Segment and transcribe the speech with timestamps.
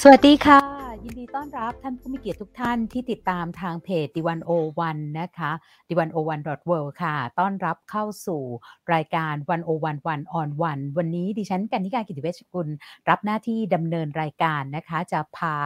[0.00, 0.65] สวัสดีค่ะ
[1.38, 5.50] ต้อนรับท่านผู้มีเกียรติทุกท่านที่ติดตามทางเพจดิวันโอวันนะคะ
[5.88, 8.42] ดิวันโอวันดอทเวค่ะ ต้อนรับเข้าสู่
[8.94, 12.68] รายการวันโอวันวันออนวันวันนี้ดิฉันกันนิการกิติเวชกุล
[13.08, 15.56] รับหน้าที่ดำเนินรายการนะคะ จะพา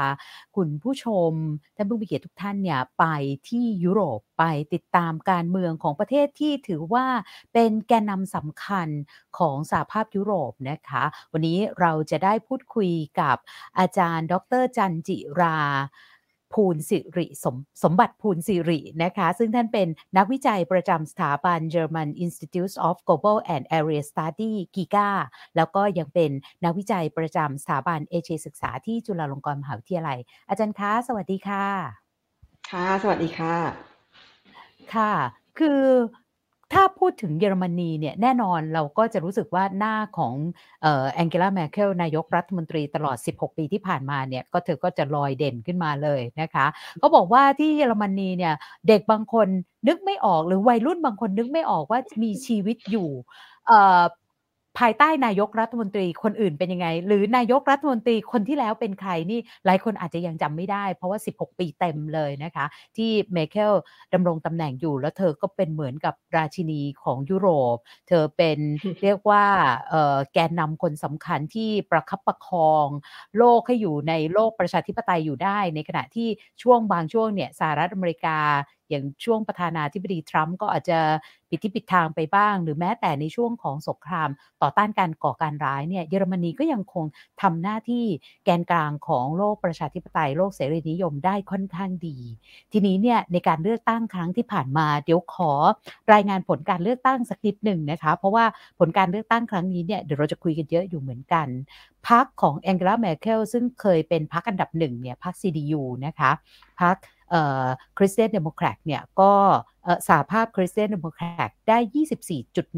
[0.57, 1.33] คุณผู้ชม
[1.77, 3.05] ท่านผู้มีเกียรติทุกท่านเนี่ยไป
[3.49, 4.45] ที่ยุโรปไป
[4.75, 7.07] ติดตามการเมืองของประเทศที่ถือว่า
[7.53, 8.89] เป็นแกนนำสำคัญ
[9.39, 12.91] ของสหภาพยุโรปนะคะ วันนี้เราจะได้พูดคุย
[13.21, 13.37] กับ
[13.79, 15.60] อาจารย์ ดรจันจิรา
[16.57, 25.11] ภูลสิริสมสมบัติภูลสิรินะคะซึ่งท่านเป็นนักวิจัยประจำสถาบัน German Institute of Global and Area Study กิกา
[25.57, 26.31] แล้วก็ยังเป็น
[26.65, 30.19] นักวิจัยประจำสถาบันเอเชียศึกษาที่จุฬาลงกรณ์มหาวิทยาลัย
[30.49, 31.67] อาจารย์คะ สวัสดีค่ะ
[32.71, 33.57] ค่ะ สวัสดีค่ะ
[34.95, 35.13] ค่ะ
[35.59, 35.83] คือ
[36.73, 40.35] ถ้าพูดถึงเยอรมนีเนี่ยแน่นอนเราก็จะรู้สึกว่าหน้าของ
[41.15, 46.67] แองเกลาแมเคลนายกรัฐมนตรีตลอด 16 ปีที่ผ่านมาเนี่ยก็เธอก็จะลอยเด่นขึ้นมาเลยนะคะ
[46.99, 48.55] เขาบอกว่าที่เยอรมนีเนี่ย
[48.89, 49.49] เด็กบางคน
[49.89, 53.09] นึกไม่ออกหรือวัยรุ่นบางคนนึกไม่ออกว่ามีชีวิตอยู่
[54.79, 63.73] ภายใต้นายกรัฐมนตรีคนอื่นเป็นยังไง หรือนายกรัฐมนตรีคนที่แล้วเป็นใครนี่หลายคนอาจจะยังจำไม่ได้ เพราะว่า 16 ปีเต็มเลยนะคะ ที่เมเคล
[64.15, 67.77] ดำรงตำแหน่งอยู่แล้วเธอก็เป็นเหมือนกับราชินีของยุโรป
[68.09, 68.59] เธอเป็น
[69.03, 69.45] เรียกว่า
[70.33, 72.87] แกนนำคนสำคัญที่ประคับประคอง
[73.39, 76.29] โลกให้อยู่ในโลกประชาธิปไตยอยู่ได้ ในขณะที่
[76.63, 78.39] ช่วงบางช่วงเนี่ยสหรัฐอเมริกา
[78.91, 80.99] อย่างช่วงประธานาธิบดีทรัมป์ก็อาจจะ
[81.49, 84.29] ปิดที่ปิดทางไปบ้าง หรือแม้แต่ในช่วงของสงคราม
[84.63, 87.05] ต่อต้านการก่อการร้ายเนี่ยเยอรมนีก็ยังคง
[87.43, 88.05] ทำหน้าที่
[88.45, 92.19] แกนกลางของโลกประชาธิปไตยโลกเสรีนิยมได้ค่อนข้างดี
[92.73, 95.53] ทีนี้เนี่ยในการเลือกตั้งครั้งที่ผ่านมาเดี๋ยวขอ
[96.13, 98.45] รายงานผลการเลือกตั้งสักนิดหนึ่งนะคะเพราะว่า
[98.79, 101.49] ผลการเลือกตั้งครั้งนี้เนี่ยเดี๋ยวเราจะคุยกันเยอะอยู่เหมือนกัน
[102.09, 106.31] พรรคของแองเกลาแมร์เคิลซึ่งเคยเป็นพรรคอันดับหนึ่งเนี่ยพรรค CDU นะคะ
[106.81, 106.97] พรรค
[107.99, 109.33] คริสเตียนเดโมแครตเนี่ยก็
[110.09, 111.79] สหภาพคริสเตียนเดโมแครตได้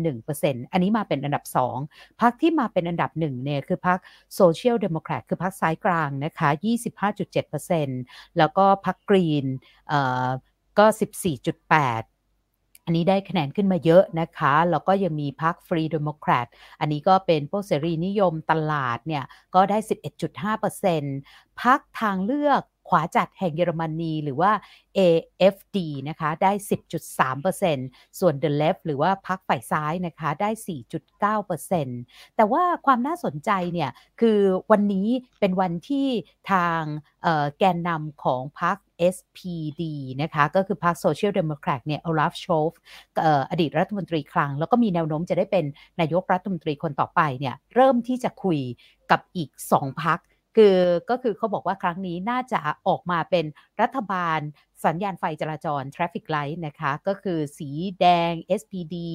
[0.06, 1.44] 24.1%อันนี้มาเป็นอันดับ
[1.84, 3.98] 2พรรคที่มาเป็นอันดับหนึ่งเนี่ยคือพรรค
[4.34, 6.48] โซเชียลเดโมแครตคือพรรคซ้ายกลางนะคะ
[7.62, 9.46] 25.7%แล้วก็พรรคกรีน
[10.78, 10.86] ก็
[11.40, 12.04] 14.8
[12.84, 16.46] อันนี้ได้คะแนนขึ้นมาเยอะนะคะ แล้วก็ยังมีพรรคฟรีเดโมแครต
[16.80, 19.24] อันนี้ก็เป็นพวกเสรีนิยมตลาดเนี่ย
[19.54, 19.78] ก็ได้
[20.50, 22.62] 11.5%พรรคทางเลือก
[22.92, 24.52] ขวาจัดแห่งเยอรมนีหรือว่า
[24.98, 30.50] AfD นะคะได้ 10.3%ส่วน The Left หรือว่าพรรคฝ่ายซ้ายนะคะได้
[31.22, 34.38] 4.9%แต่ว่าความน่าสนใจเนี่ยคือ
[34.70, 35.08] วันนี้
[35.40, 36.08] เป็นวันที่
[36.52, 36.80] ทาง
[37.58, 38.76] แกนนำของพรรค
[39.14, 39.82] SPD
[40.22, 42.70] นะคะก็คือพรรคโซเชียลเดโมแครตเนี่ยโอลาฟโชลซ์
[43.50, 45.64] อดีตรัฐมนตรีคลัง แล้วก็มีแนวโน้มจะได้เป็น
[46.00, 48.58] นายกรัฐมนตรีคนต่อไปเนี่ยเริ่มที่จะคุย
[49.10, 50.18] กับอีกสองพรรค
[50.56, 50.76] คือ
[51.10, 53.44] ก็คือเขาบอกว่าครั้งนี้น่าจะออกมาเป็น
[53.80, 54.40] รัฐบาล
[54.84, 57.70] สัญญาณไฟจราจร traffic light นะคะ ก็คือสี
[58.00, 59.08] แดง SPD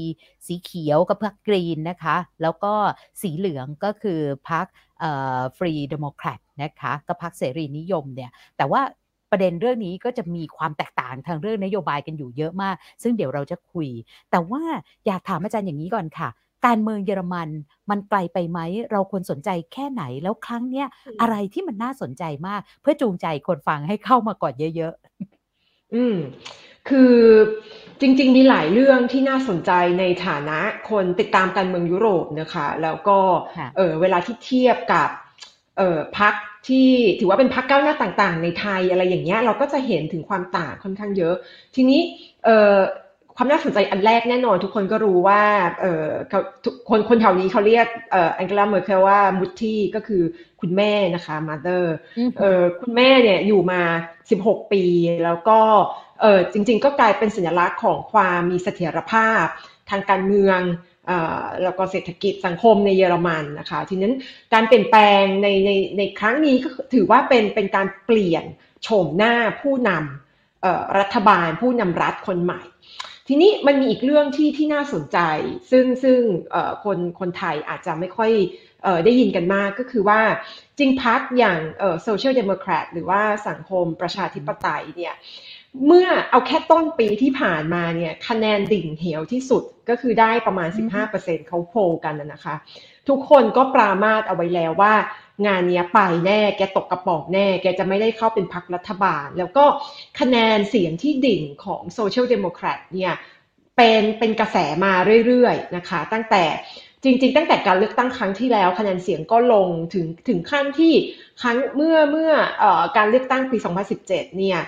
[0.47, 2.73] สีเขียวกับพรรคกรีนนะคะ แล้วก็
[3.21, 4.65] สีเหลืองก็คือพรรค
[5.57, 8.81] ฟรีเดโมแครตนะคะก็พรรคเสรีนิยมเนี่ย แต่ว่า
[9.31, 13.89] ประเด็นเรื่องนี้ก็จะมีความแตกต่างทางเรื่องนโยบายกันอยู่เยอะมาก ซึ่งเดี๋ยวเราจะคุย
[14.31, 14.63] แต่ว่า
[15.07, 16.29] อยากถามอาจารย์อย่างนี้ก่อนค่ะ
[16.65, 17.49] การเมืองเยอรมัน
[17.89, 18.59] มันไกลไปไหม
[18.91, 20.87] เราควรสนใจแค่ไหนแล้วครั้งเนี้ย
[21.21, 26.17] อะไรที่มันน่าสนใจมาก เพื่อจูงใจคนฟังให้เข้ามาก่อนเยอะๆ อืม
[26.89, 27.15] คือ
[28.01, 30.59] จริง ๆ มีหลายเรื่องที่น่าสนใจในฐานะ
[30.89, 33.19] คนติดตามการเมืองยุโรปนะคะ แล้วก็
[33.77, 35.09] เออเวลาที่เทียบกับ
[35.77, 36.33] เออพัก
[36.67, 36.89] ที่
[37.19, 41.35] ถือว่าเป็นพักเก้าหน้าต่าง ๆ ในไทยอะไรอย่างเงี้ยเราก็จะเห็นถึงความต่างค่อนข้างเยอะ
[41.75, 42.01] ทีนี้
[42.45, 42.77] เออ
[43.39, 45.43] ความน่าสนใจอันแรกแน่นอน ทุกคนก็รู้ว่า
[45.81, 46.07] เออ
[46.89, 50.23] คนคนแถวนี้เขาเรียกเออแองเกลาเมอร์เคลว่ามุตตี้ก็คือ
[50.61, 51.95] คุณแม่นะคะมาเตอร์
[52.39, 53.81] เออคุณแม่เนี่ยอยู่มา
[54.27, 54.83] 16 ปี
[55.25, 55.59] แล้วก็
[56.21, 59.45] เออจริง ๆ ก็กลายเป็นสัญลักษณ์ของความมีเสถียรภาพ
[59.89, 60.59] ทางการเมือง
[61.63, 64.13] แล้วก็เศรษฐกิจสังคมในเยอรมันนะคะทีนั้น
[64.53, 68.43] การเปลี่ยนแปลงในในในครั้งนี้ก็ถือว่าเป็นเป็นการเปลี่ยน
[68.83, 72.61] โฉมหน้าผู้นำรัฐบาลผู้นำรัฐคนใหม่
[73.27, 75.19] ทีนี้มันมีอีกเรื่องที่ที่น่าสนใจ
[75.71, 76.19] ซึ่งซึ่ง
[76.83, 78.31] คนคนไทยอาจจะไม่ค่อย
[79.05, 80.21] ได้ยินกันมากก็คือว่า
[80.77, 81.59] จริงพรรคอย่าง
[82.03, 85.15] โซเชียลเดโมแครตหรือว่าสังคมประชาธิปไตยเนี่ย
[85.85, 90.69] เมื่อเอาแค่ต้นปีที่ผ่านมาเนี่ยคะแนนดิ่งเหวที่สุดก็คือได้ประมาณ
[91.07, 92.55] 15%เขาโพลกันนะคะ
[93.09, 94.93] ทุกคนก็ปรามาสเอาไว้แล้วว่า
[95.45, 99.65] งานนี้ไปแน่แกตกกระป๋องแน่ แกจะไม่ได้เข้าเป็นพรรครัฐบาล แล้วก็
[100.19, 103.13] คะแนนเสียงที่ดิ่งของโซเชียลเดโมแครตเนี่ย
[103.77, 104.93] เป็นเป็นกระแสมา
[105.25, 106.43] เรื่อยๆนะคะ ตั้งแต่
[107.03, 110.93] จริง ๆ ตั้งแต่การเลือกตั้งครั้งที่แล้วคะแนนเสียงก็ลงถึงถึงขั้นที่
[111.41, 112.65] ครั้งเมื่อเมื่อ
[112.97, 113.57] การเลือกตั้งปี
[113.97, 114.59] 2017 เนี่ย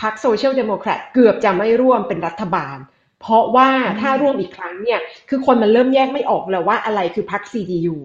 [0.00, 2.78] พรรคโซเชียลเดโมแครตเกือบจะไม่ร่วมเป็นรัฐบาล
[3.20, 3.70] เพราะว่า
[4.00, 7.96] ถ้าร่วมอีกครั้งเนี่ยคือคนมันเริ่มแยกไม่ออกแล้วว่าอะไรคือพรรค CDU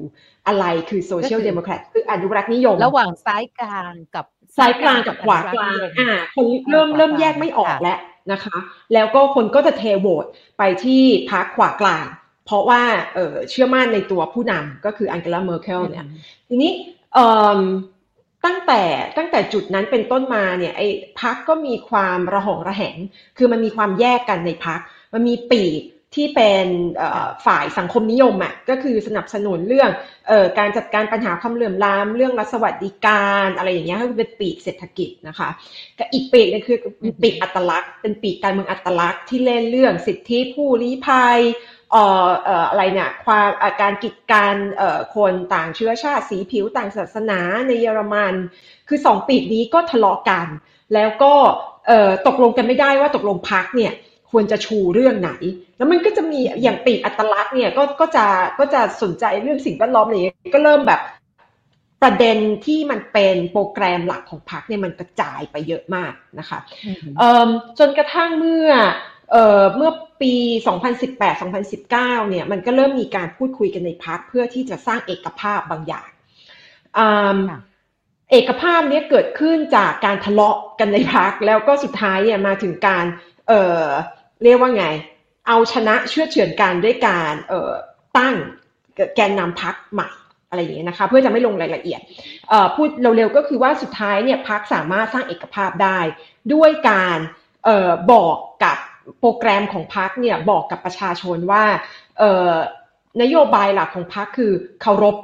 [0.47, 4.25] อะไรคือโซเชียลเดโมแครตคืออนุรักษ์นิยม ระหว่างซ้ายกลางกับ
[4.57, 7.99] ซ้ายกลางกับขวากลางอ่าคนเริ่มเริ่มแยกไม่ออกแล้ว
[8.31, 8.57] นะคะ
[8.93, 10.25] แล้วก็คนก็จะเทโหวต
[10.57, 12.05] ไปที่พรรคขวากลาง
[12.45, 12.81] เพราะว่า
[13.13, 16.05] เเชื่อมั่นในตัวผู้นำก็คืออังเกลาเมอร์เคิลเนี่ย
[16.49, 16.71] ทีนี้
[18.45, 18.81] ตั้งแต่
[19.17, 20.87] ตั้งแต่จุดนั้นเป็นต้นมาเนี่ยไอ้
[21.21, 22.97] พักก็มีความระหองระแหง
[23.37, 24.79] คือมันมีความแยกกันในพัก
[25.13, 25.81] มันมีปีก
[26.15, 26.67] ที่เป็น
[27.45, 29.89] ฝ่ายสังคมนิยมอะก็คือสนับสนุนเรื่อง
[30.31, 35.49] อการจัดการปัญหาความเหลื่อมล้ำเรื่องรัฐสวัสดิการอะไรอย่างเงี้ยคือเป็นปีกเศรษฐกิจนะคะ
[35.97, 36.77] กับอีกปีกนึงคือ
[37.21, 41.39] ปีกอัตลักษณ์ เป็นปีกการเมืองอัตลักษณ์ที่เล่นเรื่องสิทธิผู้ลี้ภัย
[41.91, 43.49] เอ่อเอ่ออะไรเนี่ยความ
[43.81, 48.33] การกีดการเอ่อคนต่างเชื้อชาติสีผิวต่างศาสนาในเยอรมัน
[48.87, 50.47] คือสองปีกนี้ก็ทะเลาะกัน
[50.93, 51.33] แล้วก็
[51.87, 53.93] เอ่อตกลงกันไม่ได้ว่าตกลงพักเนี่ย
[54.31, 55.31] ควรจะชูเรื่องไหน
[55.77, 58.25] แล้วมันก็จะมีอย่างปีกอัตลักษณ์เนี่ยก็ก็จะ
[58.59, 60.17] ก็จะสนใจเรื่องสิ่งแวดล้อมอะไร
[60.55, 61.01] ก็เริ่มแบบ
[62.01, 66.59] ประเด็นที่มันเป็นโปรแกรมหลักของพรรคเนี่ยมันกระจายไปเยอะมากนะคะ
[67.79, 68.69] จนกระทั่งเมื่อ
[69.77, 69.91] เมื่อ
[70.21, 70.33] ปี
[71.11, 76.09] 2018-2019 เนี่ยมันก็เริ่มมีการพูดคุยกันในพักเพื่อที่จะสร้างเอกภาพบางอย่าง
[78.31, 83.05] เอกภาพนี้เกิดขึ้นจากการทะเลาะกันในพักแล้วก็สุดท้ายเนี่ยมาถึงการ
[83.47, 84.85] เเรียกว่าไง
[85.47, 88.35] เอาชนะเชื่อเฉือนกันด้วยการเตั้ง
[89.15, 90.09] แกนนำพรรคใหม่
[90.49, 92.01] อะไรอย่างเงี้ยนะคะเพื่อจะไม่ลงรายละเอียด
[92.75, 95.99] พูดเร็วๆก็คือว่าสุดท้ายเนี่ยพรรคสามารถสร้างเอกภาพได้
[96.53, 97.17] ด้วยการ
[97.67, 98.77] ออบอกกับ
[99.19, 101.63] โปรแกรมของพรรคเนี่ยบอกกับประชาชนว่า
[103.21, 104.51] นโยบายหลักของพรรคคือ
[104.81, 105.15] เคารพ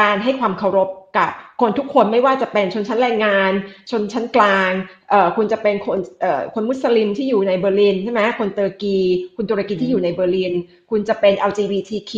[0.00, 0.88] การให้ความเคารพ
[1.18, 3.52] กับ คนทุกคนไม่ว่าจะเป็นชนชั้นแรงงาน
[3.90, 4.70] ชนชั้นกลาง
[5.10, 8.98] เอ่อคุณจะเป็นคนเอ่อคนมุสลิมที่อยู่ในเบอร์ลินใช่ไหมคนเตอร์กี
[9.36, 10.52] คนตุรกีที่อยู่ในเบอร์ลิน
[10.90, 12.12] คุณจะเป็น LGBTQ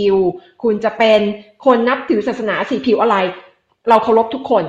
[0.63, 1.21] คุณจะเป็น
[1.67, 3.17] คนนับถือศาสนาสีผิวอะไร
[3.89, 4.65] เราเคารพทุกคน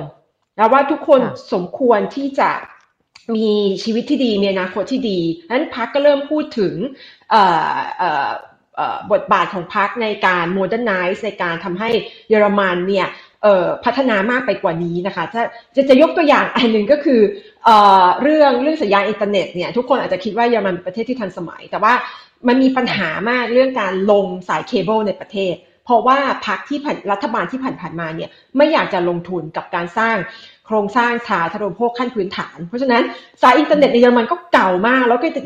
[0.56, 1.20] แล้วว่าทุกคน
[1.52, 2.50] สมควรที่จะ
[3.36, 3.50] มี
[3.84, 5.20] ชีวิตที่ดีมีอนาคตที่ดี
[5.50, 6.74] นั้นพรรคก็เริ่มพูดถึง
[9.12, 11.90] บทบาทของพรรคในการ modernize ในการทำให้
[12.28, 13.06] เยอรมันเนี่ย
[13.84, 15.42] พัฒนามากไปกว่านี้นะคะถ้า
[15.74, 17.20] จะจะยกตัวอย่างอันหนึ่งก็คือ
[17.64, 17.70] เอ
[18.22, 21.92] เรื่องเรื่องสัญญาณอินเทอร์เน็ตเนี่ยทุกคนอาจจะคิดว่าเยอรมันเป็นประเทศที่ทันสมัย แต่ว่า
[22.48, 25.54] มันมีปัญหามากเรื่องการลงสายเคเบิลในประเทศ
[25.84, 26.78] เพราะว่าพรรคที่
[27.12, 30.16] รัฐบาลที่ผ่านๆมาเนี่ยไม่อยากจะลงทุนกับการสร้าง
[30.66, 33.02] โครงสร้างสาธารณูปโภคขั้นพื้นฐาน เพราะฉะนั้น
[33.42, 35.38] สายอินเทอร์เน็ตในเยอรมันก็เก่ามาก แล้วก็อินเท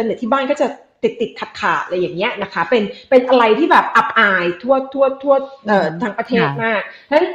[0.00, 0.66] อร์เน็ตที่บ้านก็จะ
[1.04, 5.34] ติดติดขัดขาดอะไรอย่างเงี้ยนะคะ เป็นเป็นอะไรที่แบบอับอายทั่วทั่วทั่ว
[5.66, 7.26] เอ่อทางประเทศมากฉะนั้น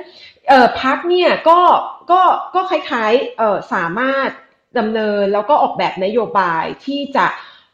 [0.50, 1.60] เอ่อพักเนี่ยก็
[2.12, 2.22] ก็
[2.56, 4.30] ก็คล้ายๆเอ่อสามารถ
[4.78, 7.26] ดำเนินแล้วก็ออกแบบนโยบายที่จะ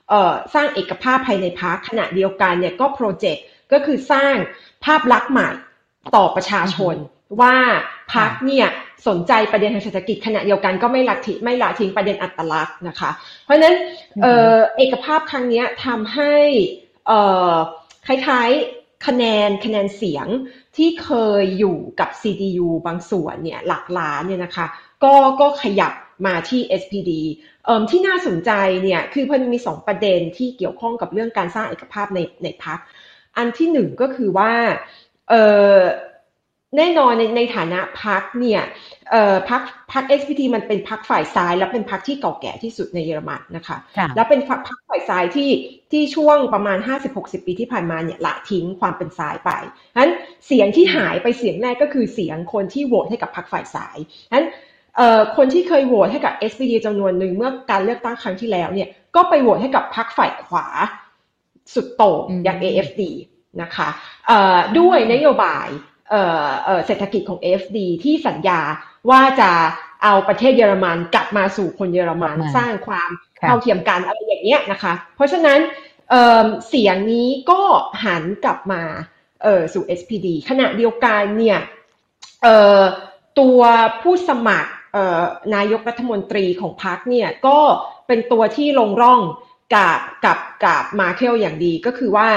[0.10, 4.36] เอ่อสร้างเอกภาพภายในพักขณะเดียวกันเนี่ยก็โปรเจกต์ก็คือสร้าง
[4.86, 5.50] ภาพลักษณ์ใหม่
[6.16, 6.96] ต่อประชาชน
[7.42, 7.56] ว่า
[8.14, 8.68] พักเนี่ย
[9.08, 13.10] สนใจประเด็นทางเศรษฐกิจขณะเดียวกันก็ไม่ละทิ้งไม่ละทิ้งประเด็นอัตลักษณ์นะคะ
[13.46, 13.76] เพราะฉะนั้น
[14.24, 16.36] เออเอกภาพครั้งนี้ทำให้
[17.08, 17.12] เอ
[17.52, 17.54] อ
[18.08, 20.28] คล้ายๆคะแนนคะแนนเสียง
[20.78, 21.10] ที่เค
[21.42, 24.66] ยอยู่กับ CDU บางส่วนเนี่ยหลักล้านเนี่ยนะคะ
[25.04, 25.94] ก็ก็ขยับ
[26.28, 27.12] มาที่ SPD
[27.66, 28.52] เอ่อที่น่าสนใจ
[28.84, 32.80] เนี่ยคือมันมีสองประเด็นที่เกี่ยวข้องกับเรื่องการสร้างเอกภาพในในพัก
[33.38, 34.52] อันที่หนึ่งก็คือว่า
[35.30, 35.44] เอ่
[35.76, 35.78] อ
[36.78, 38.62] แน่นอนในในฐานะพักเนี่ย
[39.12, 39.62] เอ่อพัก
[39.94, 43.78] พัก SPT มันเป็นพักฝ่ายซ้าย และเป็นพักที่เก่าแก่ที่สุดในเยอรมันนะคะ
[44.16, 45.50] แล้วเป็นพักฝ่ายซ้ายที่
[45.92, 46.78] ที่ช่วงประมาณ
[47.14, 49.52] 50-60 ปีที่ผ่านมาเนี่ยละทิ้งความเป็นซ้ายไป
[50.00, 50.12] นั้น
[50.46, 53.98] เสียงที่หายไปเสียงแรกก็คือเสียงคนที่โหวตให้กับพักฝ่ายซ้าย
[54.34, 54.46] นั้น
[54.98, 60.68] เอ่อคนที่เคยโหวตให้กับ SPD จำนวนหนึ่งเมื่อการเลือกตั้งครั้งที่แล้วเนี่ยก็ไปโหวตให้กับพักฝ่ายขวา
[61.74, 63.02] สุดโต่งอย่าง AFD
[63.62, 63.90] นะคะ
[64.80, 65.68] ด้วยนโยบาย
[66.86, 68.60] เศรษฐกิจของ FD ที่สัญญา
[69.10, 69.52] ว่าจะ
[70.04, 73.10] เอาประเทศเยอรมันกลับมาสู่คนเยอรมันสร้างความ
[73.42, 75.60] เท่าเทียมกันอะไรอย่างเงี้ยนะคะ เพราะฉะนั้น
[76.70, 77.62] เสียงนี้ก็
[78.06, 78.82] หันกลับมา
[79.74, 81.60] สู่ SPD ขณะเดียวกันเนี่ย
[83.40, 83.60] ตัว
[84.02, 84.72] ผู้สมัคร
[85.56, 87.60] นายกรัฐมนตรีของพรรคเนี่ยก็
[88.08, 89.22] เป็นตัวที่ลงร่อง
[89.76, 92.28] กับกับกับมาเคลอย่างดีก็คือว่า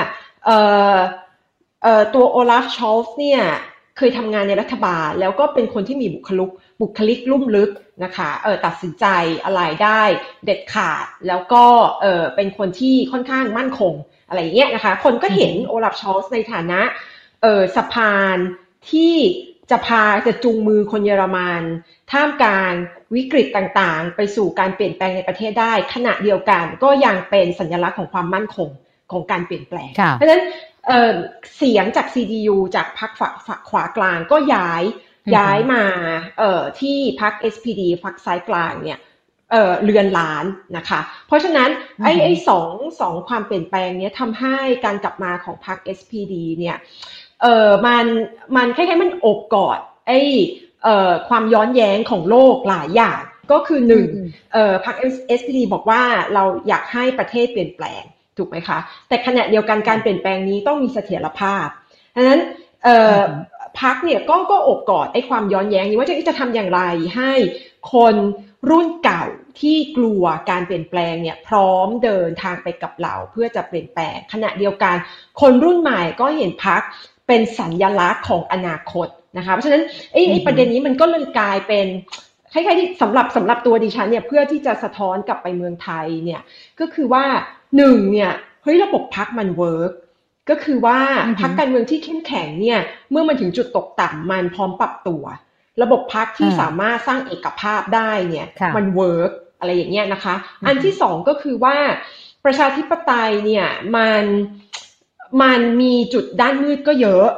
[2.14, 3.42] ตัวโอลาฟ ชอลส์เนี่ย
[3.96, 7.70] เคยทำงานในรัฐบาล แล้วก็เป็นคนที่มีบุคลิกบุคลิกลุ่มลึก
[8.04, 9.06] นะคะเออตัดสินใจ
[9.44, 10.02] อะไรได้
[10.44, 11.64] เด็ดขาด แล้วก็
[12.00, 13.94] เออเป็นคนที่ค่อนข้างมั่นคง
[14.28, 16.80] อะไรอย่างเงี้ยนะคะ คนก็เห็นโอลาฟ ชอลส์ในฐานะ
[17.42, 18.36] เออสะพาน
[18.90, 19.14] ที่
[19.70, 21.62] จะพาจะจูงมือคนเยอรมัน
[22.12, 22.72] ท่ามกลาง
[23.14, 28.68] วิกฤตต่างๆ ไปสู่การเปลี่ยนแปลงในประเทศได้ ขณะเดียวกันก็ยังเป็นสัญลักษณ์ของความมั่นคง
[29.12, 30.44] ของการเปลี่ยนแปลง เพราะฉะนั้น
[31.56, 34.82] เสียงจาก CDU จากพรรคฝขวากลางก็ย้าย
[35.36, 35.84] ย้ายมา
[36.80, 38.98] ที่พรรค SPD พรรคซ้ายกลางเนี่ย
[39.84, 40.44] เรือนล้าน
[40.76, 41.70] นะคะ เพราะฉะนั้น
[42.04, 46.76] ไอ้ไอ้สองสองความเปลี่ยนแปลงเนี้ยทำให้การกลับมาของพรรค SPD เนี่ย
[47.42, 48.06] เออมัน
[48.56, 50.20] มันคล้ายๆมันอบกอดไอ้
[50.84, 53.22] เอ่อความย้อนแย้งของโลกหลายอย่าง
[53.52, 54.08] ก็คือหนึ่ง
[54.52, 54.96] เอ่อพรรค
[55.40, 56.02] SPD บอกว่า
[56.34, 58.02] เราอยากให้ประเทศเปลี่ยนแปลง
[58.38, 58.78] ถูกไหมคะ
[59.08, 61.66] แต่ขณะเดียวกันการเปลี่ยนแปลงนี้ต้องมีเสถียรภาพ
[62.16, 62.40] ดังนั้น
[62.84, 63.22] เอ่อ
[63.80, 66.80] พักเนี่ยก็ก็อบกอดไอ้ความย้อนแย้งนี้ว่าจะจะทำอย่างไร
[67.16, 67.32] ให้
[67.92, 68.14] คน
[68.70, 69.24] รุ่นเก่า
[69.60, 74.96] ที่กลัวการเปลี่ยนแปลงเนี่ยพร้อมเดินทางไปกับเราเพื่อจะเปลี่ยนแปลง ขณะเดียวกัน
[75.40, 76.82] คนรุ่นใหม่ก็เห็นพัก
[77.26, 81.86] เป็นสัญญลักษณ์ของอนาคตนะคะเพราะฉะนั้นไอ้ไอ้ประเด็นนี้มันก็เลยกลายเป็น
[82.52, 86.40] คล้ายๆที่สำหรับสำหรับตัวดิฉันเนี่ยเพื่อที่จะสะท้อนกลับไปเมืองไทยเนี่ย
[86.80, 87.24] ก็คือว่า
[87.76, 89.92] หนึ่งเนี่ยเฮ้ยระบบพรรคมัน work
[90.50, 90.98] ก็คือว่า
[91.40, 95.22] พรรคการเมืองที่เข้มแข็งเนี่ยเมื่อมันถึงจุดตกต่ำมันพร้อมปรับตัว
[95.82, 100.34] ระบบพรรคที่สามารถสร้างเอกภาพได้เนี่ยมัน work อะไรอย่างเงี้ยนะคะ
[100.66, 101.76] อันที่สองก็คือว่า
[102.44, 104.24] ประชาธิปไตยเนี่ยมัน
[105.42, 107.28] มันมีจุดด้านมืดก็เยอะ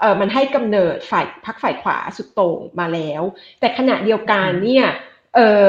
[0.00, 3.22] เออมันให้กำเนิดฝ่ายพักฝ่ายขวาสุดโต่งมาแล้ว
[3.60, 4.86] แต่ขณะเดียวกันเนี่ย
[5.34, 5.68] เออ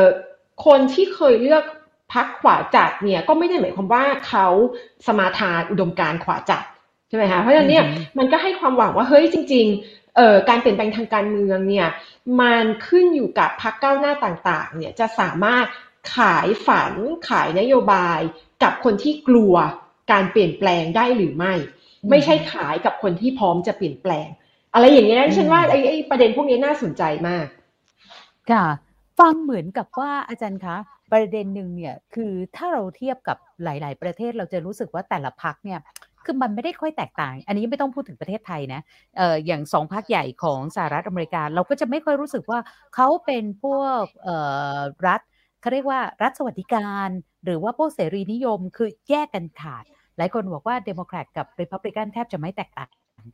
[0.66, 1.64] คนที่เคยเลือก
[2.14, 4.48] พักขวาจัดเนี่ยก็ไม่ได้หมายความว่าเขา
[5.08, 6.64] สมาทานอุดมการขวาจัด
[7.10, 7.86] ใช่ไหมคะเพราะฉะนั้นเนี่ย
[8.18, 11.88] มันก็ให้ความหวังว่าเฮ้ยจริงๆเอ่อการเปลี่ยนแปลงทางการเมืองเนี่ย
[12.42, 15.66] มันขึ้นอยู่กับพักก้าวหน้าต่างๆเนี่ยจะสามารถ
[16.16, 16.94] ขายฝัน
[17.30, 18.20] ขายนโยบาย
[18.64, 19.56] กับคนที่กลัว
[20.12, 21.54] การเปลี่ยนแปลงได้หรือไม่
[22.10, 24.28] ไม่ใช่ขายกับคนที่พร้อมจะเปลี่ยนแปลง
[24.74, 27.48] อะไรอย่างเงี้ยฉันว่าไอ้ไอ้ประเด็นพวกนี้น่าสนใจมาก
[28.52, 28.66] ค่ะ
[29.20, 30.78] ฟังเหมือนกับว่าอาจารย์คะ
[31.12, 35.80] ประเด็นหนึ่งเนี่ยคือถ้าเราเทียบกับหลาย ๆ ประเทศเราจะรู้สึกว่าแต่ละพักเนี่ย
[36.26, 38.82] คือมันไม่ได้ค่อยแตกต่าง อันนี้ไม่ต้องพูดถึงประเทศไทยนะ
[39.18, 42.60] เอ่ออย่างสองพักใหญ่ของสหรัฐอเมริกา เราก็จะไม่ค่อยรู้สึกว่า
[42.96, 44.36] เขาเป็นพวกเอ่
[44.76, 44.78] อ
[45.08, 45.22] รัฐ
[45.62, 47.10] เขาเรียกว่ารัฐสวัสดิการ
[47.46, 49.84] หรือว่าพวกเสรีนิยมคือแยกกันขาด
[50.18, 52.90] หลายคนบอกว่าเดโมแครตกับริพับลิกันแทบจะไม่แตกต่าง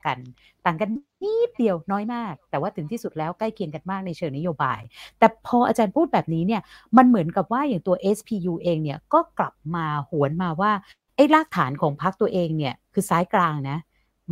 [0.05, 0.17] กัน
[0.65, 0.89] ต่างกัน
[1.23, 4.79] นิดเดียวน้อยมาก แต่ว่าถึงที่สุดแล้วใกล้เคียงกันมากในเชิงนโยบาย
[5.19, 6.61] แต่พออาจารย์พูดแบบนี้เนี่ย
[6.97, 10.71] มันเหมือนกับว่าอย่างตัว SPU เองเนี่ยก็กลับมาหวนมาว่า
[11.15, 13.77] ไอ้รากฐานของพรรคตัวเองเนี่ยคือซ้ายกลางนะ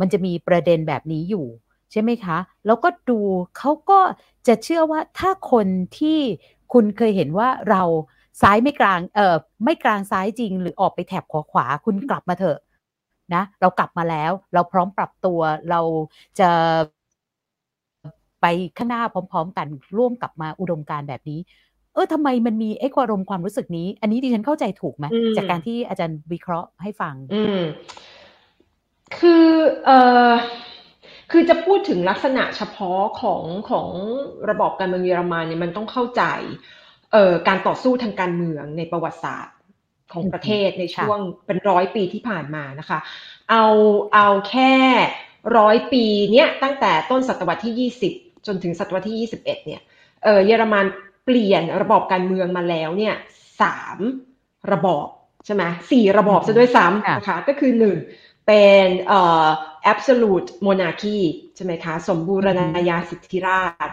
[0.00, 1.46] มันจะมีประเด็นแบบนี้อยู่
[1.92, 3.20] ใช่ไหมคะ แล้วก็ดู
[3.58, 4.00] เขาก็
[4.46, 5.66] จะเชื่อว่าถ้าคน
[5.98, 6.18] ที่
[6.72, 7.82] คุณเคยเห็นว่าเรา
[8.40, 12.58] ซ้ายไม่กลางเออไม่กลางซ้ายจริง หรือออกไปแถบขวาขวาคุณกลับมาเถอะ
[13.34, 15.80] นะเรากลับมาแล้ว เราพร้อมปรับตัวเรา
[16.40, 16.50] จะ
[18.40, 18.46] ไป
[18.76, 19.66] ข้างหน้าพร้อม ๆ กัน
[19.98, 21.40] ร่วมกลับมาอุดมการแบบนี้
[21.94, 27.62] เออทำไมมันมีไอ้ความรมความรู้สึกนี้ อันนี้ดิฉันเข้าใจถูกไหมจากการที่อาจารย์วิเคราะห์ให้ฟัง อืม
[29.18, 29.48] คือ
[29.84, 29.90] เอ
[30.28, 30.30] อ
[31.30, 33.90] คือจะพูดถึงลักษณะเฉพาะของของ
[34.50, 36.22] ระบอบการเมืองเยอรมันเนี่ยมันต้องเข้าใจ
[36.60, 36.81] เอ่อ
[37.48, 39.56] การต่อสู้ทางการเมืองในประวัติศาสตร์
[40.12, 42.98] ของประเทศในช่วงเป็นร้อยปีที่ผ่านมานะคะ
[43.50, 43.66] เอา
[44.14, 44.74] เอาแค่
[45.58, 48.12] ร้อยปีเนี้ยตั้งแต่ต้นศตวรรษที่ยี่สิบ
[48.46, 49.80] จนถึงศตวรรษที่ยี่สิบเอ็ดเนี่ย
[50.24, 50.86] เออเยอรมัน
[51.24, 53.14] เปลี่ยนระบอบการเมืองมาแล้วเนี่ย
[53.60, 53.98] สาม
[54.72, 55.06] ระบอบ
[55.46, 57.96] ใช่ไหมสี่ระบอบซะด้วยซ้ำนะคะก็คือหนึ่ง
[58.46, 59.46] เป็นเอ่อ
[59.92, 61.18] absolute monarchy
[61.56, 63.88] ใช่ไหมคะ สมบูรณาญาสิทธิราช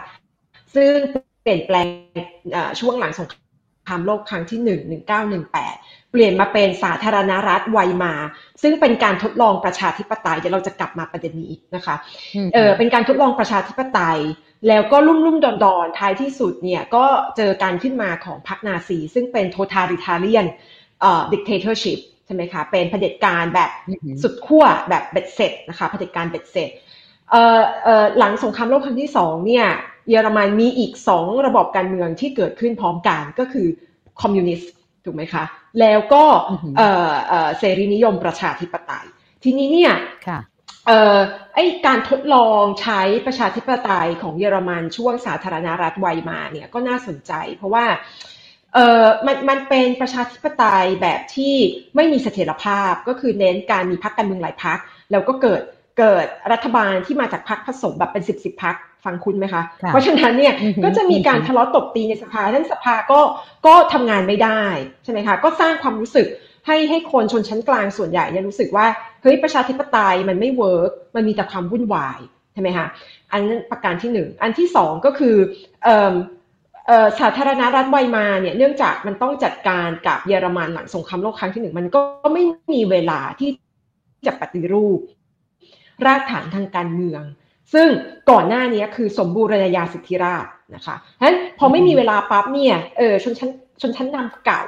[0.74, 0.94] ซึ่ง
[1.42, 1.86] เปลี่ยนแปลง
[2.80, 3.32] ช่วงหลังสงค
[3.88, 5.74] รามโลกครั้งที่หนึ่งหนึ่งเก้าหนึ่งแปด
[6.10, 8.14] เปลี่ยนมาเป็นสาธารณรัฐไวมา
[8.62, 11.96] ซึ่งเป็นการทดลองประชาธิปไตยเดี๋ยวเราจะกลับมาประเด็นนี้อีกนะคะ
[12.54, 14.20] เออเป็นการทดลองประชาธิปไตย
[14.68, 17.04] แล้วก็ลุ่มลุ่มดอนดอนท้ายที่สุดเนี่ยก็
[17.36, 20.46] เจอการขึ้นมาของพรรคนาซี ซึ่งเป็น totalitarian
[21.00, 23.70] เอ่อ dictatorship ใช่ไหมคะเป็นเผด็จการแบบ
[24.22, 26.70] สุดขั้วแบบเบ็ดเสร็จนะคะเผด็จการเบ็ดเสร็จ
[27.30, 29.66] เอ่อเอ่อหลังสงครามโลกครั้งที่สองเนี่ย
[30.10, 33.66] เยอรมันมีอีกสองระบบการเมืองที่เกิดขึ้นพร้อมกันก็คือ
[34.20, 34.72] คอมมิวนิสต์
[35.04, 35.44] ถูกไหมคะ
[35.80, 36.24] แล้วก็
[36.76, 39.06] เอ่อเอ่อเสรีนิยมประชาธิปไตย
[39.42, 39.92] ทีนี้เนี่ย
[40.86, 41.18] เอ่อ
[41.54, 47.84] ไอการทดลองใช้ประชาธิปไตยของเยอรมันช่วงสาธารณรัฐไวมาเนี่ยก็น่าสนใจ เพราะว่า
[48.74, 51.54] เอ่อมันมันเป็นประชาธิปไตยแบบที่
[51.96, 54.78] ไม่มีเสถียรภาพก็คือเน้นการมีพรรคการเมืองหลายพรรค
[55.10, 55.62] แล้วก็เกิด
[55.98, 60.54] เกิดรัฐบาลที่มาจากพรรคผสมแบบเป็นสิบสิบพรรค ฟังคุณไหมคะ เพราะฉะนั้นเนี่ย
[60.84, 63.20] ก็จะมีการทะเลาะตบตีในสภาท่านสภาก็
[63.66, 64.62] ก็ทำงานไม่ได้
[65.04, 66.26] ใช่ไหมคะก็สร้างความรู้สึก
[66.66, 68.86] ให้ให้คนชนชั้นกลางส่วนใหญ่เนี่ยรู้สึกว่า
[69.22, 72.18] เฮ้ยประชาธิปไตยมันไม่ work มันมีแต่ความวุ่นวาย
[72.52, 72.86] ใช่ไหมคะ
[73.32, 75.36] อันนั้นประการที่หนึ่งอันที่สองก็คือ
[77.20, 82.00] สาธารณรัฐไวมาร์เนี่ยเนื่องจากมันต้องจัดการกับเยอรมันหลังสงครามโลกครั้งที่หนึ่งมันก็
[82.32, 82.42] ไม่
[82.72, 83.50] มีเวลาที่
[84.26, 85.00] จะปฏิรูป
[86.06, 87.22] รากฐานทางการเมือง
[87.72, 87.88] ซึ่ง
[88.30, 93.50] ก่อนหน้านี้คือสมบูรณาญาสิทธิราชย์นะคะฉะนั้นพอไม่มีเวลาปั๊บเนี่ยเออชนชั้น
[93.80, 94.62] ชนชั้นนำเก่า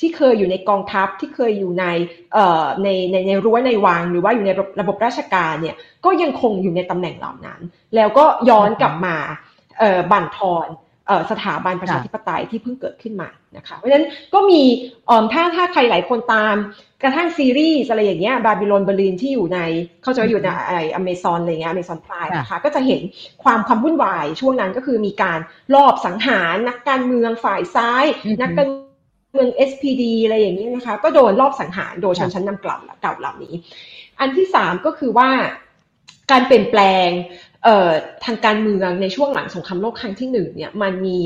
[0.00, 1.84] ที่เคยอยู่ในกองทัพที่เคยอยู่ใน
[2.32, 4.50] เอ่อในในในรั้วในวังหรือว่าอยู่ใน
[4.80, 7.60] ระบบราชการเนี่ยก็ยังคงอยู่ในตำแหน่งเหล่านั้น
[7.96, 9.16] แล้วก็ย้อนกลับมา
[9.78, 10.66] เอ่อบั่นทอน
[11.30, 14.62] สถาบันประชาธิปไตยที่เพิ่งเกิดขึ้นมานะคะ เพราะฉะนั้นก็มี
[15.32, 16.56] ถ้าถ้าใครหลายคนตาม
[17.02, 19.58] กระทั่งซีรีส์อะไรอย่างเงี้ย Babylon Berlin ที่อยู่ใน
[20.02, 23.00] เขาจะอยู่ในอะไรอเมซอนอะไรเงี้ย Amazon Prime นะคะก็จะเห็น
[23.42, 25.38] ความความวุ่นวายช่วงนั้นก็คือมีการ
[25.74, 28.04] ลอบสังหารนักการเมืองฝ่ายซ้าย
[28.42, 28.68] นักการ
[29.32, 33.54] เมือง SPD อะไรอย่างนี้นะคะ ก็โดนรอบสังหารโดยชนชั้นนำเก่าเก่าเหล่านี้
[34.20, 35.30] อันที่สามก็คือว่า
[36.30, 37.08] การเปลี่ยนแปลง
[38.24, 41.18] ทางการเมืองในช่วงหลังสงครามโลกครั้งที่หนึ่งเนี่ยมันมี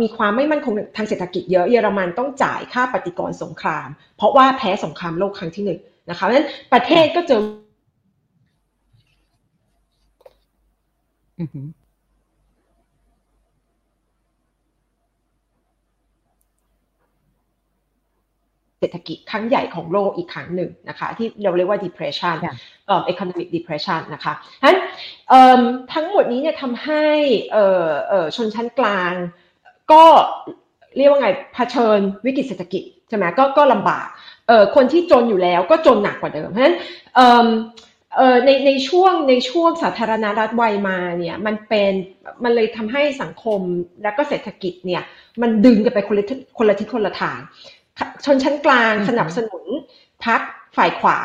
[0.00, 5.80] มีความไม่มั่นคงทางเศรษฐกิจเยอะเยอรมันต้องจ่ายค่าปฏิกรสงคราม เพราะว่าแพ้สงครามโลกครั้งที่หนึ่ง
[6.10, 7.40] นะคะเพราะฉะนั้นประเทศก็เจอ
[18.84, 22.36] เศรษฐกิจครั้งใหญ่ของโลกอีกครั้งหนึ่งนะคะที่เราเรียกว่า depression
[22.86, 24.78] เอ่อ economic depression นะคะฉะนั้น
[25.94, 27.04] ทั้งหมดนี้เนี่ยทำให้
[28.36, 29.12] ชนชั้นกลาง
[29.92, 30.04] ก็
[30.96, 34.06] เรียกว่าไงเผชิญวิกฤตเศรษฐกิจใช่ไหมก็ก็ลำบาก
[34.74, 36.76] คนที่จนอยู่แล้วก็จนหนักกว่าเดิมเพราะฉะนั้น
[38.44, 41.92] ในในช่วงในช่วงสาธารณรัฐไวมาเนี่ยมันเป็น
[42.44, 43.60] มันเลยทำให้สังคม
[44.02, 45.02] และก็เศรษฐกิจเนี่ย
[45.42, 46.24] มันดึงกันไปคนละ
[46.58, 47.38] คนละทิศคนละทาง
[48.24, 49.64] ชนชั้นกลางสนับสนุน
[50.24, 50.40] พัก
[50.76, 51.18] ฝ่ายขวา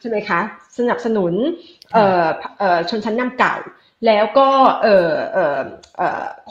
[0.00, 0.40] ใช่ไหมคะ
[0.78, 1.34] สนับสนุน
[2.90, 3.56] ชนชั้นนำเก่า
[4.06, 4.48] แล้วก็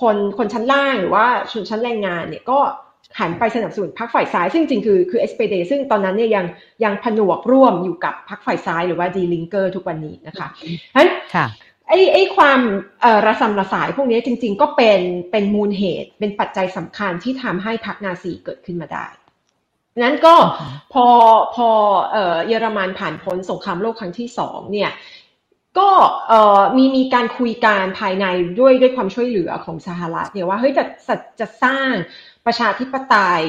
[0.02, 2.60] คนคนชั้นล่างหรือว่าชนชั้นแรงงานเนี่ยก็
[3.19, 6.45] หันไปสนับสนุนพรรคฝ่ายซ้าย ซึ่งจริงคือคือ SPD ซึ่งตอนนั้นเนี่ยยัง
[6.84, 10.47] ยังผนวกร่วมอยู่กับพรรคฝ่ายซ้ายหรือว่าดีลิงเกอร์ทุกวันนี้นะคะ
[10.91, 11.10] ฉะนั้น
[11.88, 12.60] ไอ้ไอ้ความ
[13.26, 19.08] ระสำระสายพวกนี้จริง ๆ ก็เป็นเป็นมูลเหตุเป็นปัจจัยสำคัญที่ทำให้พรรคนาซีเกิดขึ้นมาได้
[20.03, 20.36] นั้นก็
[20.93, 21.05] พอ
[21.55, 21.69] พอ
[22.47, 24.91] เยอรมันผ่านพ้นสงครามโลกครั้งที่สองเนี่ย
[25.77, 25.89] ก็
[26.77, 28.25] มีมีการคุยการภายใน
[28.60, 31.91] ด้วยด้วยความช่วยเหลือของสหรัฐเนี่ยว่าเฮ้ยจะจะจะสร้าง
[32.45, 33.43] ประชาธิปไตย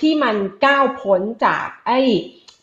[0.00, 0.36] ที่มัน
[0.66, 2.00] ก้าวพ้นจากไอ้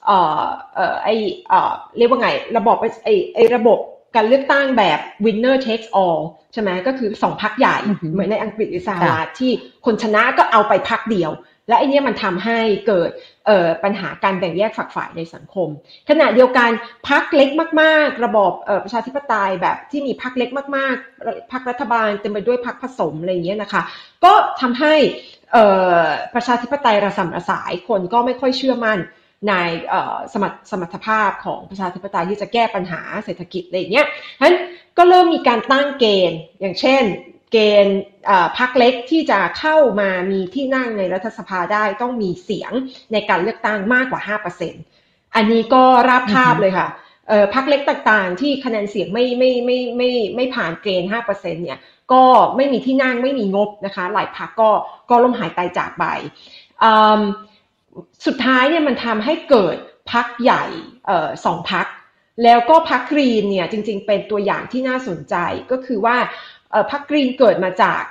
[0.06, 0.46] เอ่อ
[0.76, 1.16] เอ่อไอ้
[1.50, 3.80] เอ่อเรียกว่าไงระบบไอ้ไอ้ระบบ
[4.16, 6.22] การเลือกตั้งแบบ winner takes all
[6.54, 7.76] ใช่ไหมก็คือสองพักใหญ่
[8.12, 9.52] เหมือนในอังกฤษหรือสหรัฐที่
[9.86, 11.32] คนชนะก็เอาไปพักเดียว
[11.68, 13.12] และไอเนี้ยมันทำให้เกิด
[13.84, 15.70] ปัญหาการแบ่งแยกฝักฝ่ายในสังคม
[16.10, 16.70] ขณะเดียวกัน
[17.10, 17.50] พักเล็ก
[17.82, 18.52] มาก ๆ ระบบ
[18.84, 23.82] ประชาธิปไตยแบบที่มีพักเล็กมาก ๆพักรัฐบาลเต็มไปด้วยพักผสมอะไรเงี้ยนะคะ
[24.26, 24.96] ก็ทำให้
[26.34, 29.00] ประชาธิปไตยระสำระสายคนก็ไม่ค่อยเชื่อมั่น
[29.50, 29.54] ใน
[30.34, 34.56] สมรสมรรถภาพของประชาธิปไตยที่จะแก้ปัญหาเศรษฐกิจอะไรอย่างเงี้ยฉะนั้น
[34.98, 37.04] ก็เริ่มมีการตั้งเกณฑ์ อย่างเช่น
[37.52, 38.02] เกณฑ์
[38.58, 42.72] พรรคเล็กที่จะเข้ามามีที่นั่งในรัฐสภาได้ต้องมีเสียง
[43.14, 44.22] ในการเลือกตั้งมากกว่า
[44.78, 46.88] 5%อันนี้ก็ราบคาบเลยค่ะ
[47.54, 51.80] พรรคเล็กต่างๆ ที่คะแนนเสียงไม่ไม่ไม่ไม่ไม่ผ่านเกณฑ์5%เนี่ย
[52.12, 52.24] ก็
[52.56, 54.70] ไม่มีที่นั่งไม่มีงบนะคะ หลายพรรคก็
[55.10, 56.06] ก็ล้มหายตายจากไป
[58.26, 59.78] สุดท้ายเนี่ยมันทำให้เกิด
[60.14, 60.64] พรรคใหญ่
[61.46, 61.88] สองพรรค
[62.44, 65.36] แล้วก็พรรคกรีนเนี่ยจริงๆเป็นตัวอย่างที่น่าสนใจ
[65.72, 66.18] ก็คือว่า
[66.92, 68.04] พรรคกรีนเกิดมาจาก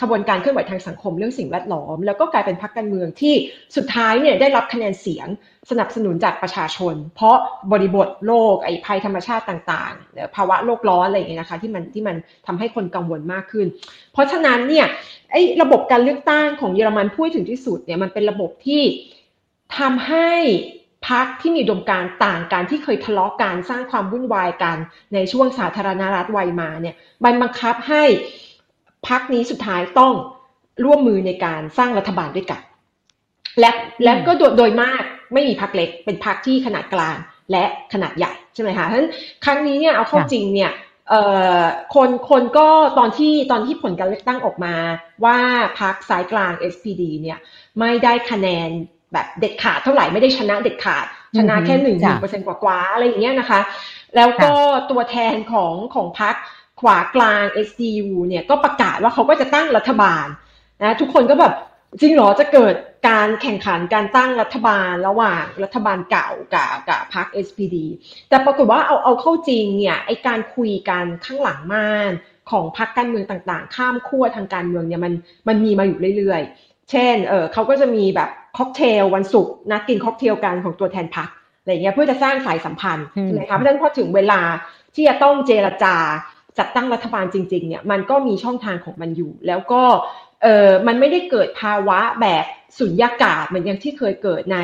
[0.00, 3.34] ขบวนการเคลื่อนไหวทางสังคมเรื่องสิ่งแวดล้อม แล้วก็กลายเป็นพรรคการเมืองที่
[3.76, 5.28] สุดท้ายเนี่ยได้รับคะแนนเสียง
[5.70, 7.36] สนับสนุนจากประชาชน เพราะ
[7.72, 13.66] บริบทโลกไอ้ภัยธรรมชาติต่างๆภาวะโลกร้อนอะไรอย่างเงี้ยนะคะที่มันที่มันทำให้คนกังวลมากขึ้น
[14.12, 14.86] เพราะฉะนั้นเนี่ย
[15.32, 18.82] ไอ้ระบบการเลือกตั้งของเยอรมันพูดถึงที่สุดเนี่ยมันเป็นระบบที่
[19.78, 20.30] ทำให้
[21.08, 24.76] พักที่มีดมการต่างกันที่เคยทะเลาะกันสร้างความวุ่นวายกัน
[25.14, 28.04] ในช่วงสาธารณรัฐไวมาเนี่ยมันบังคับให้
[29.08, 30.12] พักนี้สุดท้ายต้อง
[30.84, 32.60] ร่วมมือในการสร้างรัฐบาลด้วยกัน
[33.60, 33.70] และ
[34.04, 37.16] และก็โดยโดยมากไม่มีพักเล็กเป็นพักที่ขนาดกลาง
[37.52, 39.10] และขนาดใหญ่ใช่ไหมคะเพราะฉะนั้น
[39.44, 40.72] ครั้งนี้เนี่ยเอาเข้าจริงเนี่ย
[41.94, 44.74] คนคนก็ตอนที่ตอนที่ผลการเลือกตั้งออกมา
[45.24, 45.38] ว่า
[45.80, 47.38] พักสายกลาง SPD เนี่ย
[47.78, 48.70] ไม่ได้คะแนน
[49.12, 51.06] แบบเด็ดขาดเท่าไหร่ไม่ได้ชนะเด็ดขาด
[51.38, 53.60] ชนะแค่หนึ่งหนึ่งเปอร์เซ็นต์กว่าๆอะไรอย่างเงี้ยนะคะ
[54.16, 54.52] แล้วก็
[54.90, 56.34] ตัวแทนของของพรรค
[56.80, 60.26] ขวากลาง SDU เนี่ยก็ประกาศว่าเขาก็จะตั้งรัฐบาล
[60.82, 61.54] นะทุกคนก็แบบ
[62.00, 62.74] จริงเหรอจะเกิด
[63.08, 67.76] การแข่งขันการตั้งรัฐบาลระหว่างรัฐบาลเก่ากับกับพรรค SPD
[68.28, 72.12] แต่ปรากฏว่าเอาเอาเข้าจริงเนี่ยไอการคุยกันข้างหลังม่าน
[72.50, 75.12] ของพรรคการเมืองต่างๆ ข้ามขั้วทางการเมืองเนี่ยมัน
[75.48, 81.28] มันมีมาอยู่เรื่อยๆ เช่นเออเขาก็จะมีแบบค็อกเทลวันศุกร์นัดกินค็อกเทลกันของตัวแทนพรรค
[81.60, 84.40] อะไรเงี้ยเพื่อจะสร้างสายสัมพันธ์ใช่ไหมคะเพราะฉะนั้นพอถึงเวลา
[84.94, 85.96] ที่จะต้องเจรจา
[86.58, 89.82] จัดตั้งรัฐบาลจริง ๆ เนี่ยมันก็มีช่องทางของมันอยู่ แล้วก็
[90.42, 92.44] เออมันไม่ได้เกิดภาวะแบบ
[92.78, 94.58] สุญญากาศเหมือนอย่างที่เคยเกิดใน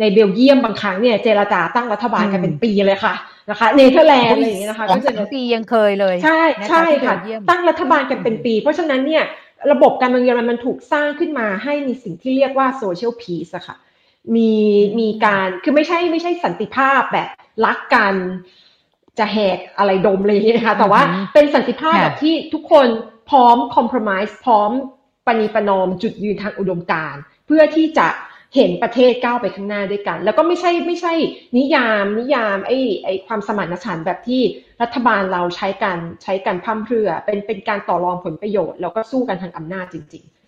[0.00, 3.14] ในเบลเยียมบางครั้งเนี่ยเจรจาตั้งรัฐบาลกันเป็นปีเลยค่ะ
[3.50, 7.14] นะคะเนเธอร์แลนด์อะไรอย่างเงี้ยนะคะก็จะปียังเคยเลย ใช่ใช่ค่ะ
[7.50, 9.24] ตั้งรัฐบาลกันเป็นปี เพราะฉะนั้นเนี่ย
[9.70, 13.76] ระบบการเมืองเยอรมันมันถูกสร้างขึ้นมาให้มีสิ่งที่เรียกว่าโซเชียลพีซอะค่ะ
[14.34, 14.52] มี
[15.00, 17.28] มีการคือไม่ใช่ไม่ใช่สันติภาพแบบ
[17.64, 18.14] รักกัน
[19.18, 21.02] จะแหกอะไรดมเลยนะคะแต่ว่า
[21.34, 22.86] เป็นสันติภาพแบบที่ทุกคน
[23.30, 24.70] พร้อมคอมเพลมไพร์พร้อม
[25.26, 28.08] ปณีประนอมจุดยืนทางอุดมการณ์เพื่อที่จะ
[28.56, 31.12] เห็นประเทศก้าวไปข้างหน้าด้วยกัน แล้วก็ไม่ใช่ไม่ใช่
[31.56, 34.42] นิยามนิยามไอ้ไอ้ความสมานฉันท์แบบที่
[34.82, 40.42] รัฐบาลเราใช้กันใช้กันพั่มเพรื่อ เป็นเป็นการต่อรองผลประโยชน์ แล้วก็สู้กันทางอำนาจจริง ๆ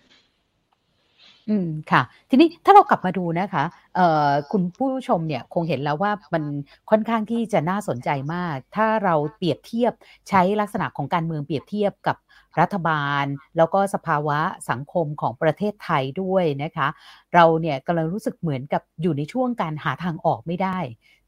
[1.49, 3.63] อืมค่ะ ทีนี้ถ้าเรากลับมาดูนะคะ
[3.95, 6.43] เอ่อคุณผู้ชมเนี่ยคงเห็นแล้วว่ามัน
[6.89, 9.93] ค่อนข้างที่จะน่าสนใจมาก ถ้าเราเปรียบเทียบ
[10.29, 12.17] ใช้ลักษณะของการเมืองเปรียบเทียบกับ
[12.59, 13.25] รัฐบาล
[13.57, 14.39] แล้วก็สภาวะ
[14.69, 16.87] สังคมของประเทศไทยด้วยนะคะ
[17.33, 20.79] เราเนี่ยกำลังรู้สึกเหมือนกับอยู่ในช่วงการหาทางออกไม่ได้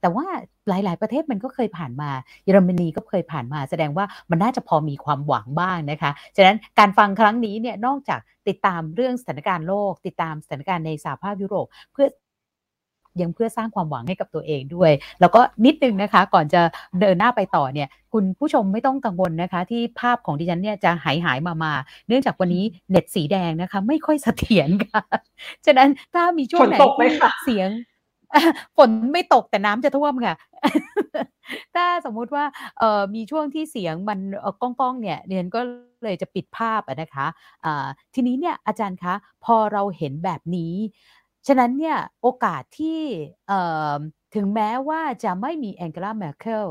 [0.02, 0.28] แต่ว่า
[0.68, 2.10] หลาย ๆ ประเทศมันก็เคยผ่านมา
[2.46, 12.08] เยอรมนีก็เคยผ่านมา แสดงว่ามันน่าจะพอมีความหวังบ้างนะคะฉะนั้นการฟังครั้งนี้เนี่ยนอกจากติดตามเรื่องสถานการณ์โลก ติดตามสถานการณ์ในสหภาพยุโรป เพื่อ
[13.22, 16.62] ยังเพื่อสร้างความหวังให้กับตัวเองด้วย แล้วก็นิดนึงนะคะก่อนจะ
[17.00, 21.74] เดินหน้าไปต่อเนี่ยคุณผู้ชมไม่ต้องกังวลนะคะ ที่ภาพของดิฉันเนี่ยจะหายหายมามา
[22.08, 25.04] เนื่องจากวันนี้เน็ตสีแดงนะคะ ไม่ค่อยเสถียรค่ะ
[25.66, 27.70] ฉะนั้นถ้ามีช่วงไหนที่เสียง
[28.78, 30.36] ฝนไม่ตกแต่น้ำจะท่วมค่ะ
[31.76, 32.46] ถ้าสมมุติว่า
[32.80, 34.20] เอ่อมีช่วงที่เสียงมัน
[34.62, 35.60] ก้องก้องเนี่ยเรียนก็
[36.04, 37.28] เลยจะปิดภาพนะคะ
[37.66, 39.14] อ่าทีนี้เนี่ยอาจารย์คะ
[39.46, 40.74] พอเราเห็นแบบนี้
[41.48, 43.00] ฉะนั้นเนี่ยโอกาสที่
[43.48, 43.62] เอ่
[43.94, 43.98] อ
[44.36, 46.68] ถึงแม้ว่าจะไม่มีแองเกลาแมคเคล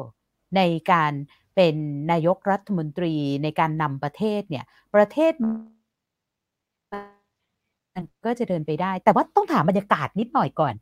[0.57, 0.61] ใน
[0.93, 1.13] การ
[1.55, 1.77] เป็น
[2.11, 10.75] นายกรัฐมนตรีในการนำประเทศเนี่ยประเทศมันก็จะเดินไปได้ แต่ว่าต้องถามบรรยากาศนิดหน่อยก่อน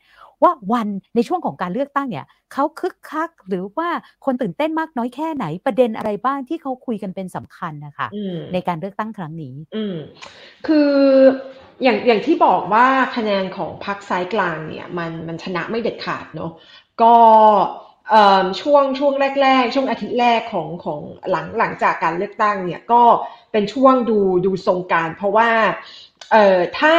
[0.42, 3.88] ว่าวันในช่วงของการเลือกตั้งเนี่ยเขาคึกคักหรือว่า
[4.24, 8.08] คนตื่นเต้นมากน้อยแค่ไหนประเด็นอะไรบ้างที่เขาคุยกันเป็นสำคัญนะคะ
[8.52, 9.96] ในการเลือกตั้งครั้งนี้ อืม
[10.66, 10.92] คือ
[11.82, 16.50] อย่างอย่างที่บอกว่าคะแนนของพรรคซ้ายกลางเนี่ยมันมันชนะไม่เด็ดขาดเนาะ
[17.02, 17.14] ก็
[18.60, 23.02] ช่วงช่วงแรก ๆ ช่วงอาทิตย์แรกของของหลังหลังจากการเลือกตั้งเนี่ยก็
[23.52, 25.50] เป็นช่วงดูดูทรงการ เพราะว่า
[26.32, 26.94] เอ่อถ้า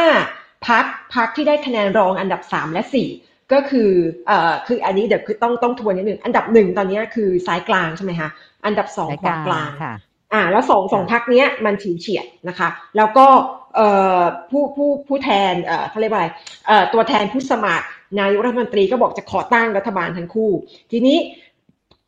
[0.66, 0.84] พัก
[1.14, 3.08] พักที่ได้คะแนนรองอันดับสามและสี่
[3.52, 3.90] ก็คือ
[4.26, 8.28] เอ่อคืออันนี้เดี๋ยวคือต้องต้องทวนนิดหนึ่งอันดับหนึ่งตอนนี้คือซ้ายกลางใช่ไหมคะ
[8.66, 9.70] อันดับสองขวากลาง
[10.32, 13.26] อ่าแล้วสองสองพักนี้มันฉิวเฉียดนะคะ แล้วก็
[13.65, 13.65] เอ่อ
[14.50, 16.28] ผู้ผู้ผู้แทนเอ่อเขาเรียกว่าอะไร
[16.66, 17.86] เอ่อตัวแทนผู้สมัคร
[18.20, 20.52] นายกรัฐมนตรีก็บอกจะขอตั้งรัฐบาลทั้งคู่
[20.92, 21.18] ทีนี้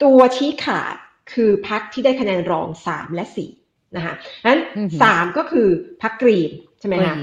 [0.03, 0.95] ตัวชี้ขาด
[1.33, 3.51] คือพักที่ได้คะแนนรองสามและสี่
[3.97, 4.15] นะคะ
[4.47, 4.61] นั้น
[5.03, 5.69] สามก็คือ
[6.03, 6.51] พักกรีน
[6.81, 7.17] ใช่ไหมคะ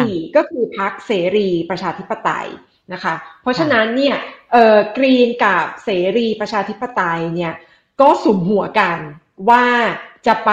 [0.00, 2.48] สี่ก็คือพักเสรีประชาธิปไตย
[2.92, 4.16] นะคะ เพราะฉะนั้นเนี่ย
[4.52, 7.52] เอ่อกรีนกับเสรีประชาธิปไตยเนี่ย
[8.00, 8.98] ก็สุ่มหัวกัน
[9.50, 9.64] ว่า
[10.26, 10.52] จะไป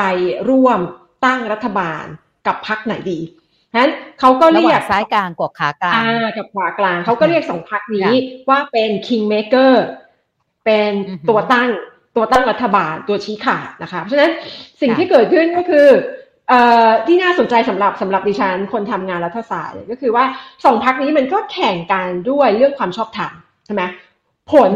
[0.49, 0.79] ร่วม
[1.25, 2.05] ตั้งรัฐบาล
[2.47, 3.19] กับพักไหนดี
[3.71, 6.01] ฉะนั้นเขาก็เรียกซ้ายกลางกับขากลาง
[6.38, 8.12] กับขวากลางเขาก็เรียกสองพักนี้
[8.49, 9.73] ว่าเป็น kingmaker
[10.65, 10.91] เป็น
[11.29, 11.69] ตัวตั้ง
[12.15, 14.31] ตัวตั้งรัฐบาลตัวชี้ขาดนะคะเพราะฉะนั้น
[14.81, 15.88] สิ่งที่เกิดขึ้นก็คือ
[17.08, 20.25] ที่น่าสนใจสำหรับสำหรับดิฉันคนทำงานรัฐศาสตร์ก็คือว่า
[20.65, 23.31] สองพักนี้มันก็แข่งกันด้วยเรื่องความชอบธรรม
[23.65, 23.84] ใช่ไหม
[24.53, 24.71] ผล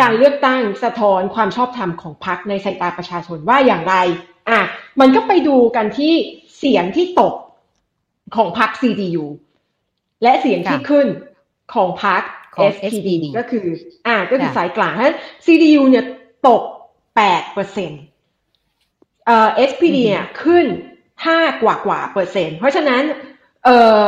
[0.00, 3.94] การเลือกตั้งสะท้อนความชอบธรรมของพักในสายตาประชาชนว่าอย่างไร
[4.50, 4.60] อะ
[5.00, 6.14] มันก็ไปดูกันที่
[6.60, 7.34] เสียงที่ตก
[8.36, 9.24] ของพัก CDU
[10.22, 11.06] และเสียงที่ขึ้น
[11.74, 12.22] ของพัก
[12.90, 13.66] SPD ก็คือ
[14.06, 16.04] อ่าก็คือสายกลางเพราะ CDU เนี่ย
[16.48, 16.62] ตก
[17.12, 18.02] 8เปอร์เซ็นต์
[19.26, 20.66] เอ่อ SPD เนี่ยขึ้น
[21.26, 23.02] ห้ากว่ากว่าเปอร์เซ็นต์เพราะฉะนั้น
[23.64, 23.68] เอ
[23.98, 24.00] อ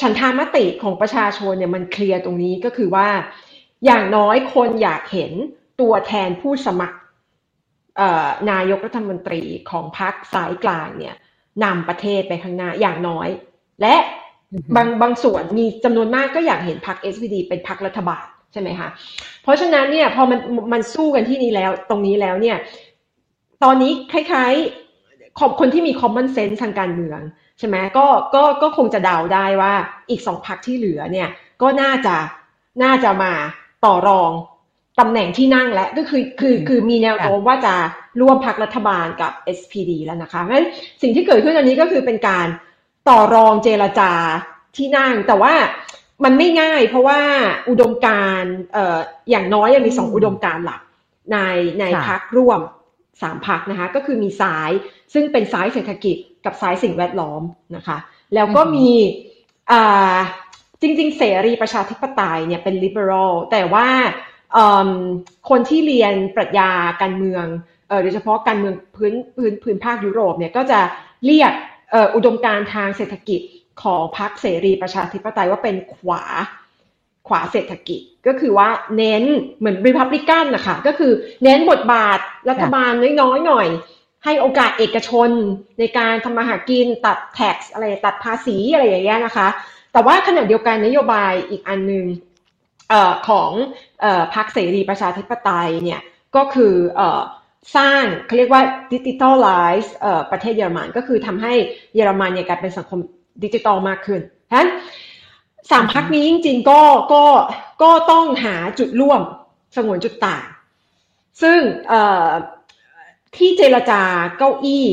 [0.00, 3.08] ฉันทามติของประชาชนเนี่ยมันเคลียร์ตรงนี้ก็คือว่า
[3.84, 5.32] อย่างน้อยคนอยากเห็น
[5.80, 6.98] ตัวแทนผู้สมัคร
[8.50, 11.16] นายกรัฐมนตรีของพรรคสายกลางเนี่ย
[11.64, 13.28] นำประเทศไปข้างหน้าอย่างน้อย
[13.82, 13.94] และ
[14.76, 18.88] บางบางส่วนมีจำนวนมากก็อยากเห็นพรรค SPD เป็นพรรครัฐบาลใช่ไหมคะ
[19.42, 20.40] เพราะฉะนั้นเนี่ยพอมัน
[20.72, 22.56] มันสู้กันที่นี้แล้วตรงนี้แล้วเนี่ย
[23.64, 27.20] ตอนนี้คล้ายๆขอบคนที่มี common sense ทางการเมือง
[27.58, 29.72] ใช่ไหมก็ก็ก็คงจะเดาได้ว่า
[30.10, 31.28] อีกสองพักที่เหลือเนี่ย
[31.62, 32.16] ก็น่าจะ
[32.82, 33.32] น่าจะมา
[33.84, 34.30] ต่อรอง
[35.00, 37.74] ตำแหน่งที่นั่งและก็คือคือคือมีแนวโน้มว่าจะ
[38.20, 40.68] ร่วมพักรัฐบาลกับ SPD แล้วนะคะเพราะฉะนั้น
[41.02, 42.46] สิ่งที่เกิดขึ้นอันนี้ก็คือเป็นการ
[43.08, 44.12] ต่อรองเจรจา
[44.76, 45.54] ที่นั่ง แต่ว่า
[46.24, 47.20] มันไม่ง่าย เพราะว่า
[47.68, 48.98] อุดมการเอ่อ
[49.30, 50.80] อย่างน้อยยังมีสองอุดมการหลัก
[51.32, 51.38] ใน
[51.80, 52.60] ในพักร่วม
[53.22, 54.70] สามพักนะคะ ก็คือมีสาย
[55.14, 57.42] ซึ่งเป็นสายเศรษฐกิจกับสายสิ่งแวดล้อม
[57.76, 57.98] นะคะ
[58.34, 58.88] แล้วก็มี
[59.70, 60.16] อ่า
[60.82, 63.86] จริง ๆ เสรีประชาธิปไตยเนี่ยเป็น liberal แต่ว่า
[65.48, 66.70] คนที่เรียนปรัชญา
[67.02, 67.44] การเมือง
[68.02, 70.80] โดยเฉพาะการเมืองพื้นพื้นพื้นภาคยุโรปเนี่ยก็จะ
[71.26, 71.52] เรียก
[72.14, 73.40] อุดมการทางเศรษฐกิจ
[73.82, 76.22] ของพรรคเสรีประชาธิปไตยว่าเป็นขวา
[77.28, 79.24] ขวาเศรษฐกิจก็คือว่าเน้น
[79.58, 81.12] เหมือนริพับลิกันนะคะก็คือ
[81.44, 82.18] เน้นบทบาท
[82.50, 83.68] รัฐบาลน้อยๆหน่อย
[84.24, 85.30] ให้โอกาสเอกชน
[85.78, 89.48] ในการทำมาหากินตัดแท็กอะไรตัดภาษีอะไรอย่างเงี้ยนะคะ
[89.92, 92.06] แต่ว่าขณะเดียวกันนโยบายอีกอันหนึ่ง
[93.28, 93.50] ของ
[94.34, 96.00] พรรคเสรีประชาธิปไตยเนี่ย
[96.36, 96.74] ก็คือ
[97.76, 99.50] สร้างเขาเรียกว่าดิจิทัลไล
[99.82, 99.94] ซ์
[100.30, 101.52] ประเทศเยอรมัน ก็คือทำให้
[101.94, 103.00] เยอรมันเนี่ยกลายเป็นสังคม
[103.44, 104.70] ดิจิตอลมากขึ้นฉะนั้น
[105.70, 107.24] สามพักนี้จริงๆก็ก็
[107.82, 109.20] ก็ต้องหาจุดร่วม
[109.76, 110.46] สงวนจุดต่าง
[111.42, 111.58] ซึ่ง
[113.36, 114.02] ที่เจรจา
[114.38, 114.86] เก้าอี้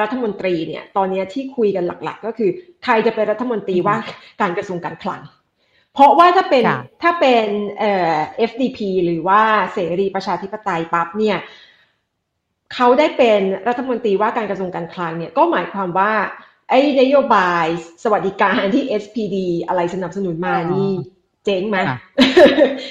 [0.00, 2.50] รัฐมนตรีเนี่ยตอนนี้ที่คุยกันหลัก ๆ ก็คือ
[2.84, 3.96] ใครจะเป็นรัฐมนตรีว่า
[4.40, 5.20] การกระทรวงการคลัง
[5.98, 6.64] เพราะว่าถ้าเป็น
[7.02, 7.46] ถ้าเป็น
[7.78, 8.16] เอ่อ
[8.50, 9.42] FDP หรือว่า
[9.74, 11.38] เสรีประชาธิปไตยปั๊บเนี่ย
[12.74, 16.12] เขาได้เป็นรัฐมนตรีว่าการกระทรวงการคลังเนี่ยก็หมายความว่า
[16.70, 17.66] ไอ้นโยบาย
[18.02, 19.36] สวัสดิการที่ SPD
[19.68, 20.90] อะไรสนับสนุนมานี่
[21.44, 21.78] เจ๊งไหม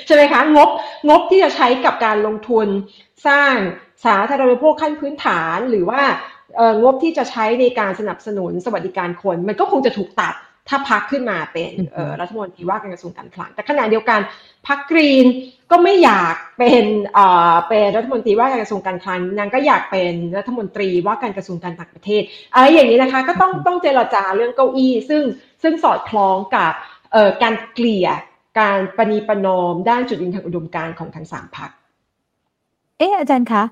[0.05, 0.69] ใช่ไหมคะงบ
[1.09, 2.67] งบที่จะใช้กับการลงทุน
[3.27, 3.55] สร้าง
[4.05, 6.01] สาธารณูปโภคขั้นพื้นฐานหรือว่า
[6.83, 10.35] งบที่จะใช้ในการสนับสนุนสวัสดิการคน มันก็คงจะถูกตัด
[10.69, 11.71] ถ้าพักขึ้นมาเป็น
[12.21, 14.19] รัฐมนตรีว่าการกระทรวงการคลังแต่ขณะเดียวกัน
[14.67, 15.25] พักกรีน
[15.71, 16.85] ก็ไม่อยากเป็น
[17.69, 22.21] เป็นรัฐมนตรีว่าการกระทรวงการคลังนางก็อยากเป็นรัฐมนตรีว่าการกระทรวงการต่างประเทศ
[22.53, 25.23] อะไรอย่างนี้นะคะก็ต้องต้องเจรจาเรื่องเก้าอี้ ซึ่ง
[25.63, 26.71] ซึ่งสอดคล้องกับ
[27.43, 28.07] การเกลี่ย
[28.59, 31.69] การปณีประนอมด้านจุดยืนทางอุดมการณ์ของทั้งสามพัก
[32.97, 33.63] เอออาจารย์คะ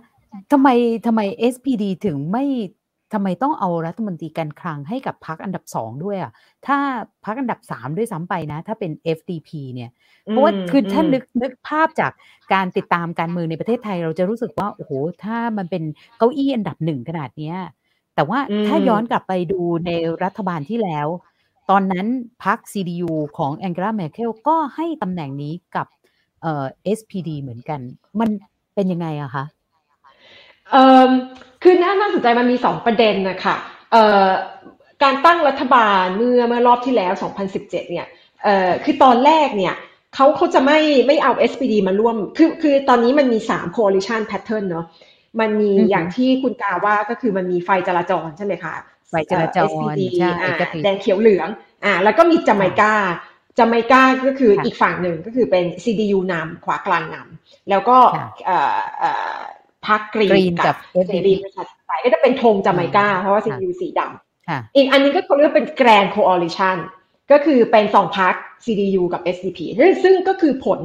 [0.52, 0.68] ทำไม
[1.06, 1.22] ทำไม
[1.54, 2.46] SPD ถึงไม่
[3.14, 6.32] ทำไมต้องเอารัฐมนตรีการคลังให้กับพรรคอันดับสองด้วยอะ
[6.68, 6.78] ถ้า
[7.26, 9.90] พรรคอันดับสามด้วยซ้ำไปนะ ถ้าเป็น FDP เนี่ย
[10.28, 12.12] เพราะว่าคือถ้านึกนึกภาพจาก
[12.54, 14.92] การติดตามการเมืองในประเทศไทย เราจะรู้สึกว่า โอ้โห
[15.24, 15.84] ถ้ามันเป็น
[16.18, 17.58] เก้าอี้อันดับหนึ่งขนาดเนี้ย
[18.16, 19.92] แต่ว่าถ้าย้อนกลับไปดูใน
[20.24, 21.08] รัฐบาลที่แล้ว
[21.70, 22.08] ตอนนั้น
[22.46, 25.88] พรรค CDU ของแองเกลาเมเคิลก็ให้ตำแหน่งนี้กับ
[26.42, 26.66] เอ่อ
[26.98, 27.80] SPD เหมือนกัน
[28.20, 28.30] มัน
[28.76, 29.46] เป็นยังไงอะคะ
[30.72, 31.10] เอ่อ
[31.66, 33.56] คือน่าน่าสนใจมันมีสองประเด็นนะคะ
[33.92, 34.30] เอ่อ
[35.04, 37.14] การตั้งรัฐบาลเมื่อเมื่อรอบที่แล้ว
[37.48, 38.08] 2017 เนี่ย
[38.44, 39.76] เอ่อคือตอนแรกเนี่ย
[40.16, 44.86] เขาเขาจะไม่ไม่เอา SPD มาร่วม คือคือตอนนี้มันมี 3 coalition pattern เนาะ
[45.40, 48.74] มันมีอย่างที่คุณกาว่าก็คือมันมีไฟจราจรใช่ไหมคะ
[49.10, 50.02] ไฟจราจร SPD
[50.84, 51.50] แดงเขียวเหลือง
[51.86, 52.94] อ่า แล้วก็มีจาไมกา
[53.58, 57.98] จาไมกาก็คืออีกฝั่งหนึ่งก็คือเป็น CDU นำขวากลางนำแล้วก็
[58.46, 59.38] เอ่อเอ่อ
[59.88, 60.76] พรรคกรีนกับ
[61.08, 66.78] เสรีประชาธิปไตยก็จะเป็นธงจาไมกาเพราะว่า CDU สีดำอีกอันนึงก็เขาเรียกเป็น grand coalition
[67.32, 68.34] ก็คือเป็นสองพรรค
[68.66, 69.60] CDU กับ SDP
[70.04, 70.80] ซึ่งก็คือผล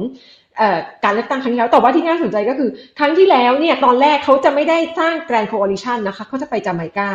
[1.03, 7.09] การเลือกตั้งครั้งที่แล้ว แต่ว่าที่น่าสนใจก็คือ ครั้งที่แล้วเนี่ยตอนแรกเขาจะไม่ได้สร้าง grand coalition นะคะเขาจะไปจาไมกา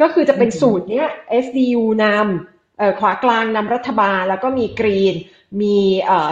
[0.00, 1.08] ก็คือจะเป็นสูตรเนี้ย
[1.44, 5.14] SDU นำขวากลางนำรัฐบาลแล้วก็มีกรีน
[5.60, 5.76] มี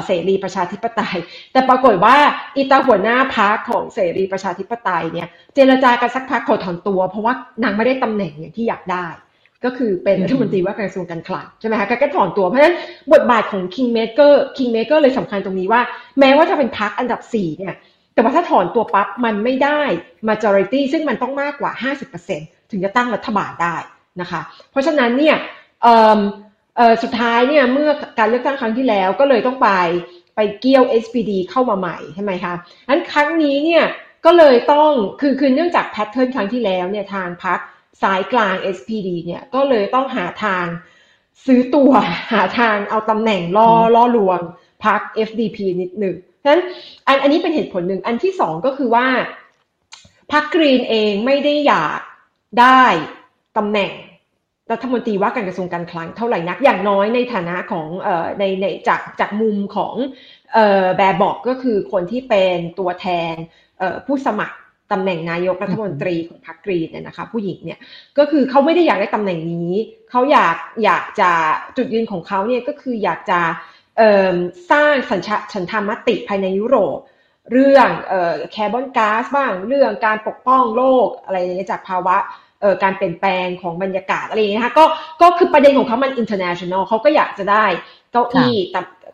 [0.06, 1.16] เสรีประชาธิปไตย
[1.52, 2.16] แต่ปรากฏว่า
[2.56, 9.06] อีตาหัวหน้าพักของเสรีประชาธิปไตยเนี่ยเจรจากันสักพักขอถอนตัว เพราะว่านางไม่ได้ตำแหน่งอย่างที่อยากได้
[9.64, 12.76] ก็คือเป็นรัฐมนตรีว่าการกระทรวงการคลังใช่ไหมคะก็ถอนตัวเพราะฉะนั้น
[13.12, 15.80] บทบาทของ Kingmaker Kingmaker เลยสำคัญตรงนี้ว่า
[16.20, 17.74] แม้ว่าจะเป็นพักอันดับ4เนี่ย
[18.14, 19.80] แต่ว่าถ้าถอนตัวปั๊บมันไม่ได้
[20.28, 21.72] majority ซึ่งมันต้องมากกว่า
[22.20, 23.76] 50%ถึงจะตั้งรัฐบาลได้
[24.20, 25.36] นะคะ เพราะฉะนั้นเนี่ย
[25.82, 26.18] เออ
[27.02, 29.70] สุดท้ายเนี่ยเมื่อการเลือกตั้งครั้งที่แล้วก็เลยต้องไป
[30.36, 32.54] ไปเกี่ยว SPD เข้ามาใหม่ใช่ไหมคะ
[32.88, 33.84] อันครั้งนี้เนี่ย
[34.24, 37.58] ก็เลยต้องคือคือเนื่องจากแพทเทิร์นครั้งที่แล้วเนี่ยทางพัก
[38.02, 40.66] สายกลาง SPD เนี่ยก็เลยต้องหาทาง
[41.46, 41.90] ซื้อตัว
[42.32, 44.40] หาทางเอาตำแหน่งล่อล่อลวง
[44.84, 46.62] พัก FDP นิดหนึ่งฉะนั้น
[47.06, 49.06] อันอันนี้เป็นเหตุผลหนึ่งอันที่สองก็คือว่า
[50.32, 52.00] พักกรีนเองไม่ได้อยาก
[52.60, 52.82] ได้
[53.56, 53.92] ตำแหน่ง
[54.72, 59.94] รัฐมนตรีว่าการกระทรวงการคลังเท่าไหร่นัก อย่างน้อยในฐานะของออในในจากจากมุมของ
[60.56, 63.34] ออแบบบอกก็คือคนที่เป็นตัวแทน
[64.06, 64.56] ผู้สมัคร
[64.92, 67.78] ตำแหน่งนายกรัฐมนตรีของพรรคกรีนเนี่ยนะคะ ผู้หญิงเนี่ย
[68.18, 69.72] ก็คือเขาไม่ได้อยากได้ตำแหน่งนี้
[70.10, 71.30] เขาอยากอยากจะ
[71.76, 73.40] จุดยืนของเขาเนี่ยก็คืออยากจะ
[74.70, 76.98] สร้างสัญชาฉันทามติภายในยุโรป
[77.52, 77.88] เรื่อง
[78.52, 82.16] แคร์บอนก๊าซบ้างเรื่องการปกป้องโลกอะไรอย่างเงี้ยจากภาวะ
[82.82, 84.84] การเปลี่ยนแปลงของบรรยากาศอะไรอย่างเงี้ยค่ะก็
[85.22, 87.64] ก็คือประเด็นของเขามัน international เขาก็อยากจะได้
[88.12, 88.54] เก้าอี้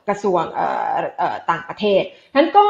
[0.09, 0.43] กระทรวง
[1.51, 2.03] ต่างประเทศ
[2.37, 2.67] นั้นก็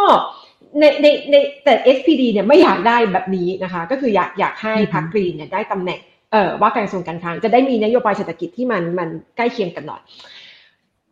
[0.81, 6.01] ในในในแต่ SPD เนี่ยไม่อยากได้แบบนี้นะคะ ก็คืออยากอยากให้พรรคกรีนเนี่ยได้ตำแหน่ง
[6.33, 10.03] เอ่อว่าการกระทรวงการคลังจะได้มีนโยบายเศรษฐกิจที่มันมันใกล้เคียงกันหน่อย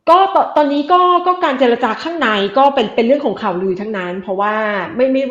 [0.09, 4.55] ก็ตตอนนี้ก็ก็การเจรจาข้างในก็เป็นเป็นเรื่องของข่าวลือทั้งนั้น เพราะว่า
[4.97, 5.23] ไม่ไม่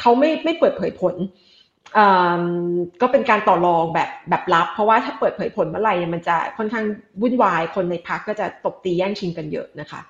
[0.00, 1.14] เขาไม่ไม่เปิดเผยผล
[3.00, 6.84] ก็เป็นการต่อรองแบบแบบลับ เพราะว่าถ้าเปิดเผยผลเมื่อไหร่มันจะค่อนข้าง
[7.20, 10.00] วุ่นวายคนในพักก็จะตบตีแย่งชิงกันเยอะนะคะ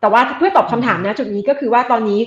[0.00, 2.20] แต่ว่าเพื่อตอบคำถามนะจุดนี้ก็คือว่าตอนนี้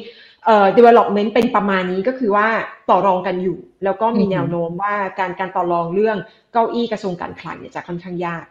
[0.46, 2.48] เอ่อ development เป็นประมาณนี้ก็คือว่า
[2.90, 6.18] ต่อรองกันอยู่ แล้วก็มีแนวโน้มว่าการการต่อรองเรื่อง
[6.52, 8.46] เก้าอี้กระทรวงการคลังเนี่ยจะค่อนข้างยาก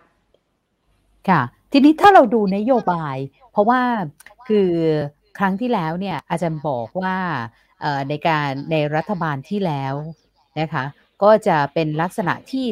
[1.28, 3.16] ค่ะ ทีนี้ถ้าเราดูนโยบาย
[3.52, 3.80] เพราะว่า
[4.48, 4.70] คือ
[5.38, 7.16] ครั้งที่แล้วเนี่ยอาจารย์บอกว่า
[8.08, 9.94] ในการในรัฐบาลที่แล้ว
[10.60, 10.84] นะคะ
[11.22, 12.66] ก็จะเป็นลักษณะที่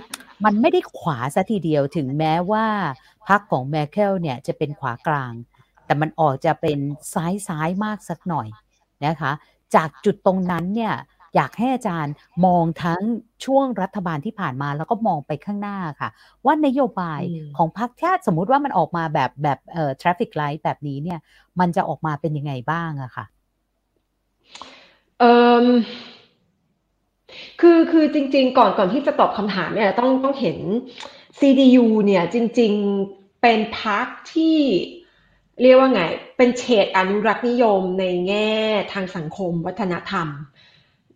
[0.45, 2.67] มันไม่ได้ขวาซะทีเดียวถึงแม้ว่า
[3.29, 5.33] พรรคของแมเคลเนี่ยจะเป็นขวากลาง
[5.87, 6.79] แต่มันออกจะเป็น
[7.15, 8.49] ซ้ายซ้ายมากสักหน่อย
[9.07, 9.33] นะคะ
[9.75, 10.95] จากจุดตรงนั้นเนี่ย
[11.35, 12.15] อยากให้อาจารย์
[12.47, 13.03] มองทั้ง
[13.45, 16.09] ช่วงรัฐบาลที่ผ่านมาแล้วก็มองไปข้างหน้าค่ะ
[16.45, 17.21] ว่านโยบาย
[17.57, 21.19] ของพรรคถ้าสมมุติว่ามันออกมาแบบแบบเอ่อ traffic light แบบนี้เนี่ย
[21.61, 23.25] มันจะออกมาเป็นยังไงบ้างอะค่ะ
[25.19, 25.33] เอ่
[25.65, 25.67] อ
[27.61, 30.59] คือคือจริง ๆ ก่อนก่อนที่จะตอบคำถามเนี่ยต้องต้องเห็น
[31.39, 32.73] CDU เนี่ยจริง
[33.09, 34.57] ๆเป็นพรรคที่
[35.63, 36.03] เรียกว่าไง
[36.37, 38.55] เป็นเฉดอนุรักษ์นิยมในแง่
[38.93, 40.29] ทางสังคมวัฒนธรรม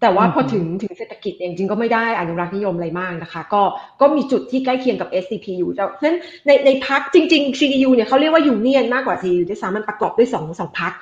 [0.01, 3.63] แต่ว่าพอถึงถึงเศรษฐกิจเองจริงก็ไม่ได้อนุรักษ์นิยมอะไรมากนะคะ ก็
[4.01, 10.93] ก็มีจุดที่ใกล้เคียงกับ SCP อยู่เพราะฉะนั้นในในพักจริง ๆ CDU เนี่ยเขาเรียกว่ายูเนียนมากกว่า CDU ด้วยซ้ำมันประกอบด้วยสองสองพัก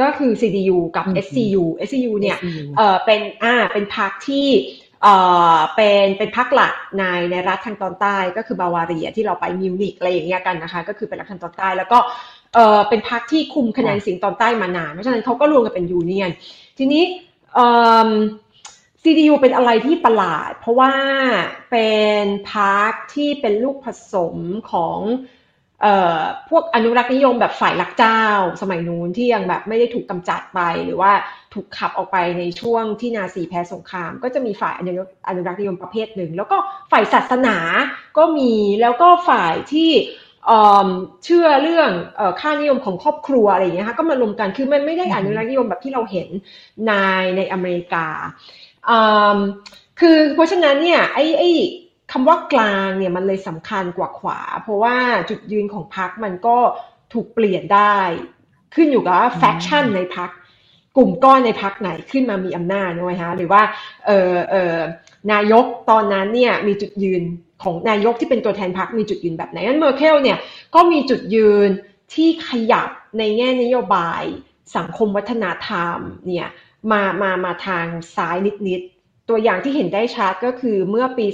[0.00, 2.38] ก็คือ CDU กับ SCU SCU เนี่ย
[2.76, 4.48] เออเป็นอ่าเป็นพักที่
[5.02, 5.08] เอ
[5.54, 11.98] อเป็นเป็นพักหลักในในรัฐทางตอนใต้ก็คือบาวาเรียที่เราไปมิวนิกอะไรอย่างเงี้ยกันนะคะ ก็คือเป็นรัฐทางตอนใต้แล้วก็
[12.54, 16.30] เอ่อเป็นพรรคที่คุมคะแนนเสียงตอนใต้มานานเพราะฉะนั้นเขาก็รวมกันเป็นยูเนียน
[16.78, 17.02] ทีนี้
[17.54, 17.66] เอ่
[18.08, 18.10] อ
[19.02, 20.92] CDU เป็นอะไรที่ประหลาด เพราะว่า
[21.70, 21.88] เป็
[22.22, 24.36] นพรรคที่เป็นลูกผสม
[24.72, 25.39] ของเอ่อ
[26.50, 28.22] พวกอนุรักษ์นิยมแบบฝ่ายลักเจ้า
[28.62, 31.12] สมัยนู้นที่ยังแบบไม่ได้ถูกกำจัดไป หรือว่า
[31.54, 34.82] ถูกขับออกไปในช่วงที่นาซีแพ้สงคราม ก็จะมีฝ่ายอ
[35.36, 36.56] นุรักษ์นิยมประเภทหนึ่ง แล้วก็
[36.90, 37.56] ฝ่ายศาสนา
[38.18, 39.90] ก็มีแล้วก็ฝ่ายที่
[41.24, 41.90] เชื่อเรื่อง
[42.40, 46.28] ค่านิยมของครอบครัวอะไรอย่างเงี้ยค่ะก็มารวมกันคือมันไม่ได้อนุรักษ์นิยมแบบที่เราเห็น
[46.86, 46.92] ใน
[47.36, 48.06] ในอเมริกา
[50.00, 51.50] คือเพราะฉะนั้นเนี่ยไอ้ไอ้
[52.12, 54.96] คำว่ากลางเนี่ยมันเลยสำคัญกว่าขวา เพราะว่า
[55.30, 56.56] จุดยืนของพรรคมันก็
[57.12, 57.98] ถูกเปลี่ยนได้
[58.74, 60.30] ขึ้นอยู่กับ faction ในพรรค
[60.96, 63.62] กลุ่มก้อนในพรรคไหนขึ้นมามีอำนาจนะฮะหรือว่า
[64.06, 64.76] เออเออ
[65.32, 67.22] นายกตอนนั้นเนี่ยมีจุดยืน
[67.62, 70.38] ของนายกที่เป็นตัวแทนพรรคมีจุดยืนแบบไหนนั้นเมอร์เคิลเนี่ย
[70.74, 71.68] ก็มีจุดยืน
[72.14, 74.22] ที่ขยับในแง่นโยบาย
[74.76, 76.48] สังคมวัฒนธรรมเนี่ย
[76.90, 78.36] มามามาทางซ้าย
[78.68, 78.99] นิดๆ
[79.30, 81.26] ตัวอย่างที่เห็นได้ชัดก็คือเมื่อปี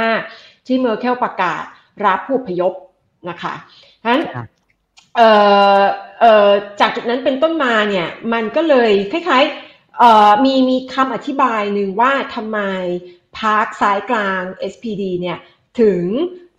[0.00, 1.62] 2015 ที่เมอร์เคิลประกาศ
[2.04, 2.72] รับผู้พยพ
[3.28, 3.54] นะคะ
[4.02, 4.22] ฉะนั้น
[6.80, 12.58] จากจุดนั้นเป็นต้นมาเนี่ยมันก็เลยคล้ายๆมีมีคำอธิบายหนึ่งว่าทำไม
[13.40, 15.38] พรรคซ้ายกลาง SPD เนี่ย
[15.80, 16.02] ถึง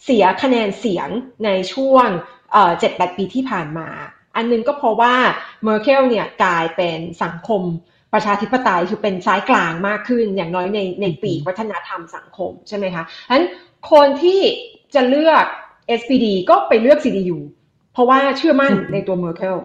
[0.03, 1.09] เสียคะแนนเสียง
[1.45, 2.07] ในช่วง
[2.79, 3.89] เจ็ดแปดปีที่ผ่านมา
[4.35, 5.15] อันนึงก็เพราะว่า
[5.63, 7.61] เมอร์เคลเนี่ยกลายเป็นสังคม
[8.13, 13.45] ประชาธิปไตยคือเป็นซ้ายกลางมากขึ้น อย่างน้อยในในปีวัฒนธรรมสังคมใช่ไหมคะฉะนั้น
[13.91, 14.41] คนที่
[14.95, 15.45] จะเลือก
[16.00, 17.38] SPD ก็ไปเลือก CDU
[17.93, 19.58] เพราะว่าเชื่อมั่นในตัวเมอร์เคล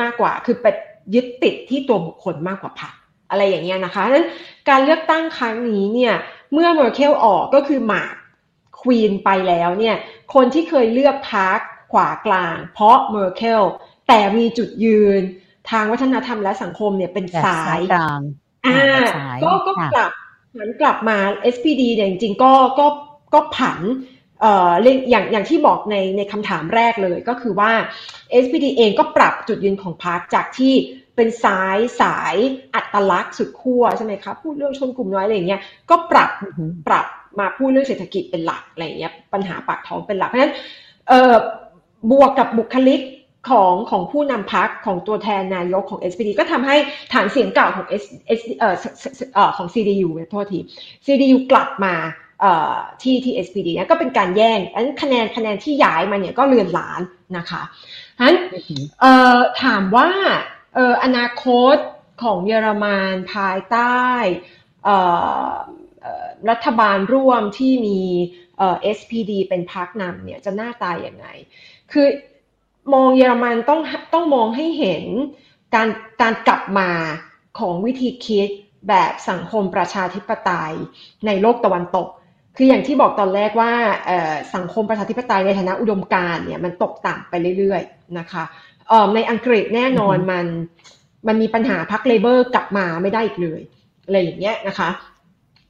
[0.00, 0.66] มากกว่า คือไป
[1.14, 2.92] ยึดติดที่ตัวบุคคลมากกว่าพรรค
[3.30, 4.26] อะไรอย่างเงี้ยนะคะฉะนั้น
[4.68, 6.14] การเลือกตั้งครั้งนี้เนี่ย
[6.52, 8.14] เมื่อเมอร์เคลออกก็คือหมาก
[8.80, 9.96] ควีนไปแล้วเนี่ย
[10.34, 11.58] คนที่เคยเลือกพรรค
[11.92, 13.62] ขวากลาง เพราะเมอร์เคล
[14.08, 15.22] แต่มีจุดยืน
[15.70, 18.20] ทางวัฒนธรรมและสังคมเนี่ยเป็นสายกลาง
[18.66, 19.04] อ่า
[19.44, 20.10] ก็ก็กลับ
[20.56, 21.18] หันกลับมา
[21.54, 22.86] SPD เนี่ยจริงๆก็ก็
[23.34, 23.80] ก็ผัน
[24.40, 24.72] เอ่อ
[25.10, 27.72] อย่างอย่างที่บอกในในคำถามแรกเลยก็คือว่า
[28.42, 30.74] SPD เองก็ปรับจุดยืนของพรรคจากที่
[31.16, 32.36] เป็นสายสาย
[32.74, 35.60] อัตลักษณ์สุดขั้วใช่ไหมคะพูดเรื่องชนกลุ่มน้อยอะไรอย่างเงี้ย
[35.90, 36.30] ก็ปรับ
[36.88, 37.06] ปรับ
[37.38, 40.54] มาพูดเรื่องเศรษฐกิจเป็นหลักอะไรเงี้ยปัญหาปากท้องเป็นหลักเพราะฉะนั้น
[41.08, 41.34] เอ่อ
[42.10, 43.00] บวกกับบุคลิก
[43.50, 46.76] ของของผู้นำพักของตัวแทนนายกของ SPD ก็ทำให้
[47.12, 48.04] ฐานเสียงเก่าของ S,
[48.38, 48.74] S เอ่อ
[49.34, 50.60] เอ่อของ CDU โทษที
[51.06, 51.94] CDU กลับมา
[53.02, 57.00] ที่ที่ SPD เนี่ยก็เป็นการแย่งอันคะแนนคะแนนที่ย้ายมาเนี่ยก็เลือนล้าน
[57.36, 57.62] นะคะ
[58.18, 58.36] ฉะนั้น
[59.62, 60.08] ถามว่า
[61.04, 61.76] อนาคต
[62.22, 64.02] ของเยอรมันภายใต้
[66.50, 68.00] รัฐบาลร่วมที่มี
[68.96, 71.26] SPD เป็นพรรคนำเนี่ยจะหน้าตายยังไง
[71.92, 72.06] คือ
[72.92, 73.80] มองเยอรมันต้อง
[74.14, 75.04] ต้องมองให้เห็น
[75.74, 75.88] การ
[76.22, 76.90] การกลับมา
[77.58, 78.48] ของวิธีคิด
[78.88, 80.74] แบบสังคมประชาธิปไตย
[81.26, 82.08] ในโลกตะวันตก
[82.56, 83.72] คืออย่างที่บอกตอนแรกว่า
[84.54, 88.44] สังคมประชาธิปไตยในฐานะอุดมการเนี่ยมันตกต่ำไปเรื่อยๆนะคะ
[89.14, 90.46] ในอังกฤษแน่นอนมัน
[91.26, 93.60] มันมีปัญหาพักเลเบอร์กลับมาไม่ได้อีกเลย
[94.06, 94.88] อะไรอย่างเงี้ยนะคะ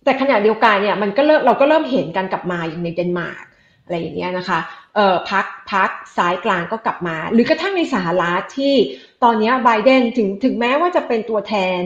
[0.04, 3.44] แต่ขณะเดียวกันเนี่ยมันก็เริ่มเราก็เริ่มเห็นการกลับมาอย่างในเดนมาร์ก
[3.84, 4.58] อะไรอย่างเงี้ยนะคะ
[4.94, 8.74] เอ่อพรรคพรรคซ้ายกลางก็กลับมา หรือกระทั่งในสหรัฐที่
[9.22, 11.78] ตอนนี้ไบเดนถึงถึงแม้ว่าจะเป็นตัวแทน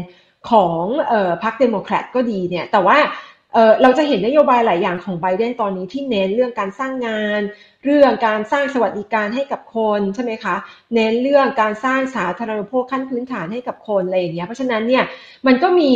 [0.51, 2.99] ของเอ่อพรรคเดโมแครตก็ดีเนี่ยแต่ว่า
[3.55, 7.41] เออเราจะเห็นนโยบายหลายอย่างของไบเดนตอนนี้ที่เน้นเรื่องการสร้างงาน
[7.85, 10.57] เรื่องการสร้างสวัสดิการให้กับคนใช่ไหมคะ
[10.95, 15.05] เน้นเรื่องการสร้างสาธารณูปโภคขั้นพื้นฐานให้กับคนอะไรอย่างเงี้ยเพราะฉะนั้นเนี่ย
[15.47, 15.93] มันก็มี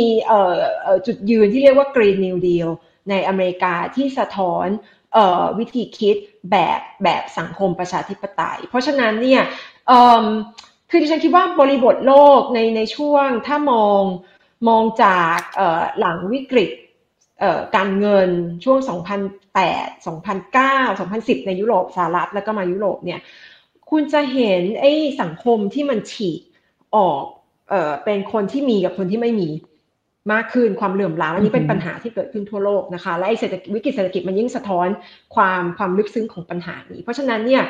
[1.05, 2.69] จุดยืนที่เรียกว่า Green New Deal
[3.09, 4.67] ในอเมริกาที่สะท้อน
[5.59, 6.15] วิธีคิด
[6.51, 9.43] แบบแบบสังคมประชาธิปไตย เพราะฉะนั้นเนี่ย
[10.89, 14.01] คือดิฉันคิดว่าบริบทโลกในในช่วงถ้ามอง
[14.67, 15.39] มองจาก
[15.99, 16.71] หลังวิกฤต
[17.75, 18.29] การเงิน
[18.63, 18.77] ช่วง
[19.43, 23.19] 2008 2009 2010 ในยุโรปสหรัฐแล้วก็มายุโรปเนี่ย
[23.89, 24.91] คุณจะเห็นไอ้
[25.21, 26.41] สังคมที่มันฉีก
[26.95, 27.23] ออก
[27.69, 29.49] เออเป็นคนที่มีกับคนที่ไม่มี
[30.31, 34.87] มากขึ้นความเหลื่อมล้ำอันนี้เป็นปัญหาที่เกิดขึ้นทั่วโลกนะคะ และไอ้เศรษฐกิจวิกฤตเศรษฐกิจมันยิ่งสะท้อน
[35.35, 37.63] ความความลึกซึ้งของปัญหานี้ เพราะฉะนั้นเนี่ย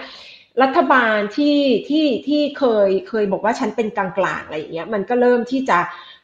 [0.63, 1.57] รัฐบาลที่
[1.89, 4.07] ที่ที่เคยเคยบอกว่าฉันเป็นกลา
[4.39, 5.77] งๆอะไรอย่างเงี้ยมันก็เริ่มที่จะ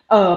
[0.09, 0.33] เออ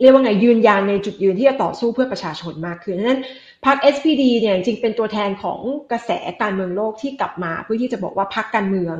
[0.00, 3.22] เรียกว่าไงยืนยันในจุดยืนที่จะต่อสู้เพื่อประชาชนมากขึ้นนั้น
[3.66, 5.60] พรรค SPD เนี่ยจริงเป็นตัวแทนของ
[5.90, 6.10] กระแส
[6.42, 8.96] การเมืองโลกที่กลับมา เพื่อที่จะบอกว่าพรรคการเมือง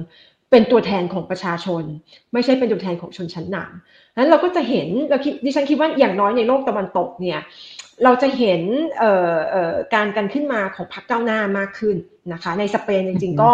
[0.50, 1.84] เป็นตัวแทนของประชาชน
[2.32, 7.40] ไม่ใช่เป็นตัวแทนของชนชั้นนำ นั้นเราก็จะเห็นเราคิดดิฉันคิดว่าอย่างน้อยในโลกตะวันตกเนี่ย
[8.04, 8.62] เราจะเห็น
[9.94, 11.96] การกันขึ้นมาของพรรคก้าวหน้ามากขึ้น
[12.32, 13.50] นะคะในสเปนจริงๆก็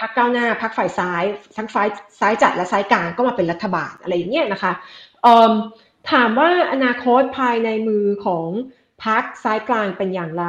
[0.00, 1.24] พรรคก้าวหน้าพรรคฝ่ายซ้าย
[1.56, 1.88] ทั้งฝ่าย
[2.20, 4.72] ซ้ายจัดและซ้ายกลางก็มาเป็นรัฐบาลอะไรอย่างเงี้ยนะคะ
[6.10, 8.48] ถามว่าอนาคตภายในมือของ
[9.04, 10.46] พรรคซ้ายกลางเป็นอย่างไร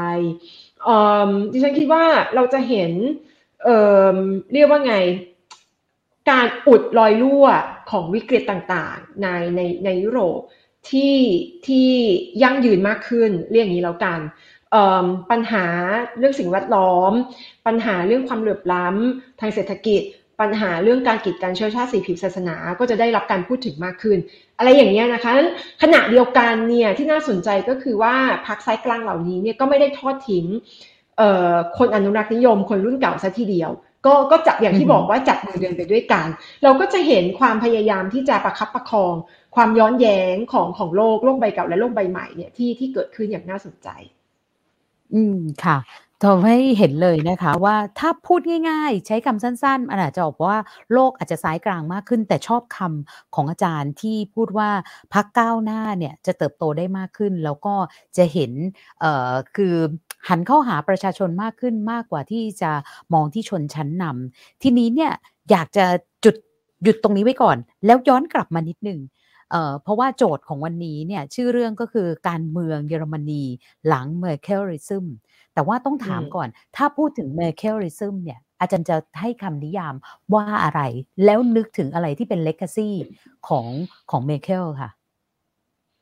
[1.51, 2.03] ดิฉันคิดว่า
[2.36, 2.91] เราจะเห็น
[3.63, 4.95] เเรียกว่าไง
[6.30, 7.45] การอุดรอยรั่ว
[7.91, 10.39] ของวิกฤตต่างๆ ในในในยุโรป
[10.89, 11.15] ที่
[11.67, 11.89] ที่
[12.43, 14.19] ยั่งยืนมากขึ้นเรียกอย่างนี้แล้วกัน
[15.32, 15.65] ปัญหา
[16.17, 17.11] เรื่องสิ่งแวดล้อม
[17.67, 20.01] ปัญหาเรื่องความเหลื่อมล้ำทางเศรษฐกิจ
[20.41, 24.17] ปัญหาเรื่องการกีดกันเชื้อชาติสีผิวศาสนา ก็จะได้รับการพูดถึงมากขึ้น
[24.57, 25.34] อะไรอย่างเงี้ยนะคะ
[25.82, 28.15] ขณะเดียวกันเนี่ยที่น่าสนใจก็คือว่า
[28.47, 30.45] พรรคไซกลางเหล่านี้เนี่ยก็ไม่ได้ทอดทิ้ง
[31.78, 33.71] คนอนุรักษ์นิยม คนรุ่นเก่าซะทีเดียว
[34.05, 36.25] ก็ก็จับอย่างที่บอกว่าจับมือเดินไปด้วยกัน
[36.63, 39.13] เราก็จะเห็นความพยายามที่จะประคับประคอง
[39.55, 43.89] ความย้อนแย้งของของโลกโลกใบเก่าและโลกใบใหม่เนี่ยที่ที่เกิดขึ้นอย่างน่าสนใจ
[45.13, 45.77] อืมค่ะ
[46.23, 50.57] ทำให้เห็นเลยนะคะว่าถ้าพูดง่ายๆ ใช้คำสั้นๆอันอาจจะบอกว่า
[50.93, 54.69] โลกอาจจะซ้ายกลางมากขึ้น แต่ชอบคำของอาจารย์ที่พูดว่า
[55.13, 57.75] พักก้าวหน้าเนี่ยจะเติบโตได้มากขึ้น แล้วก็
[58.17, 58.51] จะเห็น
[58.99, 59.75] เอ่อคือ
[60.30, 62.71] หันเข้าหาประชาชนมากขึ้นมากกว่าที่จะ
[63.13, 65.11] มองที่ชนชั้นนำทีนี้เนี่ย
[65.51, 65.86] อยากจะ
[66.23, 66.36] จุด
[66.84, 68.99] หยุดตรงนี้ไว้ก่อน แล้วย้อนกลับมานิดหนึ่ง
[69.51, 73.43] เอ่อเพราะว่าโจทย์ของวันนี้เนี่ยชื่อเรื่องก็คือการเมืองเยอรมนี
[73.88, 75.05] หลังเมอร์เคลริซึม
[75.53, 79.95] แต่ว่าต้องถามก่อนถ้าพูดถึงเมอร์เคลริซึมเนี่ยอาจารย์จะให้คำนิยาม
[80.34, 80.82] ว่าอะไร
[81.26, 82.89] แล้วนึกถึงอะไรที่เป็นเลกาซี
[83.47, 83.67] ของ
[84.11, 84.89] ของเมเคลค่ะ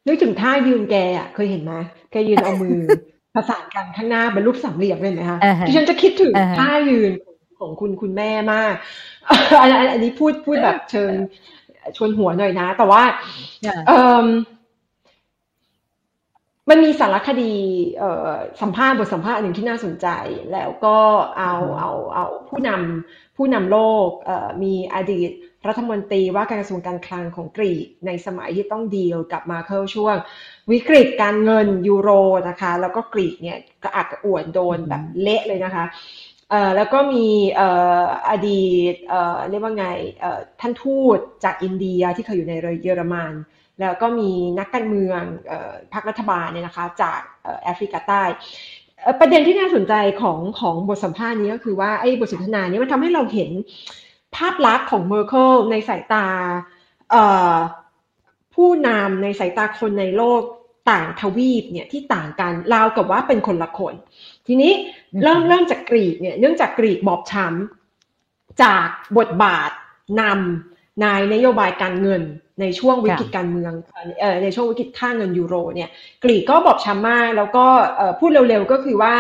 [0.08, 1.74] นึกถึงท่ายืนแกอะเคยเห็นไหม
[2.12, 2.80] แกยืนเอามือ
[3.36, 7.12] ผสานกันข้างหน้าเป็นรูปสามเหลี่ยมเลยนะคะดิฉันจะคิดถึงท่ายืน
[7.60, 8.74] ของคุณคุณแม่มาก
[9.62, 11.12] อันนี้พูดพูดแบบเชิง
[11.98, 13.04] ชวนหัวหน่อยนะ แต่ว่า
[13.88, 13.92] เอ
[14.24, 14.28] อ
[16.70, 17.54] มันมีสารคดี
[18.62, 20.08] สัมภาษณ์บทสัมภาษณ์หนึ่งที่น่าสนใจ
[20.54, 20.98] แล้วก็
[21.38, 23.78] เอาเอาเอาผู้นำผู้นำโล
[24.08, 24.10] ก
[24.64, 25.32] มีอดีต
[25.68, 30.16] รัฐมนตรีว่าการกระทรวงการคลังของกรีกในสมัยที่ต้องดีลกับมาเคิลช่วง
[30.72, 32.10] วิกฤตการเงินยูโร
[32.50, 35.86] นะคะ แล้วก็กรีกเนี่ยกระอักกระอ่วนโดนแบบเละเลยนะคะ
[36.76, 37.26] แล้วก็มี
[38.30, 38.96] อดีต
[39.50, 39.88] เรียกว่าไง
[40.62, 42.54] ท่านทูตจากอินเดียที่เคยอยู่ใน
[42.84, 43.34] เยอรมัน
[43.80, 45.22] แล้วก็มีนักการเมือง
[45.94, 47.20] พรรครัฐบาลเนี่ยนะคะจาก
[47.64, 48.24] แอฟริกาใต้
[49.20, 53.50] ประเด็นที่น่าสนใจของของบทสัมภาษณ์นี้ก็คือว่าไอ้บทสนทนานี้มันทำให้เราเห็น
[54.38, 56.26] ภาพลักษณ์ของเมอร์เคิลในสายตา
[58.56, 60.42] ผู้นำในสายตาคนในโลก
[60.92, 63.94] ต่างทวีปเนี่ยที่ต่างกันราวกับว่าเป็นคนละคน
[64.48, 64.72] ทีนี้
[65.24, 69.72] เริ่มเริ่มจากกรีกเนี่ยเนื่องจากกรีกบอบช้ำจากบทบาท
[70.22, 72.24] นำในนโยบายการเงิน
[72.62, 73.74] ในช่วงวิกฤตการเมือง
[74.44, 75.90] ในช่วงวิกฤตค่าเงินยูโรเนี่ย
[76.24, 77.66] กรีกก็บอบช้ำมาก แล้วก็
[78.20, 79.14] พูดเร็วๆก็คือว่า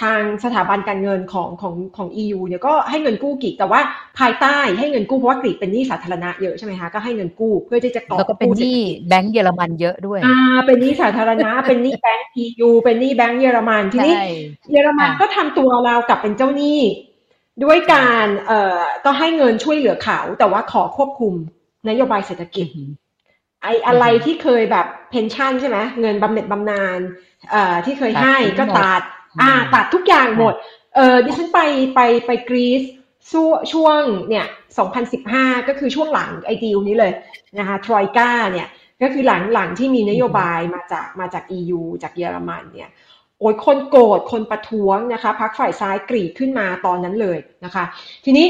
[0.00, 3.80] ทางสถาบันการเงินของของของ EU เนี่ยก็ให้เงินกู้กรีกแต่ว่า
[4.18, 14.14] ภายใต้ให้เงินกู้เพราะว่ากรีกเป็นหนี้สาธารณะเยอะใช่ไหมคะก็ให้เงินกู้เพื่อที่จะก่อแล้วก็เป็นหนี้แบงก์เยอรมันเยอะด้วยอ่าเป็นหนี้สาธารณะ เป็นหนี้แบงก์ EU เป็นหนี้แบงก์เยอรมันทีนี้
[14.72, 16.80] เยอรมันก็ทำตัวเรากับเป็นเจ้าหนี้
[17.64, 21.34] ด้วยการเอ่อก็ให้เงินช่วยเหลือเขา แต่ว่าขอควบคุม
[21.88, 22.68] นโยบายเศรษฐกิจ
[23.64, 27.00] ไอ้อะไรที่เคยแบบเพนชั่นใช่ไหมเงินบำเหน็จบำนาญ
[27.50, 29.02] เอ่อที่เคยให้ก็ตัด
[29.40, 30.54] อ่าตัดทุกอย่างหมด
[30.94, 31.60] เออดิฉันไป
[31.94, 32.82] ไปไปกรีซ
[33.72, 34.46] ช่วงเนี่ย
[35.06, 37.12] 2015 ก็คือช่วงหลังไอดีลนี้เลย
[37.58, 38.68] นะคะทรอยกาเนี่ย
[39.02, 42.90] ก็คือหลังหลังที่มีนโยบายมาจากมาจาก EU จากเยอรมันเนี่ย
[43.38, 47.84] โอ้ยคนโกรธคนประท้วงนะคะพรรคฝ่ายซ้ายกรีซขึ้นมาตอนนั้นเลยนะคะ
[48.24, 48.46] ทีนี้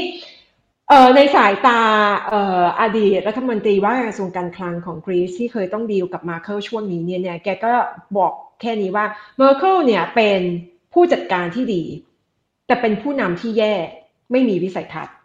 [0.89, 1.79] เอ่อในสายตา
[2.27, 7.73] เอ่ออดีตรัฐมนตรีว่าการกระทรวงการคลังของกรีซที่เคยต้องดีลกับเมอร์เคิลช่วงนี้เนี่ยเนี่ยแกก็
[8.17, 8.31] บอก
[8.61, 9.05] แค่นี้ว่า
[9.37, 10.39] เมอร์เคิลเนี่ยเป็น
[10.93, 11.83] ผู้จัดการที่ดี
[12.67, 13.73] แต่เป็นผู้นำที่แย่
[14.31, 15.15] ไม่มีวิสัยทัศน์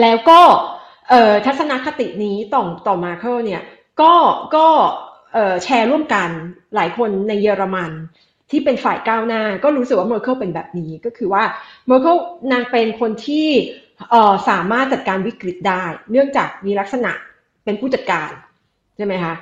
[0.00, 0.40] แล้วก็
[1.10, 3.62] เอ่อทัศนคตินี้ต่อต่อเมอร์เคิลเนี่ย
[4.00, 4.14] ก็
[4.56, 4.66] ก็
[5.32, 6.30] เอ่อแชร์ร่วมกัน
[6.74, 7.92] หลายคนในเยอรมัน
[8.50, 11.44] ที่เป็นฝ่ายก้าวหน้า ก็รู้สึกว่าเมอร์เคิลเป็นแบบนี้ก็คือว่า
[11.86, 12.16] เมอร์เคิล
[12.52, 13.48] นางเป็นคนที่
[14.48, 17.12] สามารถจัดการวิกฤตได้ เนื่องจากมีลักษณะ
[17.64, 18.30] เป็นผู้จัดการ
[18.96, 19.34] ใช่ไหมคะ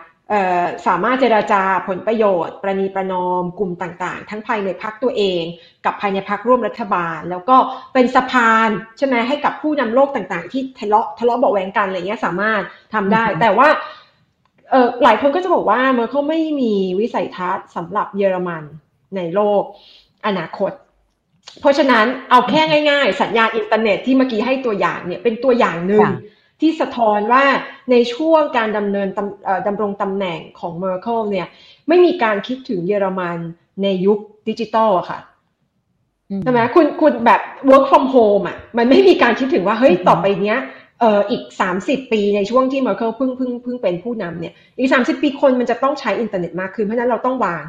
[0.86, 5.42] สามารถเจราจาผลประโยชน์ ประนีประนอมกลุ่มต่างๆ ทั้งภายในพรรคตัวเอง
[5.84, 7.56] กับภายในพรรคร่วมรัฐบาล แล้วก็
[7.94, 12.62] เป็นสะพานใช่ไหมให้กับผู้นำโลกต่างๆ ที่ทะเลาะทะเลาะเบาะแว้งกันอะไรเงี้ยสามารถ
[12.94, 13.68] ทำได้ แต่ว่า
[15.02, 18.62] หลายคนก็จะบอกว่าเมอร์เคิลไม่มีวิสัยทัศน์สำหรับเยอรมัน
[19.16, 19.62] ในโลก
[20.26, 20.72] อนาคต
[21.60, 26.08] เพราะฉะนั้นเอาแค่ง่าย ๆ สัญญาณอินเทอร์เน็ตที่เมื่อกี้ให้ตัวอย่างเนี่ยเป็นตัวอย่างหนึ่ง
[26.60, 27.44] ที่สะท้อนว่า
[27.90, 29.08] ในช่วงการดำเนิน
[29.66, 31.46] ดำรงตำแหน่งของเมอร์เคิลเนี่ย
[31.88, 33.38] ไม่มีการคิดถึงเยอรมัน
[33.82, 34.18] ในยุค
[34.48, 35.20] ดิจิตอลอะค่ะ
[36.42, 40.58] ใช่ไหมคุณคุณแบบ work from home อะมันไม่มีการคิดถึงว่า เฮ้ย ต่อไปเนี้ย
[41.00, 47.62] เอ่ออีกสามสิบปีในช่วงที่เมอร์เคิลเพิ่งเพิ่งเพิ่งเป็นผู้นำเนี่ยอีกสามสิบปีคนมันจะต้องใช้อินเทอร์เน็ตมากขึ้น เพราะนั้นเราต้องวาง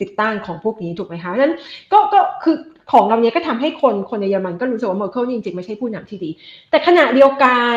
[0.00, 1.54] ติดตั้งของพวกนี้ถูกไหมคะเพราะนั้น
[1.92, 2.56] ก็ก็คือ
[2.92, 6.30] ของเราเนี้ยก็ทำให้คนคนในเยอรมันก็รู้สึกว่าเมอร์เคิลจริงๆ ไม่ใช่ผู้นำที่ดี
[6.70, 7.76] แต่ขณะเดียวกัน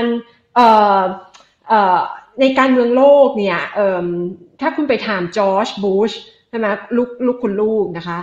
[2.41, 3.59] ในการเมืองโลกเนี่ย
[4.61, 6.11] ถ้าคุณไปถามจอร์จบูช
[6.49, 8.19] ใช่ไหมลูกลูกคุณลูกนะคะ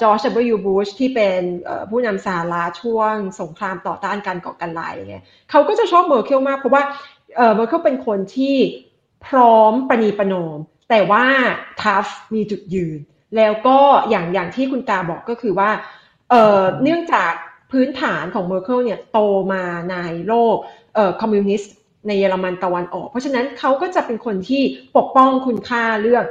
[0.00, 1.40] จอร์จดับเบิลยูบูชที่เป็น
[1.90, 6.82] ผู้นำสหรัฐช่วงสงครามต่อต้านการก่อการร้ายเงี้ยเขาก็จะชอบเมอร์เคิลมาก เพราะว่า
[7.54, 8.56] เมอร์เคิลเป็นคนที่
[9.26, 10.58] พร้อมประนีประนอม
[10.90, 11.24] แต่ว่า
[11.80, 12.98] tough มีจุดยืน
[13.36, 13.78] แล้วก็
[14.10, 15.70] อย่างอย่างที่คุณตาบอกก็คือว่า
[16.82, 17.32] เนื่องจาก
[17.72, 19.18] พื้นฐานของเมอร์เคิลเนี่ยโต
[19.52, 19.96] มาใน
[20.28, 20.56] โลก
[21.20, 21.74] คอมมิวนิสต์
[22.08, 24.62] ในเยอรมันตะวันออก เพราะฉะนั้นเขาก็จะเป็นคนที่
[24.96, 26.24] ปกป้องคุณค่าเรื่อง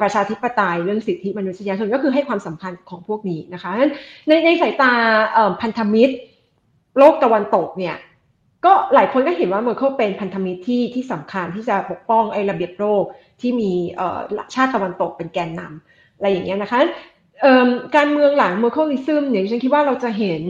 [0.00, 3.70] ประชาธิปไตยเรื่องสิทธิมนุษยชนก็คือให้ความสำคัญของพวกนี้นะคะ
[4.28, 4.92] ในในสายตา
[5.60, 6.14] พันธมิตร
[6.98, 7.96] โลกตะวันตกเนี่ย
[8.64, 13.04] ก็หลายคนก็เห็นว่าเมอร์เคิลเป็นพันธมิตรที่ที่สำคัญที่จะปกป้องไอ้ระเบียบโลก
[13.40, 13.72] ที่มี
[14.54, 15.87] ชาติตะวันตกเป็นแกนนำ
[16.18, 16.80] อะไรอย่างเงี้ยนะคะ
[17.96, 20.42] การเมืองหลัง Merkelism เนี่ยฉันคิดว่าเราจะเห็น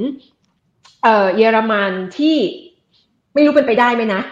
[1.02, 2.36] เยอรมันที่
[3.34, 4.22] ไม่รู้เป็นไปได้ไหมนะ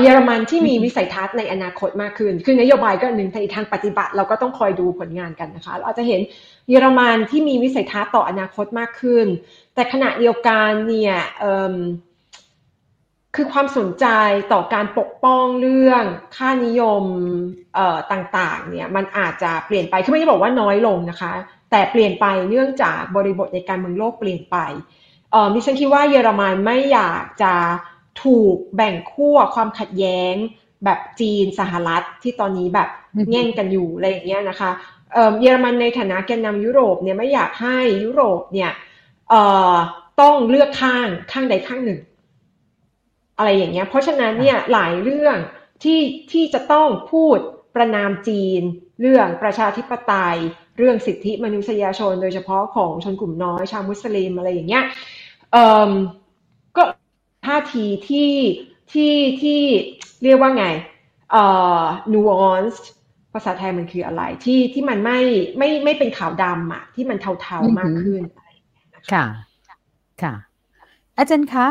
[0.00, 6.20] เยอรมันที่มีวิสัยทัศน์ในอนาคตมากขึ้น คือนโยบายก็หนึ่งในทางปฏิบัติเราก็ต้องคอยดูผลงานกันนะคะ เราอาจจะเห็น
[6.68, 9.26] เยอรมันที่มีวิสัยทัศน์ต่ออนาคตมากขึ้น
[9.74, 11.16] แต่ขณะเดียวกันเนี่ย
[13.34, 14.06] คือความสนใจ
[14.52, 16.04] ต่อการปกป้องเรื่อง
[16.36, 17.04] ค่านิยม
[18.12, 21.32] ต่างๆเนี่ยมันอาจจะเปลี่ยนไปคือไม่ได้บอกว่าน้อยลงนะคะ
[21.70, 24.56] แต่เปลี่ยนไปเนื่องจากบริบทในการเมืองโลกเปลี่ยนไป
[25.54, 27.54] ดิฉันคิดว่าเยอรมันไม่อยากจะ
[28.24, 30.34] ถูกแบ่งขั้วความขัดแย้ง
[30.84, 32.88] แบบจีนสหรัฐที่ตอนนี้แบบ
[33.30, 34.70] แง่งกันอยู่อะไรอย่างเงี้ยนะคะ
[35.40, 38.72] เยอรมันในฐานะแกนนำยุโรปเนี่ยไม่อยากให้ยุโรปเนี่ย
[40.20, 42.00] ต้องเลือกข้างข้างใดข้างหนึ่ง
[43.40, 45.36] อะไรอย่างเงี้ย เพราะฉะนั้นเนี่ยหลายเรื่อง
[45.84, 46.00] ที่
[46.32, 47.38] ที่จะต้องพูด
[47.74, 48.62] ประนามจีน
[49.00, 50.36] เรื่องประชาธิปไตย
[50.78, 54.84] เรื่องสิทธิมนุษยชน โดยเฉพาะของชนกลุ่มน้อยชาวมุสลิมอะไรอย่างเงี้ย
[56.76, 56.82] ก็
[57.46, 58.32] ท่าทีที่
[58.92, 59.60] ที่ที่
[60.22, 60.66] เรียกว่าไง
[61.30, 61.44] เอ่
[61.80, 61.82] อ
[62.12, 62.84] nuanced
[63.34, 65.20] ภาษาไทยมันคืออะไรที่ที่มันไม่
[65.58, 68.22] ไม่ไม่เป็นขาวดำอะที่มันเทาๆมากขึ้น
[69.12, 69.24] ค่ะ
[70.22, 70.34] ค่ะ
[71.18, 71.66] อาจารย์คะ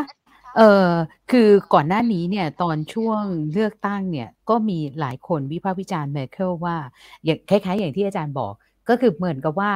[0.56, 0.90] เออ
[1.30, 3.22] คือก่อนหน้านี้เนี่ยตอนช่วง
[3.52, 6.76] เลือกตั้งเนี่ยก็มีหลายคนวิพากษ์วิจารณ์เมเคิลว่า
[7.24, 8.52] อย่างคล้าย ๆ อย่างที่อาจารย์บอก
[8.88, 9.72] ก็คือเหมือนกับว่า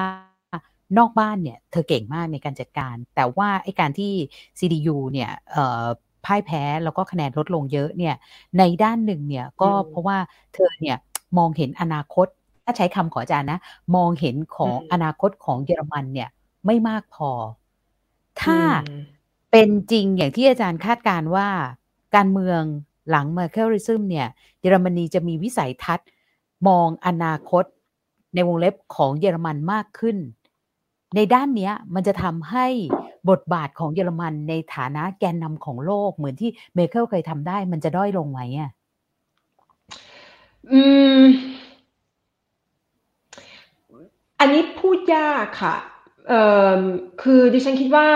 [0.99, 4.13] นอกบ้านเนี่ยเธอเก่งมากในการจัดการ แต่ว่าไอ้การที่
[4.59, 5.85] CDU เนี่ยเอ่อ
[6.25, 8.15] พ่ายแพ้แล้วก็คะแนนลดลงเยอะเนี่ย
[8.59, 10.19] ในด้านหนึ่งเนี่ยก็เพราะว่า
[10.55, 10.97] เธอเนี่ย
[11.39, 12.27] มองเห็นอนาคต
[12.65, 13.59] ถ้าใช้คำขออาจารย์นะ
[13.97, 16.29] มองเห็นของอนาคตของเยอรมันเนี่ย
[16.67, 17.31] ไม่มากพอ
[18.43, 18.59] ถ้า
[19.57, 21.49] เป็นจริงอย่างที่อาจารย์คาดการว่า
[22.15, 22.63] การเมือง
[23.11, 24.29] หลัง Merkelism เนี่ย
[24.61, 26.09] เยอรมนีจะมีวิสัยทัศน์
[26.69, 27.65] มองอนาคต
[28.35, 30.17] ในวงเล็บของเยอรมันมากขึ้น
[31.15, 32.67] ในด้านนี้มันจะทำให้
[33.31, 38.71] บทบาทของเยอรมันในฐานะแกนนำของโลกเหมือนที่เมอร์เคิลเคยทำได้ มันจะด้อยลงไหมอะ
[40.73, 40.81] อื
[41.21, 41.23] ม
[44.41, 45.77] อันนี้พูดยากค่ะ
[46.29, 46.43] เอ่
[46.79, 46.81] อ
[47.23, 48.09] คือดิฉันคิดว่า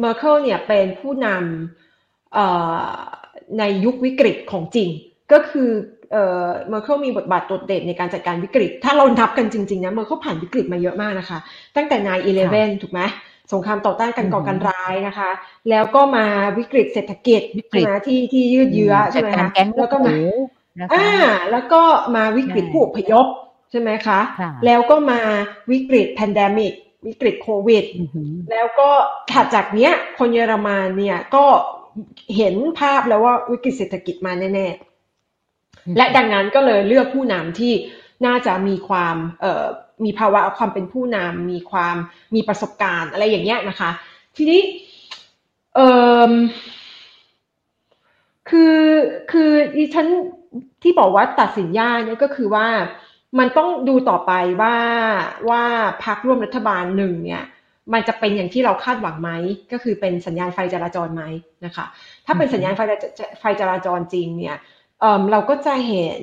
[0.00, 4.88] เมอร์เคิลเนี่ยเป็นผู้นำในยุควิกฤตของจริง
[5.32, 5.70] ก็คือ
[6.68, 11.38] เมอร์เคิลมีบทบาทโดดเด่นในการจัดการวิกฤต ถ้าเรานับกันจริงๆนะเมอร์เคิลผ่านวิกฤตมาเยอะมากนะคะ
[11.76, 13.00] ตั้งแต่9 11ถูกไหม
[13.52, 15.30] สงครามต่อต้านการก่อการร้ายนะคะ
[15.70, 16.24] แล้วก็มา
[16.58, 17.40] วิกฤตเศรษฐกิจ
[17.70, 20.14] ใช่ไหมที่ที่ยืดเยื้อใช่ไหมคะแล้วก็มา
[20.92, 21.06] อ่า
[21.50, 21.82] แล้วก็
[22.16, 23.26] มาวิกฤตผู้อพยพ
[23.70, 24.20] ใช่ไหมคะ
[24.64, 25.20] แล้วก็มา
[25.70, 26.74] วิกฤต pandemic
[27.06, 27.84] วิกฤตโควิด
[28.50, 28.90] แล้วก็
[29.32, 31.44] ถัดจากเนี้ย คนเยอรมันเนี่ยก็
[32.36, 37.72] เห็นภาพแล้วว่าวิกฤตเศรษฐกิจมาแน่ๆ และดังนั้นก็เลยเลือกผู้นำที่
[38.26, 39.64] น่าจะมีความเอ่อ
[40.04, 41.96] มีภาวะความเป็นผู้นำมีความ
[42.34, 43.90] มีประสบการณ์อะไรอย่างเงี้ยนะคะ
[44.36, 44.60] ทีนี้
[45.74, 45.88] เอ่
[46.30, 46.32] อ
[48.50, 48.78] คือ
[49.32, 50.06] คือดิฉัน
[50.82, 52.66] ที่บอกว่าตัดสินยากเนี่ยก็คือว่า
[53.38, 54.32] มันต้องดูต่อไป
[54.62, 54.76] ว่า
[55.50, 55.62] ว่า
[56.04, 57.44] พักร่วมรัฐบาลหนึ่งเนี่ย
[57.92, 59.30] มันจะเป็นอย่างที่เราคาดหวังไหม
[59.72, 61.22] ก็คือเป็นสัญญาณไฟจราจรไหม
[61.64, 61.86] นะคะ
[62.26, 62.80] ถ้าเป็นสัญญาณไฟ
[63.40, 64.56] ไฟจราจรจริงเนี่ย
[65.00, 66.22] เเราก็จะเห็น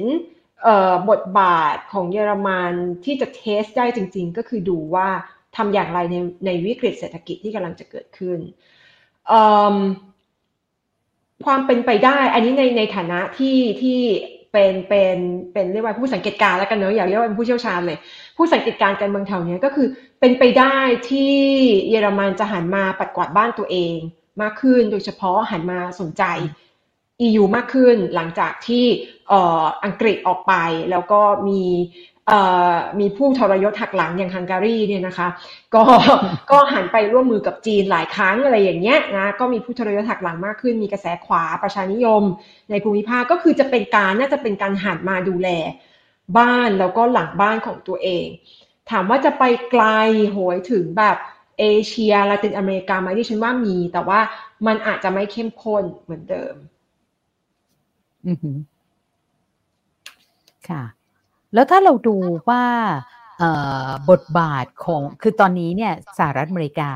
[1.10, 2.74] บทบาทของเยอรมัน
[3.06, 5.08] ที่จะเทสได้จริง ๆ ก็คือดูว่า
[5.56, 8.40] ทำอย่างไรในในวิกฤตเศรษฐกิจที่กำลังจะเกิดขึ้น
[11.46, 14.00] ความเป็นไปได้ อันนี้ในในฐานะที่ที่
[14.52, 15.18] เป็นเป็น
[15.54, 17.98] เป็นเรียกว่าผู้สังเกตการแล้วกันเนอะอย่าเรียกว่าเป็นผู้เชี่ยวชาญเลย
[18.38, 19.88] ผู้สังเกตการการเมืองแถวนี้ก็คือ
[20.20, 20.78] เป็นไปได้
[21.10, 21.36] ที่
[21.90, 23.96] เยอรมันจะหันมาปัดกวาดบ้านตัวเอง
[24.42, 26.24] มากขึ้น โดยเฉพาะหันมาสนใจ
[27.26, 28.86] EU มากขึ้นหลังจากที่
[29.86, 30.54] อังกฤษออกไป
[30.92, 31.62] แล้วก็มี
[33.00, 35.28] มีผู้ทรยศหักหลังอย่างฮังการีเนี่ยนะคะ
[35.76, 35.84] ก็
[36.52, 42.24] ก็หันไปร่วมมือกับจีนหลายครั้งอะไรอย่างเงี้ยนะก็มีผู้ทรยศหักหลังมากขึ้น มีกระแสขวาประชานิยม
[42.70, 45.50] ในภูมิภาคก็คือจะเป็นการน่าจะเป็นการหันมาดูแล
[46.38, 48.28] บ้านแล้วก็หลังบ้านของตัวเอง
[48.90, 49.84] ถามว่าจะไปไกล
[50.32, 51.18] โหยถึงแบบ
[51.60, 54.20] เอเชียลาตินอเมริกาไหมที่ฉันว่ามี แต่ว่า
[54.68, 56.56] มันอาจจะไม่เข้มข้นเหมือนเดิม
[58.28, 58.38] อือ
[60.70, 60.84] ค่ะ
[61.54, 62.18] แล้วถ้าเราดู
[62.50, 62.64] ว่า
[64.10, 66.92] บทบาทของคือตอนนี้เนี่ยสหรัฐอเมริกา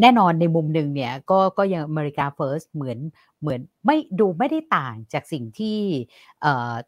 [0.00, 2.98] แน่นอนในมุมหนึ่งเนี่ยก็ก็ยัง America First เหมือน
[3.40, 5.78] เหมือนไม่ดูไม่ได้ต่างจากสิ่งที่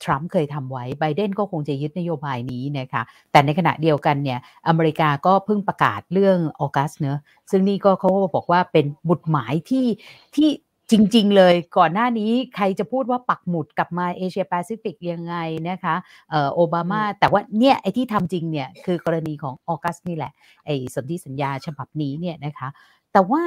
[0.03, 4.39] ทรัมป์เคยทำไว้ไบเดนก็คงจะยึดนโยบายนี้นะคะแต่ในขณะเดียวกันเนี่ย
[4.69, 7.19] อเมริกาก็เพิ่งประกาศเรื่อง AUKUS เนอะ
[7.51, 9.87] ซึ่งนี่ก็เขาบอกว่าเป็นหมุดหมายที่
[10.35, 10.49] ที่
[10.93, 15.34] จริง ๆ เลยก่อนหน้านี้ใครจะพูดว่าปักหมุดกลับมาเอเชียแปซิฟิกยังไง
[15.68, 15.95] นะคะ
[16.30, 20.32] เอ่อโอบามา แต่ว่าเนี่ยไอ้ที่ทำจริงเนี่ยคือกรณีของออกัสนี่แหละ
[20.66, 22.68] ไอ้สนธิสัญญาฉบับนี้เนี่ยนะคะ
[23.12, 23.43] แต่ว่า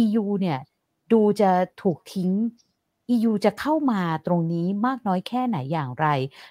[0.00, 0.58] EU เนี่ย
[1.12, 1.50] ดูจะ
[1.82, 2.30] ถูกทิ้ง
[3.14, 6.06] EU จะเข้ามาตรงนี้มากน้อยแค่ไหนอย่างไร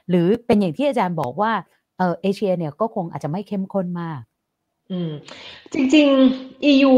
[0.09, 1.51] หรือเป็นอย่างที่อาจารย์บอกว่า
[1.97, 4.21] เออเอเชียเนี่ยก็คงอาจจะไม่เข้มข้นมาก
[4.91, 5.11] อืม
[5.73, 6.07] จริง
[6.39, 6.95] ๆ EU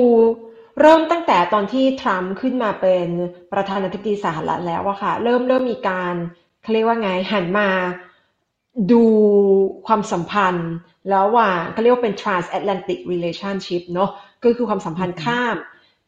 [0.80, 3.08] เริ่มตั้งแต่ตอนที่ทรัมป์ขึ้นมาเป็น
[3.54, 6.14] ประธานาธิบดีสหรัฐแล้วอะค่ะเริ่มเริ่มมีการ
[6.62, 7.70] เขาเรียกว่าไงหันมา
[8.92, 9.04] ดู
[9.88, 10.70] ความสัมพันธ์
[11.10, 14.10] แล้วว่าเขาเรียกว่าเป็น transatlantic relationship เนาะ
[14.44, 15.56] ก็คือความสัมพันธ์ข้าม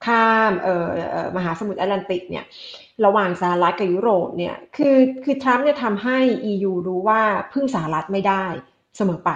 [0.05, 0.75] ข้ามเอ่
[1.23, 2.45] อมหาสมุทรแอตแลนติกเนี่ย
[3.05, 6.19] ระหว่างสหรัฐกับยุโรปเนี่ยคือคือทรัมป์เนี่ยทำให้
[6.51, 7.21] EU รู้ว่า
[7.53, 8.45] พึ่งสหรัฐไม่ได้
[8.97, 9.31] เสมอไป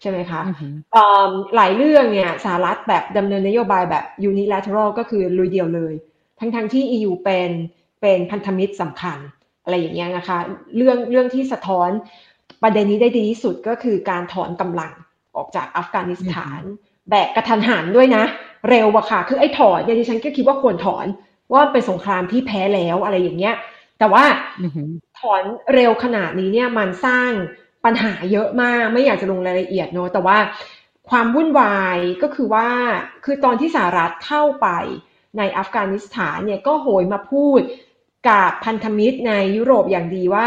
[0.00, 0.40] ใช่ไหมคะ
[1.56, 5.94] หลายเรื่องเนี่ยสหรัฐแบบดำเนินนโยบายแบบ unilateral ก็คือลุยเดียวเลย
[6.40, 7.50] ทั้งทั้งที่ EU เป็น
[8.00, 9.18] เป็นพันธมิตรสำคัญ
[9.64, 10.38] อะไรอย่างเงี้ยนะคะ
[10.76, 11.90] เรื่องเรื่องที่สะท้อน
[12.62, 14.92] ประเด็นนี้ได้ดีที่สุดก็คือการถอนกำลัง
[15.36, 16.60] ออกจากอัฟกานิสถาน
[17.10, 18.24] แบบกระทันหันด้วยนะ
[18.68, 21.06] เร็วอะค่ะ คือไอ้ถอนเนี่ยดิฉันก็คิดว่าควรถอน
[21.52, 23.54] ว่าเป็นสงครามที่แพ้แล้วอะไรอย่างเงี้ย
[23.98, 24.24] แต่ว่า
[25.20, 25.42] ถอน
[25.74, 27.30] เร็วขนาดนี้เนี่ยมันสร้าง
[27.84, 30.38] ปัญหาเยอะมาก ไม่อยากจะลงรายละเอียดเนาะแต่ว่า
[31.10, 32.68] ความวุ่นวายก็คือว่า
[33.24, 34.68] คือตอนที่สหรัฐเข้าไป
[35.38, 37.60] ในอัฟกานิสถานเนี่ยก็โหยมาพูด
[38.28, 40.46] กับพันธมิตรในยุโรปอย่างดีว่า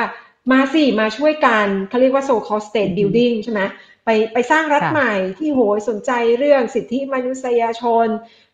[0.52, 3.62] มาสิ มาช่วยกันเขาเรียกว่า so called state building ใช่ไหม
[4.10, 8.08] ไปไปสร้างรัฐใหม่ที่โหยสนใจเรื่องสิทธิมนุษยชน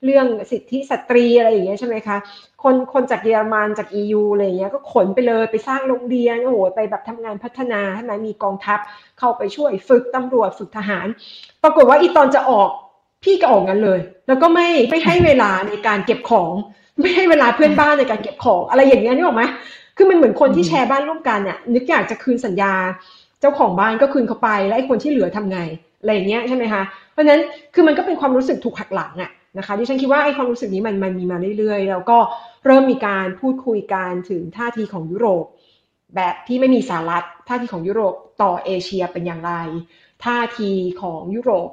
[0.05, 2.17] เรื่องสิทธิสตรีอะไรอย่างเงี้ยใช่ไหมคะ
[2.63, 8.79] คนคนจากเยอรมันจาก EU อะไรเงี้ยก็ขนไปเลยไปสร้างโรงเรียนโอ้โหไปแบบทำงานพัฒนาใช่ไหมมีกองทัพ
[9.19, 11.07] เข้าไปช่วยฝึกตำรวจฝึกทหาร
[11.63, 12.69] ปรากฏว่าอีตอนจะออก
[13.23, 16.51] พี่ก็ออกงั้นเลย แล้วก็ไม่ไม่ให้เวลาในการเก็บของ
[17.01, 19.43] ไม่ให้เวลาเพื่อนบ้านในการเก็บของอะไรอย่างเงี้ยนี่หรอไหม
[19.97, 22.73] คือมันเหมือนคนที่แชร์บ้านร่วมกันเนี่ยนึกอยากจะคืนสัญญา
[23.43, 25.59] เจ้าของบ้านก็คืนเขาไปแล้วไอ้คนที่เหลือทำไง
[26.01, 27.41] อะไรอย่างเงี้ยใช่ไหมคะเพราะฉะนั้น
[27.73, 32.17] คือมันก็เป็นความรู้สึกถูกหักหลังอะนะคะดิฉันคิดว่าไอ้ความรู้สึกนี้มันมันมีมาเรื่อยๆ แล้วก็
[32.65, 35.45] เริ่มมีการพูดคุยกันถึงท่าทีของยุโรป
[36.15, 39.53] แบบที่ไม่มีสารัฐท่าทีของยุโรปต่อเอเชียเป็นอย่างไร
[40.25, 40.71] ท่าที
[41.01, 41.69] ของยุโรป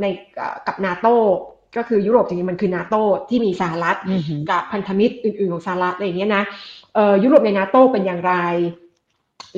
[0.00, 0.06] ใน
[0.66, 1.06] กับนาโต
[1.76, 2.94] ก็คือยุโรปจริงๆมันคือนาโต
[3.28, 3.96] ที่มีสหรัฐ
[4.50, 6.42] กับพันธมิตรอื่นๆของสหรัฐอะไรอย่างเงี้ยนะ
[7.22, 8.34] ยุโรปในนาโตเป็นอย่างไร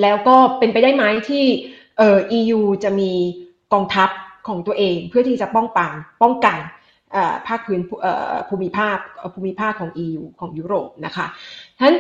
[0.03, 1.44] แล้วก็เป็นไปได้ไหมที่
[1.99, 3.12] เอ่อ EU จะมี
[3.72, 4.11] กองทัพ
[4.49, 5.92] ของตัวเองเพื่อที่จะป้องปัง
[6.22, 6.59] ป้องกัน
[7.47, 7.80] ภาคพื้น
[8.49, 8.99] ภูมิภาค
[9.34, 11.26] ภูมิภาคของ EU ของยุโรปนะคะ
[11.76, 11.97] ฉะนั้น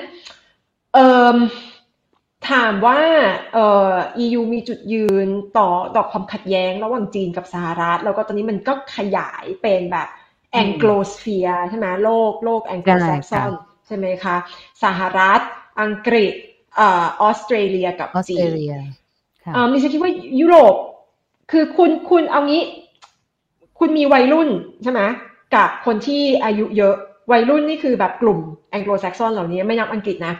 [2.50, 3.00] ถามว่า
[3.52, 3.92] เอ่อ
[4.24, 5.28] EU มีจุดยืน
[5.58, 10.08] ต่อต่อความขัดแย้งระหว่างจีนกับสหรัฐ แล้วก็ตอนนี้มันก็ขยายเป็นแบบ
[10.52, 13.52] Anglosphere ใช่ไหมโลกโลก Anglo-Saxon
[13.86, 14.36] ใช่ไหมคะ
[14.84, 15.40] สหรัฐ
[15.80, 16.34] อังกฤษ
[16.80, 16.82] อ
[17.20, 18.50] อสเตรเลียกับจีน
[19.54, 20.74] อ่าดิฉันคิดว่ายุโรป
[21.52, 22.62] คือคุณคุณเอางี้
[23.78, 24.48] คุณมีวัยรุ่น
[24.82, 25.00] ใช่ไหม
[25.54, 26.94] กับคนที่อายุเยอะ
[27.32, 28.38] วัยรุ่นนี่คือแบบกลุ่ม
[28.70, 30.34] แองโกลแซกซอนเหล่านี้ไม่นับอังกฤษนะ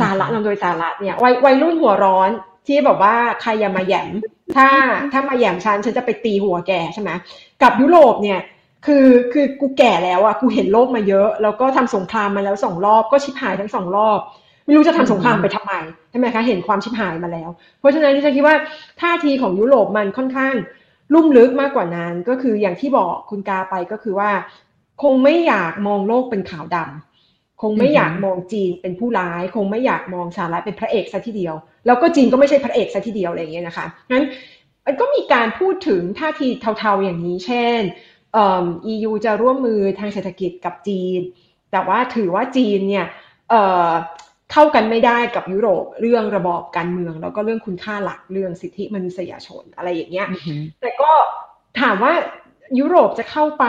[0.00, 2.30] สาระนำโดยสาระเนี่ยวัยวัยรุ่นหัวร้อน
[2.66, 4.08] ที่แบบว่าใครอย่ามาแย่ม
[4.56, 4.68] ถ้า
[5.12, 7.10] ถ้ามาแย่มฉันฉันจะไปตีหัวแกใช่ไหม
[7.62, 8.40] กับยุโรปเนี่ย
[8.86, 14.20] คือคือกูแก่แล้วอะกูเห็นโลกมาเยอะ แล้วก็ทำสงครามมาแล้วสองรอบก็ชิบหายทั้งสองรอบ
[14.66, 15.74] ไม่รู้จะทำสงครามไปทำไม
[16.10, 18.56] ใช่ไหมคะเห็นความชิบหายมาแล้ว เพราะฉะนั้นที่ฉันคิดว่า
[19.00, 20.54] ท่าทีของยุโรปมันค่อนข้าง
[21.14, 24.30] ลุ่มลึกมากกว่านั้น ก็คืออย่างที่บอกคุณกาไปก็คือว่า
[25.02, 31.54] คงไม่อยากมองโลกเป็นขาวดำคงไม่อยากมองจีนเป็นผู้ร้าย คงไม่อยากมองสหรัฐเป็นพระเอกซะทีเดียว
[31.86, 34.24] แล้วก็จีนก็ไม่ใช่พระเอกซะทีเดียวอะไรอย่างเงี้ยนะคะงั้น
[34.86, 36.48] มันก็มีการพูดถึงท่าที
[36.78, 37.80] เทาๆอย่างนี้ เช่น
[38.32, 41.20] เอ่อ EU จะร่วมมือทางเศรษฐกิจกับจีน
[41.70, 43.06] แต่ว่าถือว่าจีนเนี่ย
[43.50, 43.88] เอ่อ
[44.52, 50.28] เข้ากันไม่ได้กับยุโรปเรื่องระบอบการเมือง แล้วก็เรื่องคุณค่าหลักเรื่องสิทธิมนุษยชนอะไรอย่างเงี้ย
[50.80, 51.10] แต่ก็
[51.80, 52.12] ถามว่า
[52.78, 53.66] ยุโรปจะเข้าไป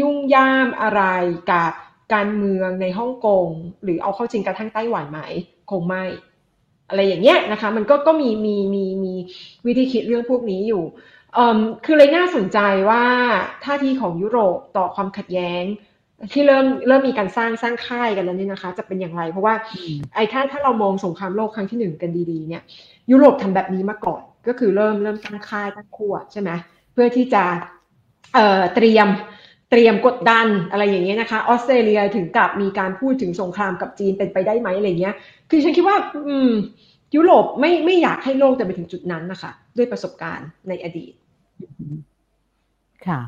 [0.00, 1.02] ยุ่งย่ามอะไร
[1.50, 1.72] กับ
[2.14, 3.48] การเมืองในฮ่องกง
[3.82, 5.20] หรือเอาเข้าจริงกระทั่งไต้หวันไหม
[5.70, 6.04] คงไม่
[6.88, 9.14] อะไรอย่างเงี้ยนะคะ มันก็ก็มีมีมีมี
[9.66, 10.82] วิธีคิดเรื่องพวกนี้อยู่
[11.84, 12.58] คือเลยน่าสนใจ
[12.90, 13.04] ว่า
[13.64, 15.64] ท่าทีของยุโรปต่อความขัดแย้ง
[16.32, 19.54] ที่เริ่มเริ่มมีการสร้างสร้างค่ายกันแล้วนี่นะคะ จะเป็นอย่างไร เพราะว่า
[20.14, 22.62] ไอ้ถ้าถ้าเรามองสงครามโลกครั้งที่หนึ่งกันดีๆ เนี่ย
[23.10, 26.50] ยุโรปทำแบบนี้มาก่อน ก็คือเริ่มเริ่มสร้างค่ายตั้งขั้วใช่ไหม
[26.92, 27.42] เพื่อที่จะ
[28.34, 29.08] เอ่อเตรียม
[29.70, 35.14] เตรียมกดดันอะไรอย่างเงี้ยนะคะออสเตรเลียถึงกับมีการพูดถึงสงครามกับจีนเป็นไปได้ไหมอะไรเงี้ย
[35.50, 35.96] คือฉันคิดว่า
[36.26, 36.50] อืม
[37.14, 41.12] ยุโรปไม่ไม่อยากให้โลกจะไปถึงจุดนั้นนะคะ ด้วยประสบการณ์ในอดีต
[43.06, 43.20] ค่ะ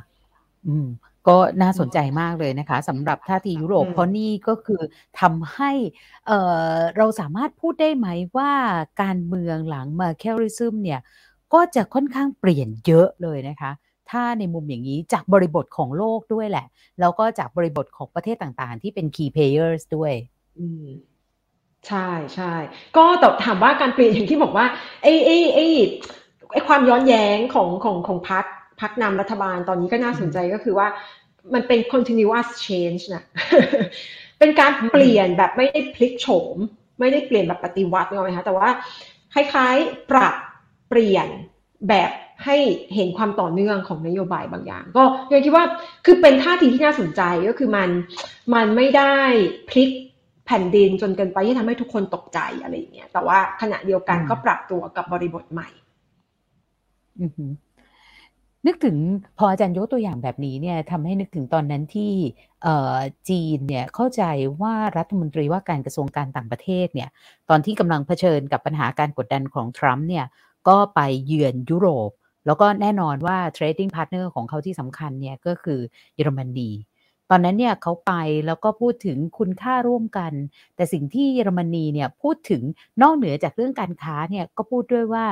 [0.66, 0.88] อืม
[1.29, 4.83] ก็น่าสนใจมากเลยนะคะสำหรับท่าทียุโรปเพราะนี่ก็คือ
[5.20, 5.70] ทำให้
[6.27, 8.53] เเราสามารถพูดได้ไหมว่า
[9.03, 11.01] การเมืองหลังมาแคริซึมเนี่ย
[11.55, 13.70] ก็จะค่อนข้างเปลี่ยนเยอะเลยนะคะ
[14.11, 16.66] ถ้าในมุมอย่างนี้จากบริบทของโลกด้วยแหละ
[17.01, 20.12] แล้วก็จากบริบทของประเทศต่างๆ ที่เป็น key players ด้วย
[20.59, 20.87] อืม
[21.89, 22.53] ใช่ใช่
[22.97, 24.66] ก็แต่ถามว่าการเปลี่ยนอย่างที่บอกว่า
[25.03, 25.66] ไอ้ไอ้ไอ้
[26.53, 28.45] ไอ้ความย้อนแย้งของของของพัก
[28.81, 30.89] พักนำรัฐบาลตอนนี้ก็น่าสนใจก็คือว่า
[31.55, 33.25] มันเป็น continuous change นะ
[34.39, 36.57] เป็นการเปลี่ยนแบบไม่ได้พลิกโฉม
[37.01, 38.68] ไม่ได้เปลี่ยนแบบปฏิวัติเนไหมคะแต่ว่า
[39.35, 40.35] คล้ายๆ ปรับ
[40.89, 41.29] เปลี่ยน
[41.89, 42.11] แบบ
[42.45, 42.57] ให้
[42.95, 45.64] เห็นความต่อเนื่องของนโยบายบางอย่าง ก็ยังคิดว่า
[46.05, 47.91] คือเป็นท่าทีที่น่าสนใจก็คือมัน
[48.55, 49.16] มันไม่ได้
[49.70, 49.91] พลิก
[50.47, 55.68] แผ่นดินจนเกินไปที่ทำให้ทุกคนตกใจอะไรอย่างเงี้ยแต่ว่าขณะเดียวกันก็ปรับตัวกับบริบทใหม่
[58.67, 58.97] นึกถึง
[59.39, 62.13] พออาจารย์ยกตัวอย่างแบบนี้เนี่ยทำให้นึกถึงตอนนั้นที่
[63.29, 64.23] จีนเนี่ยเข้าใจ
[64.63, 67.09] ว่ารัฐมนตรีว่าการกระทรวงการต่างประเทศเนี่ย
[67.49, 70.27] ตอนที่กำลังเผชิญกับปัญหาการกดดันของทรัมป์เนี่ย
[70.69, 72.11] ก็ไปเยือนยุโรป
[72.47, 75.81] แล้วก็แน่นอนว่า trading partner ของเขาที่สำคัญเนี่ยก็คือ
[76.15, 76.71] เยอรมนี
[77.31, 78.13] ตอนนั้นเนี่ยเขาไป
[78.47, 80.33] แล้วก็พูดถึงคุณค่าร่วมกัน
[80.77, 82.63] แต่สิ่งที่เยอรมนีเนี่ยพูดถึง
[83.03, 85.27] นอกเหนือจากเรื่องการค้าเนี่ยก็พูดด้วยว่า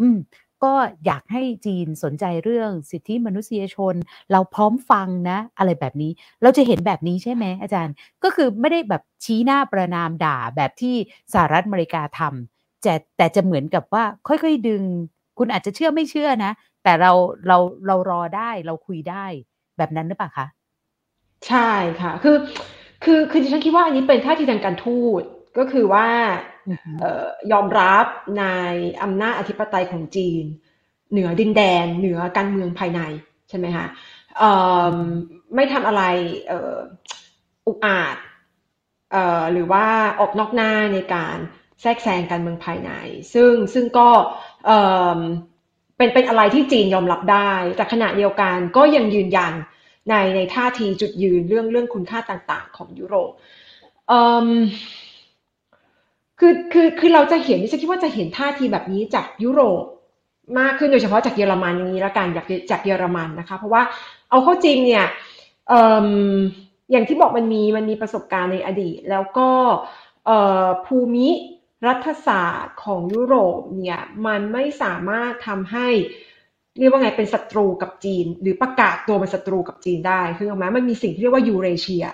[0.00, 0.16] อืม
[0.64, 0.74] ก็
[1.06, 3.94] อยากให้จีนสนใจเรื่องสิทธิมนุษยชน
[4.32, 6.10] เราพร้อมฟังนะ อะไรแบบนี้
[6.42, 7.94] เราจะเห็นแบบนี้ใช่ไหมอาจารย์
[8.24, 10.94] ก็คือไม่ได้แบบชี้หน้าประนามด่าแบบที่
[11.32, 14.82] สหรัฐอเมริกาทำแต่แต่จะเหมือนกับว่าค่อยๆดึง
[15.38, 16.52] คุณอาจจะเชื่อไม่เชื่อนะ
[16.84, 17.12] แต่เรา
[17.46, 19.24] เราเรารอได้เราคุยได้
[19.78, 20.46] แบบนั้นหรือเปล่าคะ
[21.48, 22.36] ใช่ค่ะ คือ
[23.04, 25.22] คือคือดิฉันคิดว่าอันนี้เป็นท่าทีทางการทูต
[25.58, 26.08] ก็คือว่า
[27.52, 28.06] ยอมรับ
[28.38, 28.44] ใน
[29.02, 30.44] อำนาจอธิปไตยของจีน
[31.12, 33.00] เหนือดินแดน เหนือการเมืองภายใน
[33.48, 33.86] ใช่ไหมคะ
[35.54, 36.02] ไม่ทำอะไร
[37.66, 38.16] อุกอาจ
[39.52, 39.86] หรือว่า
[40.20, 41.36] ออกนอกหน้าในการ
[41.80, 42.90] แทรกแซงการเมืองภายใน
[43.34, 44.08] ซึ่งซึ่งก็
[45.96, 49.52] เป็นเป็นอะไรที่จีนยอมรับได้ แต่ขณะเดียวกันก็ยังยืนยัน
[50.10, 53.32] ในในท่าทีจุดยืนเรื่องเรื่องคุณค่าต่างๆ ของยุโรป
[56.38, 59.84] คือคือคือเราจะเห็นฉันคิดว่าจะเห็นท่าทีแบบนี้จากยุโรป
[60.58, 63.82] มากขึ้นโดยเฉพาะจากเยอรมันอย่างนี้ละกันจากจากเยอรมันนะคะ เพราะว่า
[64.30, 65.06] เอาเข้าจริงเนี่ย
[66.90, 69.48] อย่างที่บอกมันมีมันมีประสบการณ์ในอดีต แล้วก็
[70.86, 71.28] ภูมิ
[71.86, 75.88] รัฐศาสตร์ของยุโรปเนี่ยมันไม่สามารถทำให้
[76.78, 82.04] เรียกว่าไงเป็นศัตรูกับจีน หรือประกาศตัวเป็นศัตรูกับจีนได้คือถูกไหมมันมีสิ่งที่เรียกว่ายูเรเชีย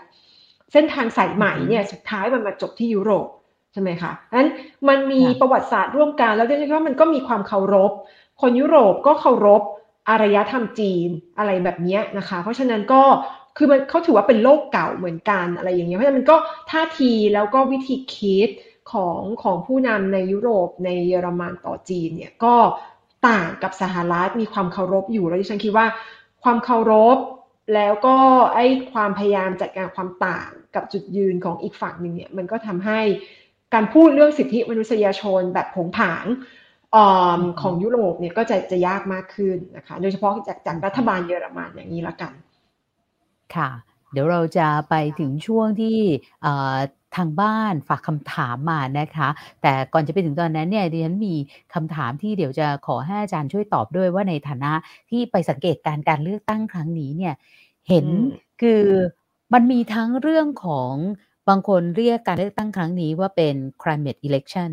[0.73, 3.29] เส้นทางสายใหม่เนี่ยสุดท้ายมันมาจบที่ยุโรป
[3.73, 4.51] ใช่ไหมคะนั้น
[4.89, 7.93] มันมีประวัติศาสตร์ร่วมกัน แล้วด้วยว่ามันก็มีความเคารพ
[8.41, 9.63] คนยุโรปก็เคารพ
[10.09, 11.09] อารยธรรมจีน
[11.39, 13.03] อะไรแบบนี้นะคะ เพราะฉะนั้นก็
[13.57, 16.37] คือมันเขาถือว่าเป็นโลกเก่าเหมือนกันอะไรอย่างเงี้ย เพราะฉะนั้นมันก็
[16.71, 18.49] ท่าทีแล้วก็วิธีคิด
[18.93, 22.55] ของของผู้นำในยุโรปในเยอรมันต่อจีนเนี่ยก็
[23.29, 25.87] ต่างกับสหรัฐมีความเคารพอยู่แล้วดิฉันคิดว่า
[26.43, 27.19] ความเคารพ
[27.75, 28.17] แล้วก็
[28.55, 33.01] ไอ้ความพยายามจัดการความต่างกับจุดยืนของอีกฝั่งหนึ่งเนี่ยมันก็ทำให้
[33.75, 36.27] การพูดเรื่องสิทธิมนุษยชนแบบผงผาง
[37.61, 42.33] ของยุโรปเนี่ยก็จะจะยากมากขึ้นนะคะ โดยเฉพาะจากจากรัฐบาลเยอรมันอย่างนี้ละกัน
[43.55, 43.71] ค่ะ
[44.13, 45.99] เดี๋ยวเราจะไปถึงช่วงที่
[47.17, 49.29] ทางบ้านฝากคำถามมานะคะ
[49.63, 51.35] แต่ก่อนจะไปถึงตอนนั้นเนี่ยดิฉันมี
[51.75, 54.73] คำถามที่เดี๋ยวจะขอให้อาจารย์ช่วยตอบด้วยว่าในฐานะ
[55.11, 57.35] ที่ไปสังเกตการการเลือกตั้งครั้งนี้เนี่ย
[57.89, 58.07] เห็น
[58.63, 58.83] คือ
[59.53, 60.93] มันมีทั้งเรื่องของ
[61.51, 64.73] บางคนเรียกการเลือกตั้งครั้งนี้ว่าเป็น climate election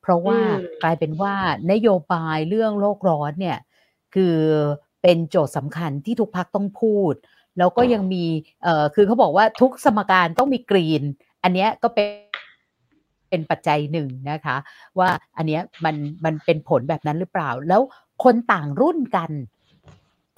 [0.00, 0.38] เพราะว่า
[0.82, 1.34] กลายเป็นว่า
[1.72, 3.58] นโยบายเรื่องโลกร้อนเนี่ย
[4.14, 4.36] คือ
[5.02, 7.14] เป็นโจทย์สำคัญที่ทุกพักต้องพูด
[7.58, 8.24] แล้วก็ยังมี
[8.62, 11.02] เอ่อคือเขาบอกว่าทุกสมการต้องมีกรีน
[11.42, 12.10] อันนี้ก็เป็น
[13.28, 14.56] เป็นปัจจัยหนึ่งนะคะ
[14.98, 17.82] ว่าอันนี้มันมันเป็นผลแบบนั้นหรือเปล่า แล้ว
[18.24, 19.30] คนต่างรุ่นกัน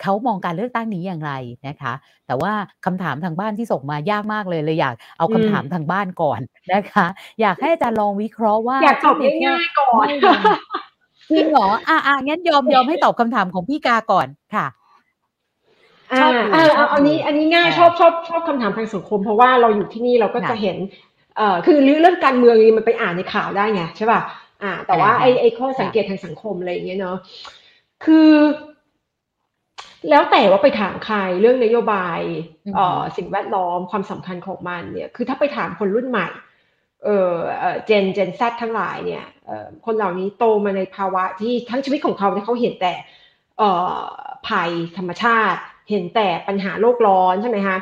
[0.03, 1.32] เขามองการเลือกตั้งนี้อย่างไร
[1.68, 1.92] นะคะ
[2.26, 2.53] แต่ว่า
[2.84, 6.40] คำถามทางบ้านที่ส่งมายากมากเลยเลยอยากเอาคำถามทางบ้านก่อน
[6.72, 7.07] นะคะ
[7.40, 10.09] อยากให้อาจารย์ลองวิเคราะห์ว่าอยากตอบง่ายๆก่อน
[11.30, 14.66] จริงเหรออ่าอ่างั้นยอมยอมให้ตอบคำถามของพี่กาก่อนค่ะ
[16.20, 20.76] ชอบอ่าอันนี้อันนี้ง่ายชอบชอบชอบคำถามทางสังคม เพราะว่าเราอยู่ที่นี่เราก็จะเห็น
[21.36, 24.20] เอ่อคือเรื่องการเมืองมันไปอ่านในข่าวได้ไงใช่ป่ะ
[24.62, 27.16] อ่า แต่ว่าไอ้ไอ้ข้อสังเกตทางสังคมอะไรอย่างเงี้ยเนาะ
[28.05, 28.30] คือ
[30.11, 32.20] แล้วแต่ว่าไปถามใครเรื่องนโยบาย
[33.16, 36.28] สิ่งแวดล้อมความสำคัญของมันเนี่ยคือถ้าไปถามคนรุ่นใหม่
[37.05, 37.35] เออ
[37.87, 39.24] เจนเจนแซทั้งหลายเนี่ย
[39.85, 42.93] คนเหล่านี้โตมาในภาวะที่ทั้งชีวิตของเขาเนี่ยเขาเห็นแต่
[44.49, 45.61] ภัยธรรมชาติ
[45.91, 47.76] เห็นแต่ปัญหาโลกร้อนใช่ไหมคะ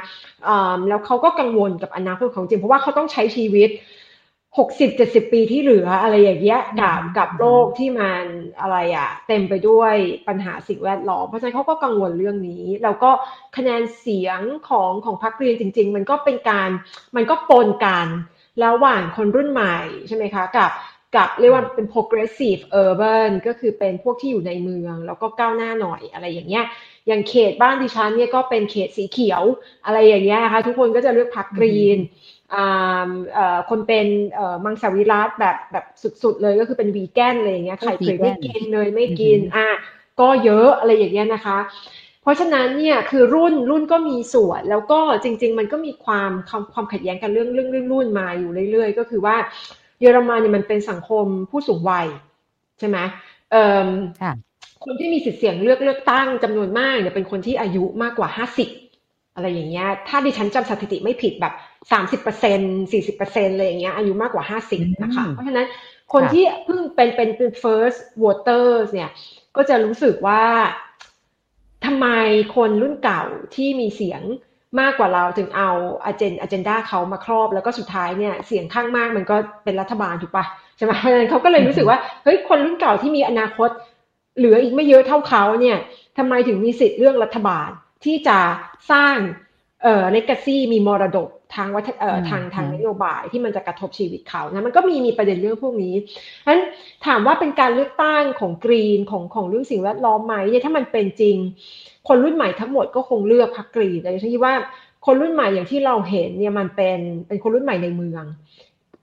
[0.89, 3.71] แล้วเขาก็กังวลกับอนาคตของจริงเพราะว่าเขาต้องใช้ชีวิต
[4.59, 8.25] หกสิบเจ็ดสิบปีที่เหลืออะไรอย่างเงี้ยกับกับโลกที่มัน
[8.61, 9.95] อะไรอะเต็มไปด้วย
[10.29, 13.11] ปัญหาสิ่งแวดล้อมเพราะฉะนั้นเขาก็กังวลเรื่องนี้ แล้วก็
[13.57, 16.71] คะแนนเสียงของของพรรคเรียนจริง ๆ มันก็เป็นการ
[17.17, 18.07] มันก็ปนกัน
[18.65, 19.77] ระหว่างคนรุ่นใหม่
[20.09, 20.71] ใช่ไหมคะกับ
[21.17, 26.65] กับเรียกว่าเป็น progressive urban ก็คือเป็นพวกที่อยู่ในเมือง แล้วก็ก้าวหน้าหน่อยอะไรอย่างเงี้ย
[27.07, 29.43] อย่างเขตบ้านดิฉันเนี่ยก็เป็นเขตสีเขียว
[29.85, 31.99] อะไรอย่างเงี้ยนะคะทุกคนก็จะเลือกพรรคกรีน
[33.71, 34.07] คนเป็น
[34.65, 35.85] มังสวิรัตแบบแบบ
[36.23, 39.69] สุดๆเลยก็คือเป็นวีแกนอะไรอย่างเงี้ยไข่เคยไม่กินเลยไม่กินอะ
[40.21, 41.59] ก็เยอะอะไรอย่างเงี้ยนะคะ
[42.23, 49.37] เพราะฉะนั้นเนี่ยคือรุ่นรุ่นก็มีส่วนแล้วก็จริง ๆ มันก็มีความความความขัดแย้งกันเรื่องเรื่องเรื่องรุ่นมาอยู่เรื่อยๆ ก็คือว่า
[50.01, 52.07] เยอรมันเนี่ยมันเป็นสังคมผู้สูงวัย
[52.79, 52.99] ใช่ไหม
[53.53, 53.89] เอ่อ
[54.85, 58.69] คนที่มีสิทธิ์เสียงเลือกเลือกตั้งจำนวนมากเนี่ยเป็นคนที่อายุมากกว่าห้าสิบ
[59.39, 61.55] อะไรอย่างเงี้ย ถ้าดิฉันจำสถิติไม่ผิดแบบ
[61.93, 62.61] สามสิบเปอร์เซ็น
[62.93, 65.67] สี่สิบเปอร์เซ็นเลยอย่างเงี้ยอายุมากกว่าห้าสิบนะคะ เพราะฉะนั้น
[66.13, 69.11] คนที่เพิ่งเป็นเป็นเป็น first voters เนี่ย
[69.57, 70.43] ก็จะรู้สึกว่า
[71.87, 72.07] ทำไม
[72.57, 73.23] คนรุ่นเก่า
[73.55, 74.23] ที่มีเสียง
[74.81, 75.71] มากกว่าเราถึงเอา
[76.05, 80.45] อเจนอเจนดาเขามาครอบ แล้วก็สุดท้ายเนี่ยเสียงข้างมากมันก็เป็นรัฐบาลถูกปะ
[80.77, 83.71] ใช่ไหมเพราะฉะนั้นเขาก็เลยรู้สึกว่าเฮ้ยคนรุ่นเก่าที่มีอนาคต
[84.37, 85.79] เหลืออีกไม่เยอะเท่าเขาเนี่ย
[86.19, 87.71] ทำไมถึงมีสิทธิ์เรื่องรัฐบาล
[88.05, 88.39] ที่จะ
[88.91, 89.17] สร้าง
[89.83, 95.95] เอ่อเลกาซีมีมรดกทางวัฒเอ่อทางทางนโยบายที่มันจะกระทบชีวิตเขานะมันก็มีมีประเด็นเรื่องพวกนี้
[96.45, 96.63] ฉะนั้น
[97.07, 101.37] ถามว่าเป็นการเลือกตั้งของกรีนของของเรื่องสิ่งแวดล้อมไหมเนี่ยถ้ามันเป็นจริง
[102.09, 104.55] คนรุ่นใหม่ทั้งหมดก็คงเลือกพรรคกรีนแต่ฉันคิดว่า
[105.07, 108.25] คนรุ่นใหม่อย่างที่เราเห็นเนี่ยมันเป็นเป็นคนรุ่นใหม่ในเมือง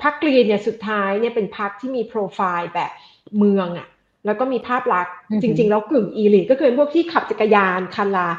[0.04, 2.92] พรรคกรีนเนี่ยสุดท้ายเนี่ยเป็นพรรคที่มีโปรไฟล์แบบ
[3.38, 3.88] เมืองอะ
[4.26, 8.30] แล้วก็มีภาพลักษณ์จริง ๆ แล้วกึ่ง elite ก็คือพวกที่ขับจักรยานคันละ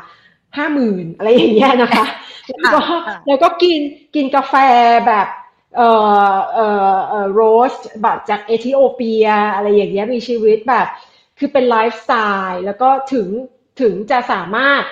[0.56, 2.06] ห้าหมื่นอะไรอย่างเงี้ยนะคะ
[2.48, 2.80] แล้วก็
[3.26, 3.80] แล้วก็กิน
[4.14, 4.54] กินกาแฟ
[5.06, 5.28] แบบ
[5.76, 5.90] เอ่
[6.32, 10.86] อเอ่อเอ่อ roast แบบจากเอธิโอเปียอะไรอย่างเงี้ยมีชีวิตแบบ
[11.38, 12.14] คือเป็นไลฟ์สไต
[12.48, 13.28] ล์แล้วก็ถึง
[13.80, 14.82] ถึงจะสามารถ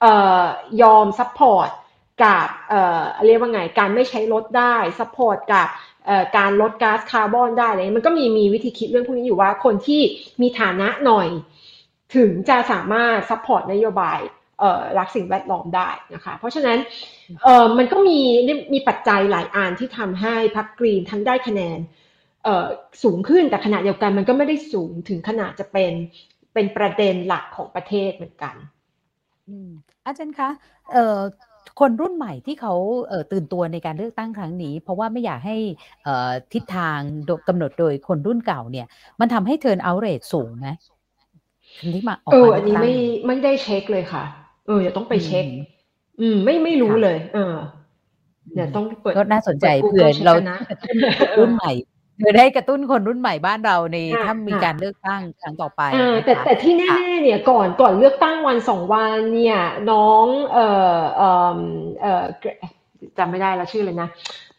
[0.00, 0.42] เอ่อ
[0.82, 1.70] ยอม support
[2.22, 5.66] กับเอ่อเรียกว่าไงการไม่ใช้รถได้ support กับ
[6.36, 10.02] การลดก๊าซคาร์บอนได้เลยมันก็มีมีวิธีคิดเรื่องพวกนี้อยู่ว่าคนที่
[10.40, 11.28] มีฐานะหน่อย
[12.16, 14.18] ถึงจะสามารถ support นโยบาย
[14.98, 16.78] รักสิ่งแวดล้อมได้นะคะ เพราะฉะนั้น
[17.78, 18.18] มันก็มี
[18.72, 21.78] มีปัจจัยหลายอันที่ทำให้พรรคกรีนทั้งได้คะแนน
[23.02, 25.92] สูงขึ้นแต่ขณะเดียวกันมันก็ไม่ได้สูงถึงขนาดจะเป็น
[26.54, 28.54] เป็นประเด็นหลักของประเทศเหมือนกัน
[30.04, 30.48] อาจารย์คะ
[31.80, 32.74] คนรุ่นใหม่ที่เขา
[33.32, 35.56] ตื่นตัวในการเลือกตั้งครั้งนี้ เพราะว่าไม่อยากให้
[36.52, 36.98] ทิศทาง
[37.48, 38.86] กำหนดโดยคนรุ่นเก่าเนี่ย
[39.20, 40.68] มันทำให้เทิร์นเอาเรทสูงไหม
[41.94, 42.94] ที่มาออกเอออันนี้ไม่
[43.26, 44.24] ไม่ได้เช็คเลยค่ะ
[44.66, 45.46] เอออย่าต้องไปเช็ค
[46.20, 47.54] อืม ไม่ไม่รู้เลย เออ
[48.54, 50.34] เนี่ยต้องเปิดก็น่าสนใจเผื่อเรา
[51.38, 51.72] รุ่นใหม่
[52.18, 55.82] เพื่อได้กระตุ้นคนรุ่นใหม่บ้านเราในถ้ามีการเลือกตั้งครั้งต่อไป
[56.24, 59.58] แต่แต่ที่แน่ๆเนี่ยก่อนก่อนเลือกตั้งวันสองวันเนี่ย
[59.90, 61.56] น้องเอ่อเอ่อ
[62.02, 62.24] เอ่อ
[63.18, 64.08] จำไม่ได้แล้วชื่อเลยนะ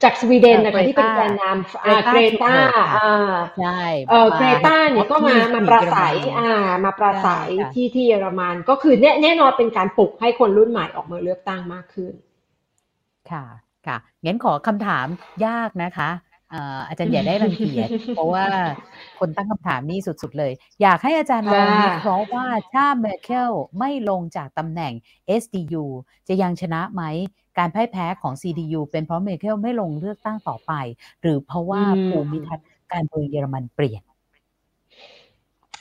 [0.03, 2.55] จากสวีเดนนะคะที่เป็นแกนนำเกรตา
[2.97, 6.51] อ่าใช่เออเกรตาเนี่ยก็มามาประสัยอ่า
[6.83, 12.13] มาประสัยที่ที่เยอรมันก็คือแน่แน่นอนเป็นการปลุกให้คนรุ่นใหม่ออกมาเลือกตั้งมากขึ้น
[13.31, 13.45] ค่ะ
[13.87, 15.05] ค่ะงั้นขอคำถาม
[15.45, 16.09] ยากนะคะ
[16.87, 18.45] อาจารย์อย่าได้รังเกียจเพราะว่า
[19.19, 24.93] คนตั้งคำถามนี้สุดๆเลย อยากให้อาจารย์ลองวิเคราะห์ว่าถ้าเมอร์เคลไม่ลงจากตำแหน่ง
[25.41, 25.85] SDU
[26.27, 27.03] จะยังชนะไหม
[27.57, 30.73] การพ่ายแพ้ของ CDU เป็นเพราะเมอร์เคลไม่ลงเลือกตั้งต่อไป
[31.21, 34.01] หรือเพราะว่าภูมิทัศน์การเมืองเยอรมันเปลี่ยน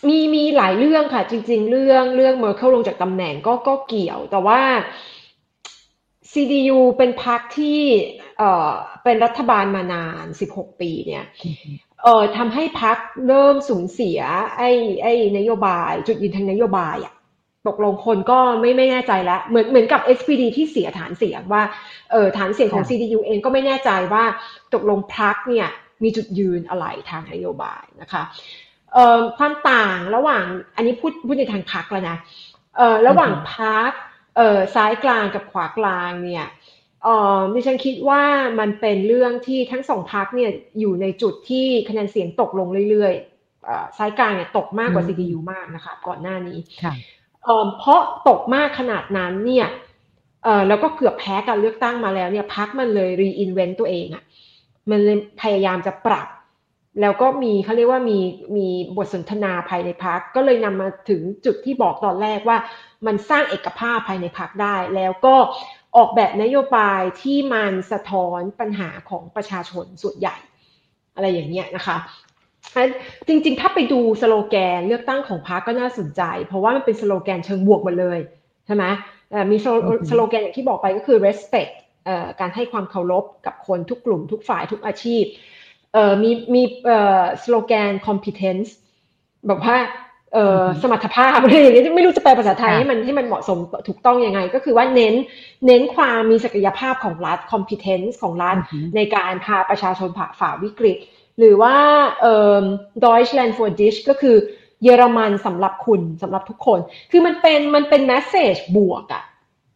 [0.09, 4.61] มีมีหลายเรื่องค่ะ จริง ๆ เรื่องเรื่องเมอร์เคลลงจากตำแหน่งก็ก็เกี่ยว แต่ว่า
[6.33, 7.81] CDU เป็นพรรคที่
[8.39, 8.70] เอ่อ
[9.05, 11.24] เป็นรัฐบาลมานาน 16 ปีเนี่ย
[12.03, 12.97] เอ่อทำให้พรรค
[13.27, 14.20] เริ่มสูญเสีย
[14.57, 14.70] ไอ้
[15.03, 17.14] ไอ้นโยบาย จุดยืนทางนโยบายอะ
[17.69, 21.62] ตกลงคนก็ไม่ไม่แน่ใจแล้วเหมือนเหมือนกับ SPD ที่เสียฐานเสียงว่า
[22.12, 24.25] เออฐานเสียงของ CDU เองก็ไม่แน่ใจว่า
[24.75, 25.69] ตกลงพรรคเนี่ย
[26.03, 28.23] มีจุดยืนอะไรทางนโยบายนะคะ
[28.93, 30.45] เอ่อความต่างระหว่าง
[30.77, 32.17] อันนี้พูดพูดในทางพรรคแล้วนะ
[32.77, 33.91] เอ่อระหว่างพรรค
[34.37, 36.47] เอ่อซ้ายกลางกับขวากลางเนี่ย
[37.05, 38.23] เอ่อดิฉันคิดว่า
[38.61, 40.51] มันเป็นเรื่องที่ทั้งสองพรรคเนี่ย
[40.81, 46.59] อยู่ในจุดที่คะแนนเสียงตกลงเรื่อยๆซ้ายกลางเนี่ยตกมากกว่า CDU มากนะคะก่อนหน้านี้
[47.78, 49.68] เพราะตกมากขนาดนั้นเนี่ย
[50.44, 54.24] เออแล้วก็เกือบแพ้การเลือกตั้งมาแล้วเนี่ยพรรคมันเลย reinvent ตัวเองอะ่ะ
[54.90, 56.28] มันเลยพยายามจะปรับ
[57.01, 58.18] แล้วก็มีเขาเรียกว่ามี
[58.57, 58.66] มี
[58.97, 62.59] บทสนทนาภายในพรรคก็เลยนำมาถึงจุดที่บอกตอนแรกว่า
[63.07, 65.34] มันสร้างเอกภาพภายในพักได้ แล้วก็
[65.97, 70.36] ออกแบบนโยบายที่มันสะท้อนปัญหาของประชาชนส่วนใหญ่
[71.14, 71.97] อะไรอย่างเงี้ยนะคะ
[73.29, 78.19] จริงๆ ถ้าไปดูสโลแกนเลือกตั้งของพรรคก็น่าสนใจ เพราะว่ามันเป็นสโลแกนเชิงบวกหมดเลย
[78.67, 78.85] ใช่ไหม
[79.51, 79.57] มี
[80.11, 81.73] สโลแกนอย่างที่บอกไปก็คือ respect
[82.41, 85.25] การให้ความเคารพกับคนทุกกลุ่มทุกฝ่ายทุกอาชีพ
[86.23, 86.62] มีมี
[87.43, 88.69] สโลแกน competence
[89.47, 89.77] แบบว่า
[90.35, 93.59] เอ่อสมรรถภาพอะไรอย่างเงี้ยไม่รู้จะแปลภาษาไทยให้มันให้มันเหมาะสม
[93.89, 95.14] ถูกต้องยังไง ก็คือว่าเน้น
[95.67, 98.57] เน้นความมีศักยภาพของรัฐ competence ของรัฐ
[98.97, 100.99] ในการพาประชาชนผ่าฝ่าวิกฤต
[101.39, 101.76] หรือว่า
[102.20, 102.64] เอ่อ
[103.05, 104.37] Deutschland for dich ก็คือ
[104.82, 106.80] เยอรมันสำหรับคุณสำหรับทุกคน
[107.11, 109.24] คือมันเป็นมันเป็นแมสเซจบวกอะ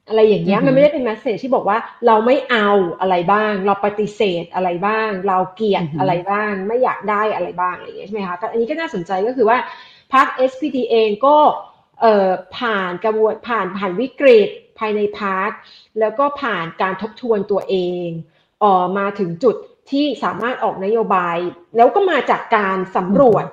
[0.09, 2.69] อะไรอย่างเงี้ยมันไม่ได้เป็นแมสเซจที่บอกว่าเราไม่เอา
[3.01, 9.59] อะไรบ้าง เราปฏิเสธอะไรบ้าง เราเกลียดอะไรบ้าง ไม่อยากได้อะไรบ้างอะไรอย่างเงี้ยใช่ไหมคะแต่อันนี้ก็น่าสนใจก็คือว่า
[10.15, 11.37] พรรค SPD เองก็
[12.59, 14.49] ผ่านกระบวนผ่านผ่านวิกฤต
[14.79, 15.51] ภายในพรรค
[16.01, 18.07] แล้วก็ผ่านการทบทวนตัวเอง
[18.63, 19.57] ออมาถึงจุด
[19.91, 21.37] ที่สามารถออกนโยบาย
[21.77, 23.45] แล้วก็มาจากการสำรวจ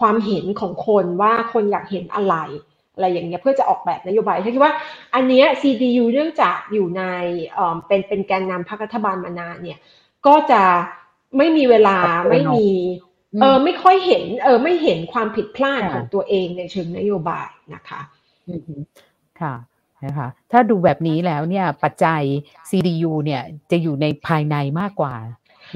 [0.00, 2.36] ความเห็นของคนว่าคนอยากเห็นอะไร
[2.94, 4.74] อะไรอย่างเงี้ยเพื่อจะออกแบบนโยบายฉันคิดว่า
[5.14, 7.02] อันเนี้ย CDU เนื่องจากอยู่ใน
[7.86, 9.78] เป็นเป็นแกนนำพรรครัฐบาลมานานเนี่ย
[10.26, 10.62] ก็จะ
[11.36, 11.96] ไม่มีเวลา
[12.30, 12.68] ไม่มี
[13.40, 18.00] เออไม่ค่อยเห็น เออไม่เห็นความผิดพลาดของตัวเองในเชิงนโยบายนะคะ
[19.40, 19.54] ค่ะ
[20.04, 22.22] นะคะถ้าดูแบบนี้แล้วเนี่ยปัจจัย
[22.70, 25.14] CDU เนี่ยจะอยู่ในภายในมากกว่า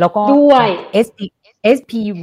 [0.00, 0.66] แล้วก็ด้วย
[1.06, 1.18] SP
[1.76, 2.14] SPU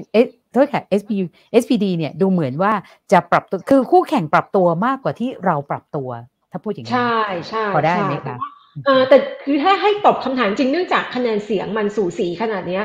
[0.53, 1.25] โทษค่ะ SPU
[1.61, 2.73] SPD เนี่ยดูเหมือนว่า
[3.11, 6.09] จะปรับตัวคือคู่แข่งปรับตัวมากกว่าที่เราปรับตัว
[6.51, 7.19] ถ้าพูดอย่างนี้ใช่
[7.49, 8.37] ใช่พอได้ไหมคะ
[9.09, 12.83] แต่คือถ้าให้ตอบคำถามจริงเนื่องจากคะแนนเสียงมันสูสีขนาดเนี้ย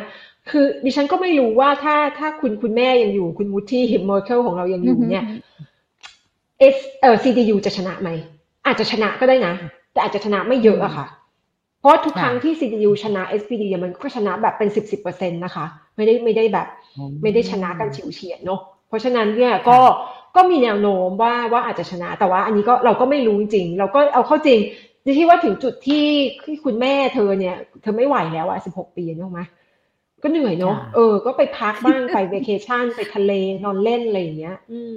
[0.51, 5.24] คือดิฉันก็ไม่รู้ว่าถ้าถ้าคุณคุณแม่ยังอยู่คุณ Mutti แมร์เคิลของเรายังอยู่เนี่ย
[6.61, 8.09] เอสเออ CDU จะชนะไหม
[8.66, 9.53] อาจจะชนะก็ได้นะ
[9.93, 11.26] แต่อาจจะชนะไม่เยอะอะค่ะเพ
[11.87, 15.66] ราะทุกครั้งที่ CDU ชนะ SPD มันก็ชนะแบบเป็นสิบสิบเปอร์เซ็นต์นะคะ
[15.97, 16.66] ไม่ได้ไม่ได้แบบ
[17.22, 19.78] ไม่ได้ชนะกันฉิวเฉียดเนาะเพราะฉะนั้นเนี่ยก็
[20.37, 24.59] ก็มีแนวโน้มว่าว่าอาจจะชนะ แต่ว่าอันนี้ก็เราก็ไม่รู้จริง เราก็เอาเข้าจริง
[25.05, 26.07] ดิฉันคิดว่าถึงจุดที่
[26.45, 29.41] ที่คุณแม่เธอเนี่ย เธอไม่ไหวแล้วอะสิบหกปีนึกไหม
[30.22, 33.32] ก็เหนื่อยเนาะเออ ก็ไปพักบ้างไปเวเคชั่นไปทะเล
[33.64, 34.95] นอนเล่นอะไรอย่างเงี้ย อืม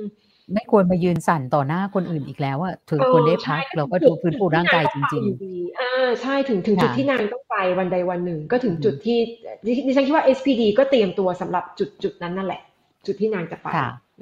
[0.53, 9.19] ไม่ควรมายืนสั่นต่อหน้าคนอื่นอีกแล้วอะถือควรได้พักเราก็ดูฟื้นฟูร่างกายจริงๆอ่าใช่ถึงถึงจุดที่นางต้องไปวันใดวันหนึ่ง ก็ถึงจุดที่
[9.65, 12.61] ดิฉันคิดว่า SPD ก็เตรียมตัวสำหรับจุดจุดนั้นนั่นแหละ
[13.05, 13.67] จุดที่นางจะไป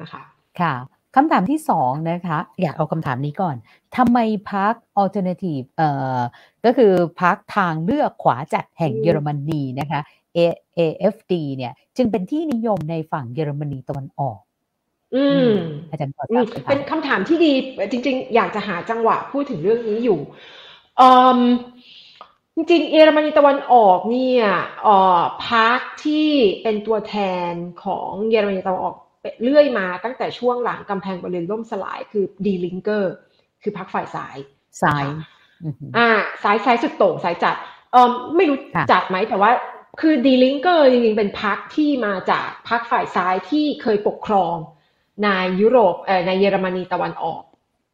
[0.01, 0.21] นะคะ
[0.61, 0.73] ค่ะ
[1.15, 3.55] คำถามที่สองนะคะ อยากเอาคำถามนี้ก่อน
[3.97, 4.19] ทำไม
[4.51, 6.19] พัก alternative เอ่อ
[6.65, 10.01] ก็คือพักทางเลือกขวาจัดแห่งเยอรมนีนะคะ
[10.37, 14.39] AFD เนี่ยจึงเป็นที่นิยมในฝั่งเยอรมนีตะวันออก
[15.15, 15.51] อืม
[15.91, 16.13] อาจารย์
[16.69, 17.51] เป็นคำถามที่ดี
[17.91, 20.19] จริง ๆ อยากจะหาจังหวะพูดถึงเรื่องนี้อยู่
[20.99, 21.39] อืม
[22.55, 24.45] จริงๆเยอรมนีตะวันออกเนี่ย
[24.83, 26.29] เอ่อพักที่
[26.63, 27.15] เป็นตัวแท
[27.49, 27.51] น
[27.83, 28.95] ของเยอรมนีตะวันออก
[29.43, 33.13] เรื่อยมาตั้งแต่ช่วงหลังกำแพงเบอร์ลินล่มสลายคือ Die Linke
[33.63, 34.37] คือพรรคฝ่ายซ้าย
[34.83, 35.05] ซ้าย
[35.97, 36.09] อ่า
[36.43, 37.55] ซ้ายซ้ายสุดโต่งซ้ายจัด
[37.91, 38.57] เออไม่รู้
[38.91, 39.51] จัดไหมแต่ว่า
[40.01, 44.55] คือ Die Linke จริงๆเป็นพรรคที่มาจากพรรคฝ่ายซ้ายที่เคยปกครอง
[45.23, 45.27] ใน
[45.61, 47.41] ยุโรปเอ่อในเยอรมนีตะวันออก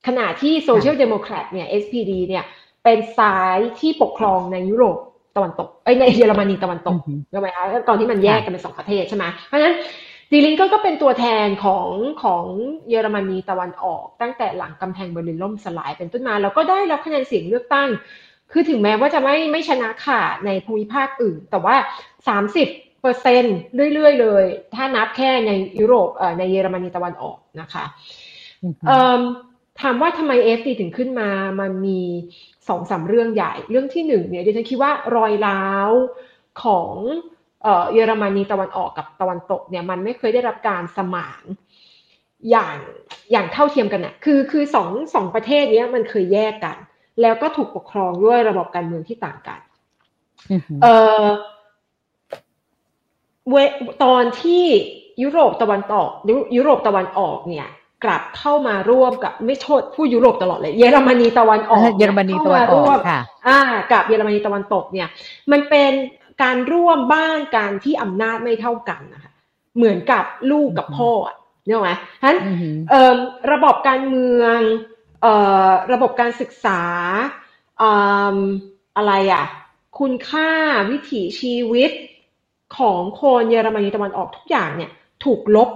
[0.08, 2.44] ขณะที่ Social Democrat เนี่ย SPD เนี่ย
[2.84, 4.98] เป็นซ้ายที่ปกครองในยุโรป
[5.36, 6.96] ตะวันตกเอ้ยในเยอรมนีตะวันตก
[7.32, 9.76] ใช่ไหมคะตอนที่มันแยกกันเป็นสองประเทศใช่ไหมเพราะฉะนั้น
[10.32, 11.88] ดีลิงก็ก็เป็นตัวแทนของ
[12.24, 12.44] ของ
[12.90, 17.90] เยอรมนีตะวันออก ตั้งแต่หลังกำแพงเบอร์ลินล่มสลายเป็นต้นมา แล้วก็ได้รับคะแนนเสียงเลือกตั้ง
[18.52, 21.76] คือถึงแม้ว่าจะไม่ไม่ชนะค่ะในภูมิภาคอื่น แต่ว่า
[22.38, 23.44] 30 เปอร์เซ็น
[23.94, 24.46] เรื่อยๆเลย
[24.76, 27.86] ถ้านับแค่ในยุโรปเอ่อในเยอรมนีตะวันออกนะคะ
[29.82, 31.30] ถามว่าทำไมเอฟดีถึงขึ้นมา
[31.60, 32.02] มันมี
[32.68, 35.92] สองสาเรื่องใหญ่ เรื่องที่หนึ่งเนี่ยดิฉันคิดว่ารอยร้าว
[36.64, 36.94] ของ
[37.94, 41.44] เยอรมนีตะวันออกกับตะวันตกเนี่ยมันไม่เคยได้รับการสมาน
[42.52, 42.76] อย่าง
[43.32, 46.78] อย่างเท่าเทียมกันนะคือคือสองสองประเทศนี้มันเคยแยกกัน
[47.22, 49.60] แล้วก็ถูกปกครองด้วยระบบการเมืองที่ต่างกัน
[50.82, 51.26] เอ่อ
[53.50, 53.56] เว
[54.04, 54.66] ตอนที่
[55.24, 56.10] ยุโรปตะวันตก
[56.56, 57.68] ยุโรปตะวันออกเนี่ย
[58.04, 63.60] กลับเข้ามาร่วมกับไม่โทษผู้ยุโรปตลอดเลย เยอรมนีตะวันออกเยอรมนีตะวันออกค่ะอ่า
[63.92, 65.08] กับเยอรมนีตะวันตกเนี่ย
[65.52, 65.92] มันเป็น
[66.44, 69.32] การร่วมบ้านการที่อำนาจไม่เท่ากันนะคะ
[69.76, 71.12] เหมือนกับลูกกับพ่อ
[71.66, 71.92] เนี่ยไหม
[72.22, 72.38] ฉะนั้น
[73.52, 74.58] ระบบการเมือง
[75.94, 76.82] ระบบการศึกษา
[78.98, 79.46] อะไรอะ
[80.00, 80.50] คุณค่า
[80.90, 81.92] วิถีชีวิต
[82.78, 84.92] ของคนเยอรมนีตะวันออกทุกอย่างเนี่ย
[85.26, 85.70] ถูกลบ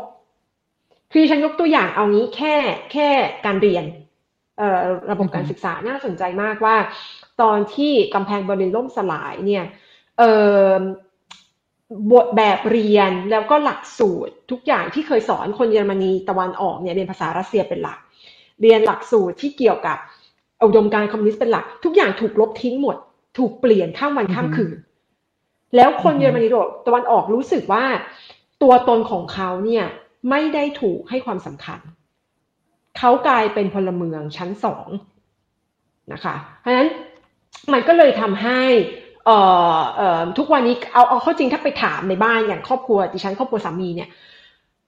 [1.13, 2.55] คือฉันยกตัวอย่างเอางี้แค่
[2.91, 3.07] แค่
[3.45, 3.85] การเรียน
[5.11, 6.75] ระบบการศึกษาน่าสนใจมากว่า
[7.41, 9.65] ตอนที่กำแพงเบอร์ลินล่มสลายเนี่ย
[12.11, 17.97] บทแบบเรียนแล้วก็หลักสูตรทุกอย่างที่เคยสอนคนเยอรมนีตะวันออกเนี่ยเรียนภาษารัสเซียเป็นหลัก
[18.61, 19.97] เรียนหลักสูตรที่เกี่ยวกับ
[20.63, 22.95] อุดมการณ์คอมมิวนิสต์เป็นหลัก ทุกอย่างถูกลบทิ้งหมด
[23.37, 24.77] ถูกเปลี่ยนข้ามวันข้ามคืน
[25.75, 26.47] แล้วคนเยอรมนี
[26.87, 27.85] ตะวันออกรู้สึกว่า
[28.61, 29.85] ตัวตนของเขาเนี่ย
[30.29, 31.79] ไม่ได้ถูกให้ความสำคัญ
[32.97, 34.87] เขากลายเป็นพลเมืองชั้นสอง
[36.13, 36.89] นะคะ เพราะฉะนั้น
[37.73, 38.61] มันก็เลยทำให้
[39.25, 39.37] เอ่
[39.75, 44.09] อเอ่อทุกวันนี้เอาเอาเข้าจริงถ้าไปถามในบ้านอย่างครอบครัวดิฉันครอบครัวสามีเนี่ย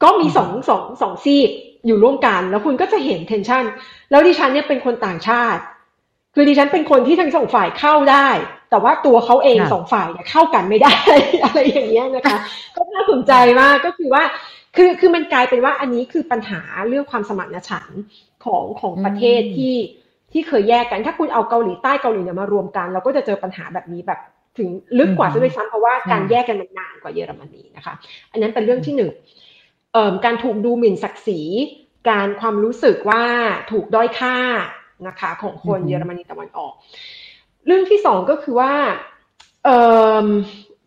[0.04, 1.50] ก็มีสองสองสองซีก
[1.86, 3.64] อยู่ร่วมกัน แล้วคุณก็จะเห็นเทนชัน
[4.12, 5.62] แล้วดิฉันเนี่ยเป็นคนต่างชาติ
[6.36, 8.30] คือดิฉันเป็นคนที่ทั้งสองฝ่ายเข้าได้
[8.70, 10.96] แต่ว่าตัวเขาเองสองฝ่ายเนี่ยเข้ากันไม่ได้
[11.44, 12.38] อะไรอย่างเงี้ยนะคะ
[12.76, 14.24] ก็น่าสนใจมากก็คือว่า
[14.76, 18.02] คือคือมันกลายเป็นว่าอันนี้คือปัญหาเรื่องความสมานฉันท์
[18.46, 19.76] ของของประเทศที่
[20.32, 24.20] ที่เคยแยกกัน ถ้าคุณเอาเกาหลีใต้เกาหลีเหนือมารวมกัน เราก็จะเจอปัญหาแบบนี้แบบ
[24.58, 24.70] ถึง
[25.00, 27.94] ลึกกว่าซะด้วยซ้ำเพราะว่าการแยกกันมันนานกว่าเยอรมนีนะคะ
[28.32, 29.12] อันนั้นเป็นเรื่องที่หนึ่ง
[30.26, 31.42] การถูกดูหมิ่นศักดิ์ศรี
[32.10, 33.24] การความรู้สึกว่า
[33.72, 34.38] ถูกด้อยค่า
[35.08, 36.74] นะคะของคนเยอรมนีตะวันออก
[37.66, 38.74] เรื่องที่สองก็คือว่า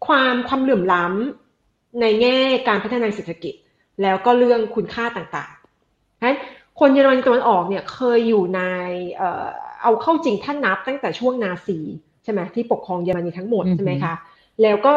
[0.07, 2.39] ความความเหลื่อมล้ำในแง่
[2.69, 3.55] การพัฒนาเศรษฐกิจ
[4.03, 6.39] แล้วก็เรื่องคุณค่าต่างๆนั้น
[6.81, 8.63] คนเยอรมันตะวันออกเนี่ยเคยอยู่ใน
[9.83, 11.79] เอาเข้าจริงท่านนับตั้งแต่ช่วงนาซี
[12.25, 14.15] ใช่ไหมที่ปกครองเยอรมนีทั้งหมดใช่ไหมคะ
[14.63, 14.95] แล้วก็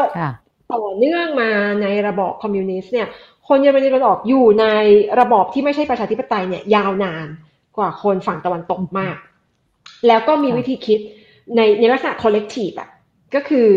[0.73, 3.07] ต่อเนื่องมาในระบอบคอมมิวนิสต์เนี่ย
[3.47, 4.65] คนเยอรมนีตะวันออกอยู่ใน
[5.19, 7.27] ระบอบที่ไม่ใช่ประชาธิปไตยเนี่ยยาวนาน
[7.77, 9.18] กว่าคนฝั่งตะวันตกมาก
[10.07, 10.99] แล้วก็มีวิธีคิด
[11.55, 12.89] ในในลักษณะ collective อะ
[13.35, 13.67] ก็คือ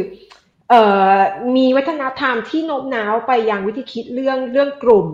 [0.71, 0.83] เอ่
[1.15, 1.17] อ
[1.57, 5.09] มีวัฒนธรรมที่โน้มน้าวไปยังวิธีคิดเรื่องเรื่องกลุ่ม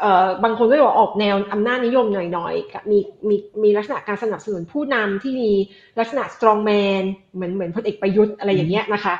[0.00, 2.98] เอ่อบางคนก็บอกออกแนวอำนาจนิยมหน่อยๆ มี
[3.28, 5.50] มีมีลักษณะการสนับสนุนผู้นำที่มี
[5.98, 7.02] ลักษณะ strong man
[7.34, 9.14] เหมือนเหมือนพลเอกประยุทธ์อะไรอย่างเงี้ยนะคะ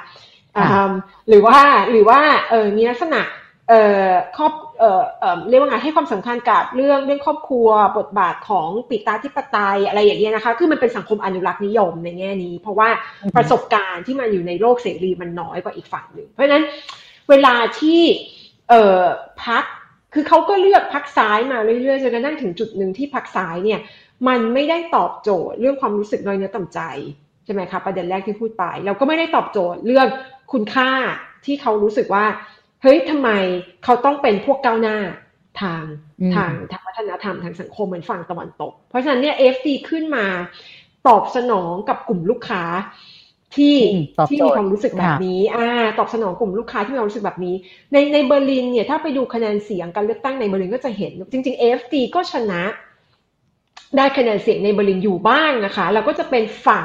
[1.28, 1.58] หรือว่า
[1.90, 3.20] หรือว่าเออมีลักษณะ
[3.68, 7.68] เอ่อครอบเอ่อเอ่อเรียกว่าไงให้ความสำคัญกับเรื่องเรื่องครอบครัว
[7.98, 12.88] บทบาทของปิตาธิปไตยอะไรอย่างเงี้ยนะคะคือมันเป็นสังคมอนุรักษ์นิยมในแง่นี้ เพราะว่า
[13.36, 16.64] ประสบการณ์ที่มันอยู่ในโลกเสรีมันน้อยกว่าอีกฝั่งหนึ่ง เพราะฉะนั้น
[17.30, 18.00] เวลาที่
[18.68, 19.02] เอ่อ
[19.44, 19.64] พัก
[20.14, 23.80] คือเขาก็เลือกพักซ้ายมาเรื่อยๆจนกระทั่งถึงจุดหนึ่งที่พักซ้ายเนี่ย
[24.28, 26.80] มันไม่ได้ตอบโจทย์เรื่องความรู้สึกน้อยเนื้อต่ำใจ
[27.44, 30.06] ใช่ไหมคะประเด็นแรกที่พูดไป เราก็ไม่ได้ตอบโจทย์เรื่อง
[30.52, 30.90] คุณค่า
[31.44, 32.24] ที่เขารู้สึกว่า
[32.82, 33.30] เฮ้ยทำไม
[33.84, 34.96] เขาต้องเป็นพวกก้าวหน้า
[35.60, 35.82] ทาง
[36.36, 40.26] ทางทางวัฒนธรรมทางสังคมเหมือนฝั่งตะวันตก เพราะฉะนั้นเนี่ย FD ขึ้นมา
[41.08, 42.62] ตอบสนองกับกลุ่มลูกค้า
[43.56, 43.76] ที่
[44.28, 45.68] ที่มีความรู้สึกแบบนี้อ่า
[45.98, 47.54] ตอบสนองกลุ่มลูกค้าที่มีความรู้สึกแบบนี้
[47.92, 52.62] ในในเบอร์ลินเนี่ยถ้าไปดูคะแนนเสียงการเลือกตั้งในเบอร์ลินก็จะเห็น จริง ๆ AFD ก็ชนะ
[53.96, 56.84] ได้คะแนนเสียงในเบอร์ลินอยู่บ้างนะคะ แล้วก็จะเป็นฝั่ง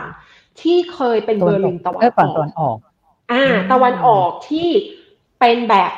[0.61, 2.01] ที่เคยเป็นเบอร์ลินตะวัน
[2.59, 2.77] ออก
[3.31, 4.69] อ่า ตะวันออกที่
[5.43, 5.91] เป็นแบบ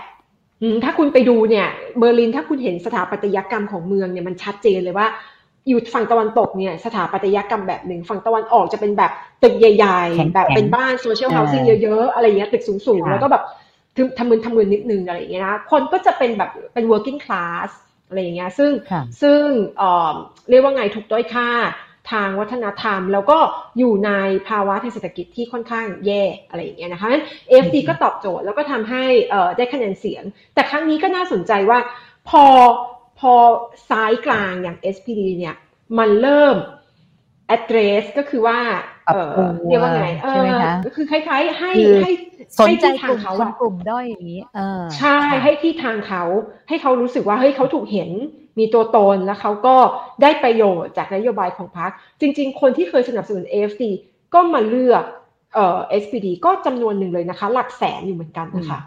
[0.83, 1.67] ถ้าคุณไปดูเนี่ย
[1.97, 5.07] เบอร์ลินถ้าคุณเห็นสถาปัตยกรรมของเมืองเนี่ยมันชัดเจนเลยว่า
[5.67, 9.11] อยู่ฝั่งตะวันตกเนี่ยสถาปัตยกรรมแบบหนึ่งฝั่งตะวันออกจะเป็นแบบ
[9.43, 13.43] ตึกใหญ่ๆ แบบเป็นบ้าน social housing เยอะๆ อะไรเงี้ยตึกสูงๆ แล้วก็แบบ
[14.17, 17.69] ทำมือทำมือนิดนึงอะไรอย่างเงี้ยนะคนก็จะเป็นแบบเป็น working class
[18.07, 18.71] อะไรอย่างเงี้ยซึ่ง
[19.21, 19.41] ซึ่ง
[20.49, 21.49] เรียกว่าไงถูกด้อยค่า
[22.11, 23.37] ทางวัฒนธรรม แล้วก็
[23.77, 24.11] อยู่ใน
[24.47, 27.09] ภาวะทางเศรษฐกิจที่ค่อนข้างแย่อะไรอย่างเงี้ยนะคะ
[27.49, 29.03] เอฟดีก็ตอบโจทย์แล้วก็ทำให้
[29.57, 30.23] ได้คะแนนเสียง
[30.53, 31.79] แต่ครั้งนี้ก็น่าสนใจว่า
[32.29, 32.45] พอ
[33.19, 33.33] พอ
[33.89, 35.55] ซ้ายกลางอย่าง SPD เนี่ย
[35.97, 36.55] มันเริ่ม
[37.55, 38.59] address ก็คือว่า
[39.07, 39.31] เออ
[39.67, 41.71] เรียกว่าไงเออก็คือคล้ายๆ ให้
[42.03, 42.11] ให้
[42.59, 46.23] สนใจทางเขากลุ่มด้อยอย่างนี้เออใช่ให้ที่ทางเขา
[46.69, 48.09] ให้เขารู้สึกว่าเฮ้ยเขาถูกเห็น
[48.59, 49.75] มีตัวตนแล้วเขาก็
[50.21, 51.91] ได้ประโยชน์จากนโยบายของพรรค
[52.21, 53.83] จริง ๆ คนที่เคยสนับสนุน AFD
[54.33, 55.03] ก็มาเลือก
[55.53, 58.79] เอ่อ SPD ก็จำนวนหนึ่งเลยนะคะ หลักแสนอยู่เหมือนกันนะคะ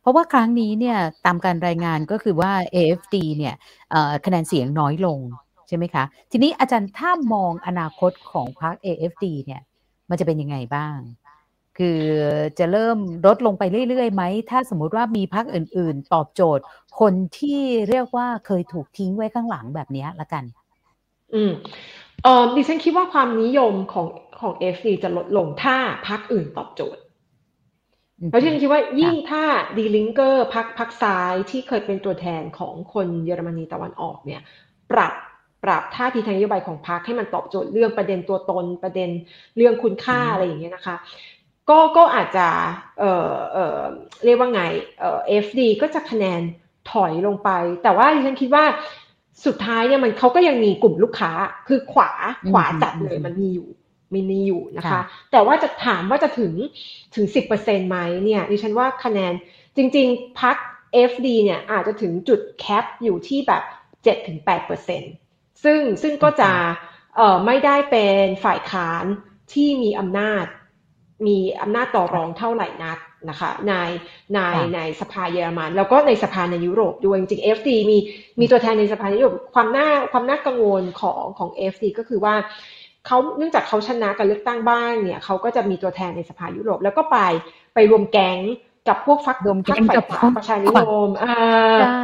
[0.00, 3.54] เพราะว่าครั้งนี้เนี่ยตามการรายงานก็คือว่า AFD เนี่ย
[4.24, 9.62] คะแนนเสียงน้อยลงใช่ไหมคะ ทีนี้อาจารย์ถ้ามองอนาคตของพรรค AFD เนี่ย
[10.10, 10.96] มันจะเป็นยังไงบ้าง
[11.78, 12.00] คือ
[12.58, 16.64] จะเริ่มลดลงไปเรื่อยๆไหม ถ้าสมมุติว่ามีพรรคอื่น ๆ ตอบโจทย์
[17.00, 20.44] คนที่เรียกว่าเคยถูกทิ้งไว้ข้างหลังแบบนี้ละกัน
[21.34, 21.52] อืม
[22.22, 24.06] เออดิฉันคิดว่าความนิยมของ
[24.40, 25.76] ของ AFD จะลดลงถ้า
[26.08, 27.00] พรรคอื่นตอบโจทย์
[28.30, 29.44] แล้วฉันคิดว่ายิ่งถ้า
[29.76, 34.40] Die Linke พรรคพรรคซ้ายที่เคยเป็นตัวแทนของคนเยอรมนีตะวันออกเนี่ย
[34.90, 35.12] ปรับ
[35.64, 39.10] ปรับท่าทีทางนโยบายของพรรคให้มันตอบโจทย์เรื่องประเด็นตัวตนประเด็น
[39.56, 40.96] เรื่องคุณค่าอะไรอย่างเงี้ยนะคะ
[41.70, 42.46] ก็ก็อาจจะ
[42.98, 43.80] เอ่อเอ่อ
[44.24, 44.62] เรียกว่าไง
[45.00, 46.40] เอ่อ FD ก็จะคะแนน
[46.90, 47.50] ถอยลงไป
[47.82, 48.64] แต่ว่าดิฉันคิดว่า
[49.46, 51.30] สุดท้ายเนี่ยมันเขาก็ยังมีกลุ่มลูกค้า
[51.68, 52.10] คือขวา
[52.50, 53.68] ขวาจัดเลยมันมีอยู่
[54.12, 55.00] มีมีอยู่นะคะ
[55.32, 56.52] แต่ว่าจะถามว่าจะถึง
[57.14, 59.32] ถึงสิบเปอร์เซ็นต์ไหมเนี่ยดิฉันว่าคะแนน
[59.76, 60.56] จริงๆพัก
[61.10, 63.62] FD เนี่ยอาจจะถึงจุดแคปอยู่ที่แบบ
[64.04, 66.50] เจ็ดถึงแปดเปอร์เซ็นซึ่งซึ่งก็จะ
[67.16, 69.04] เอ่อไม่ได้เป็นฝ่ายค้าน
[69.52, 70.44] ที่มีอำนาจ
[71.26, 72.98] มีอำนาจต่อรองเท่าไหร่นัก
[73.30, 73.74] นะคะใน
[74.34, 74.38] ใน
[74.74, 77.98] ในสภาเยอรมัน แล้วก็ในสภาในยุโรปด้วยจริงๆ FD มี
[78.40, 82.34] มีตัวแทนในสภาในยุโรปความน่าความน่ากังวลของของ FD ก็คือว่า
[83.06, 87.18] เขาเนื่องจากเขาชนะการเลือกตั้งบ้างเนี่ยเขาก็จะมีตัวแทนในสภายุโรป แล้วก็ไป
[87.74, 88.38] ไปรวมแก๊ง
[88.88, 90.04] กับพวกพรรครวมแก๊งกับ
[90.36, 91.36] ประชานิยมอ่า
[91.80, 92.02] ใช่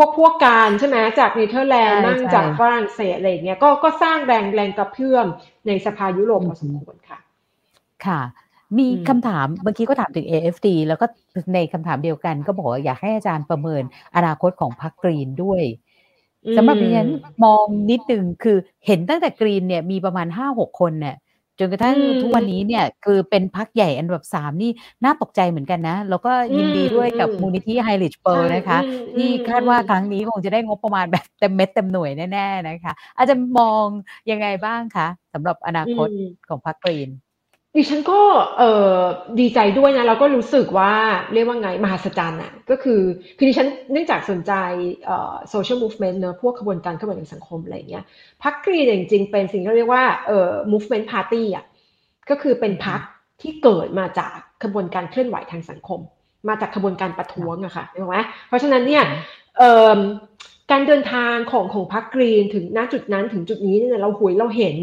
[0.00, 5.26] พวกพวกการใช่ไหมจากเนเธอร์แลนด์นั่งจากฝรั่งเศสอะไรเงี้ยก็ก็สร้างแรงแรงกระเพื่อม
[5.66, 7.18] ในสภายุโรปพอสมควรค่ะ
[8.06, 8.20] ค่ะ
[8.78, 11.06] มีคำถามเมื่อกี้ก็ถามถึง AFD แล้วก็
[11.54, 13.82] ในคำถามเดียวกันก็บอกว่าอยากให้อาจารย์ประเมิน
[14.16, 15.62] อนาคตของพรรคกรีนด้วย
[16.56, 17.10] สำหรับดิฉัน
[17.44, 18.56] มองนิดนึงคือ
[18.86, 21.16] เห็นตั้งแต่กรีนเนี่ยมีประมาณห้าหกคนเนี่ย
[21.60, 24.70] จนกระทั่งทุกวันนี้เนี่ยคือเป็นพรรคใหญ่อันดับสามนี่
[25.04, 28.78] น่าตกใจเหมือนกันนะ แล้วก็ยินดีด้วยกับมูลนิธิไฮน์ริชเบิลล์นะคะ
[29.16, 33.86] ที่คาดว่าครั้งนี้คงจะได้งบประมาณแบบเต็มเม็ดเต็มหน่วยแน่ ๆ นะคะ อาจารย์มอง
[34.30, 36.08] ยังไงบ้างคะสำหรับอนาคต
[36.48, 37.08] ของพรรคกรีน
[37.76, 38.20] ดิฉันก็
[38.58, 38.62] เอ
[38.94, 38.98] อ
[39.40, 40.92] ดีใจด้วยนะเราก็รู้สึกว่า
[41.34, 43.00] เรียกว่าไง มหัศจรรย์อะก็คือ
[43.36, 44.52] คือดิฉันเนื่องจากสนใจ
[45.04, 48.04] เอ่อ social movement เนอะพวกขบวนการเคลื่อนไหวทางสังคมอะไรเงี้ย
[48.42, 51.64] พักกรีนจริงๆ เป็นสิ่งที่เรียกว่าเอ่อ movement party อะ
[52.30, 53.00] ก็คือเป็นพัก
[53.40, 56.00] ที่เกิดมาจากขบวนการเคลื่อนไหวทางสังคม
[56.48, 58.16] มาจากขบวนการประท้วงอะค่ะถูกไหม
[58.48, 59.04] เพราะฉะนั้นเนี่ย
[59.58, 59.98] เอ่อ
[60.70, 64.76] การเดินทางของของพรรคกรีนถึงณจุดนั้นถึงจุดนี้เนี่ยเราหุยเราเห็น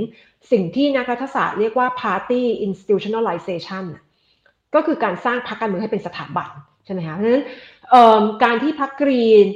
[0.51, 3.85] สิ่งที่นักรัฐศาสตร์เรียกว่า party institutionalization
[4.75, 6.49] ก็คือการสร้างพรรคการเมืองให้เป็นสถาบัน
[6.85, 7.45] ใช่ไหมคะเพราะฉะนั้น
[8.43, 9.47] การที่พรรคกรีน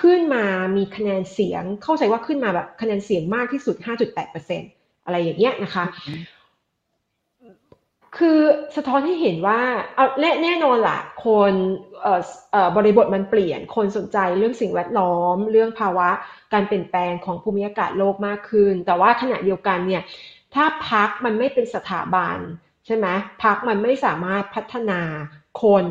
[0.00, 0.44] ขึ้นมา
[0.76, 3.76] มีคะแนนเสียง เข้าใจว่าขึ้นมาแบบคะแนนเสียงมากที่สุด
[4.40, 5.84] 5.8%อะไรอย่างเงี้ยนะคะ
[8.16, 8.40] คือ
[8.76, 9.60] สะท้อนให้เห็นว่า
[9.94, 11.52] เอาแน่แน่นอนล่ะคน
[12.76, 16.08] บริบทมันเปลี่ยน คนสนใจเรื่องสิ่งแวดล้อม เรื่องภาวะ
[16.52, 20.02] การเปลี่ยนแปลงของภูมิอากาศโลกมากขึ้น แต่ว่าขณะเดียวกันเนี่ย
[20.56, 22.38] ถ้าพักมันไม่เป็นสถาบัน
[22.86, 23.06] ใช่ไหม
[23.44, 25.00] พักมันไม่สามารถพัฒนา
[25.62, 25.84] คน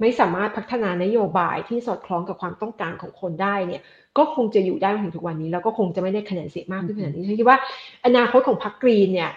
[0.00, 3.82] ไม่สามารถพัฒนานโยบายที่สอดคล้องกับความต้องการของคนได้เนี่ย
[4.18, 7.58] ก็คงจะอยู่ได้ถึงทุกวันนี้ แล้วก็คงจะไม่ได้คะแนนเสียงมากขึ้นขนาดนี้ฉันคิดว่า
[8.04, 9.30] อนาคตของพรรคกรีนเนี่ย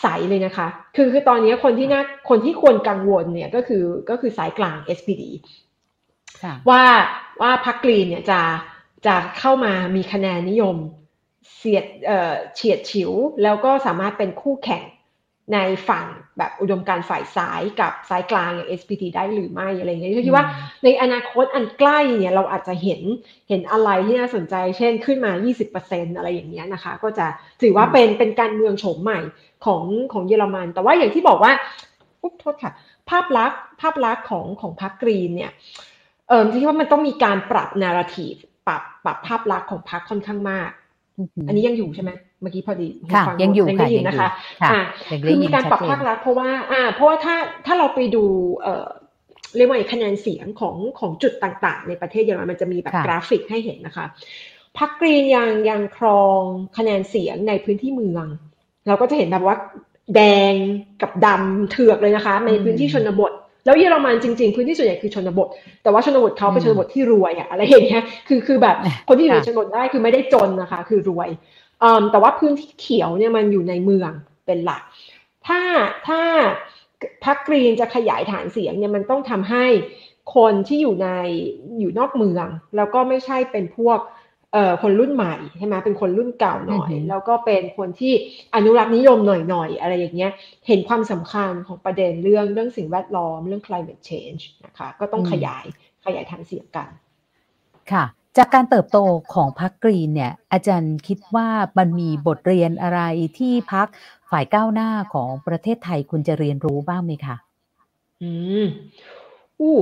[0.00, 0.66] ใสเลยนะคะ
[0.96, 5.24] คือคือตอนนี้คนที่น่าคนที่ควรกังวลเนี่ยก็คือก็คือสายกลาง SPD
[6.70, 6.82] ว่า
[7.40, 8.40] ว่าพรรคกรีนเนี่ยจะ
[9.06, 10.76] จะเข้ามามีคะแนนนิยม
[11.56, 13.12] เสียดเอ่อเฉียดฉิว
[13.42, 14.84] แล้วก็สามารถเป็นคู่แข่ง
[15.54, 15.58] ใน
[15.88, 16.06] ฝั่ง
[16.38, 20.46] แบบอุดมการฝ่ายซ้ายกับสายกลางอย่าง SPD ได้หรือไม่อะไรเงี้ยคิดว่า
[20.84, 23.00] ในอนาคตอันใกล้เนี่ยเราอาจจะเห็น
[23.48, 25.32] เห็นอะไรที่น่าสนใจ เช่นขึ้นมา
[25.74, 27.26] 20%อะไรอย่างเงี้ยนะคะ ก็จะ
[27.62, 29.20] ถือว่าเป็นเป็นการเมืองโฉมใหม่
[29.64, 31.52] ของของเยอรมัน แต่ว่าอย่างที่บอกว่า
[32.22, 32.72] อุ๊บโทษค่ะ
[33.10, 35.52] ภาพลักษณ์ภาพลักษณ์ของของพรรคกรีนเนี่ย
[36.28, 38.34] เออที่ว่ามันต้องมีการปรับนาราทีฟ
[38.66, 40.70] ปรับปรับภาพลักษณ์ของพรรคค่อนข้างมาก
[41.48, 42.10] อันนี้ยังอยู่ใช่ไหม
[42.40, 44.28] เมื่อกี้พอดีค่ะยังอยู่ค่ะยังนะคะ
[44.62, 44.82] ค่ะ
[45.24, 47.36] คือมีการปรับภาพลักษณ์เพราะว่า อ่า เพราะว่าถ้า
[47.66, 48.24] ถ้าเราไปดู
[48.60, 48.88] เอ่อ
[49.56, 54.06] เรียกว่าคะแนนเสียงของของจุดต่างๆ ในประเทศเยอรมันมันจะมีแบบกราฟิกให้เห็นนะคะ
[54.78, 56.40] พรรคกรีนยังยังครอง
[56.78, 58.26] คะแนนเสียงในพื้นที่เมือง
[58.86, 59.56] เราก็จะเห็นแบบว่า
[60.14, 60.20] แด
[60.52, 60.54] ง
[61.02, 63.32] กับดำเถือกเลยนะคะ ในพื้นที่ชนบท
[63.64, 65.48] แล้วเยอรมันจริงๆพื้นที่ส่วนใหญ่คือชนบท
[65.82, 68.76] แต่ว่าชนบทเขาเป็นชนบทที่รวยอะอะไรอย่างเงี้ยคือคือแบบ
[69.08, 71.28] คนที่อยู่ในชนบทได้คือไม่ได้จนนะคะ คือรวย
[72.12, 74.10] แต่ว่าพื้นที่เขียวเนี่ยมันอยู่ในเมือง
[74.46, 74.82] เป็นหลัก
[75.46, 75.60] ถ้า
[76.08, 76.20] ถ้า
[77.24, 79.66] พักกรีนจะขยายฐานเสียงเนี่ยมันต้องทำให้
[80.36, 81.08] คนที่อยู่ใน
[81.80, 82.46] อยู่นอกเมือง
[82.76, 83.98] แล้วก็ไม่ใช่เป็นพวก
[84.52, 88.12] เอ่อคนรุ่นใหม่ใช่ไหมเป็นคนรุ่นเก่าหน่อย แล้วก็เป็นคนที่
[88.54, 90.32] อนุรักษ์นิยมหน่อยๆ อะไรอย่างเงี้ย
[90.66, 95.64] เห็นความสำคัญของประเด็นเรื่องเรื่องสิ่งแวดล้อมเรื่อง climate change นะคะ ก็ต้องขยาย
[96.04, 96.88] ขยายทางเสียงกัน
[97.92, 98.04] ค่ะ
[98.36, 98.98] จากการเติบโต
[99.34, 101.48] ของพรรคกรีนเนี่ย อาจารย์คิดว่า
[101.78, 103.00] มันมีบทเรียนอะไร
[103.38, 103.86] ที่พรรค
[104.30, 107.36] ฝ่ายก้าวหน้าของประเทศไทยคุณจะเรียนรู้บ้างไหมคะ
[108.22, 108.30] อื
[108.64, 108.66] ม
[109.60, 109.76] อู้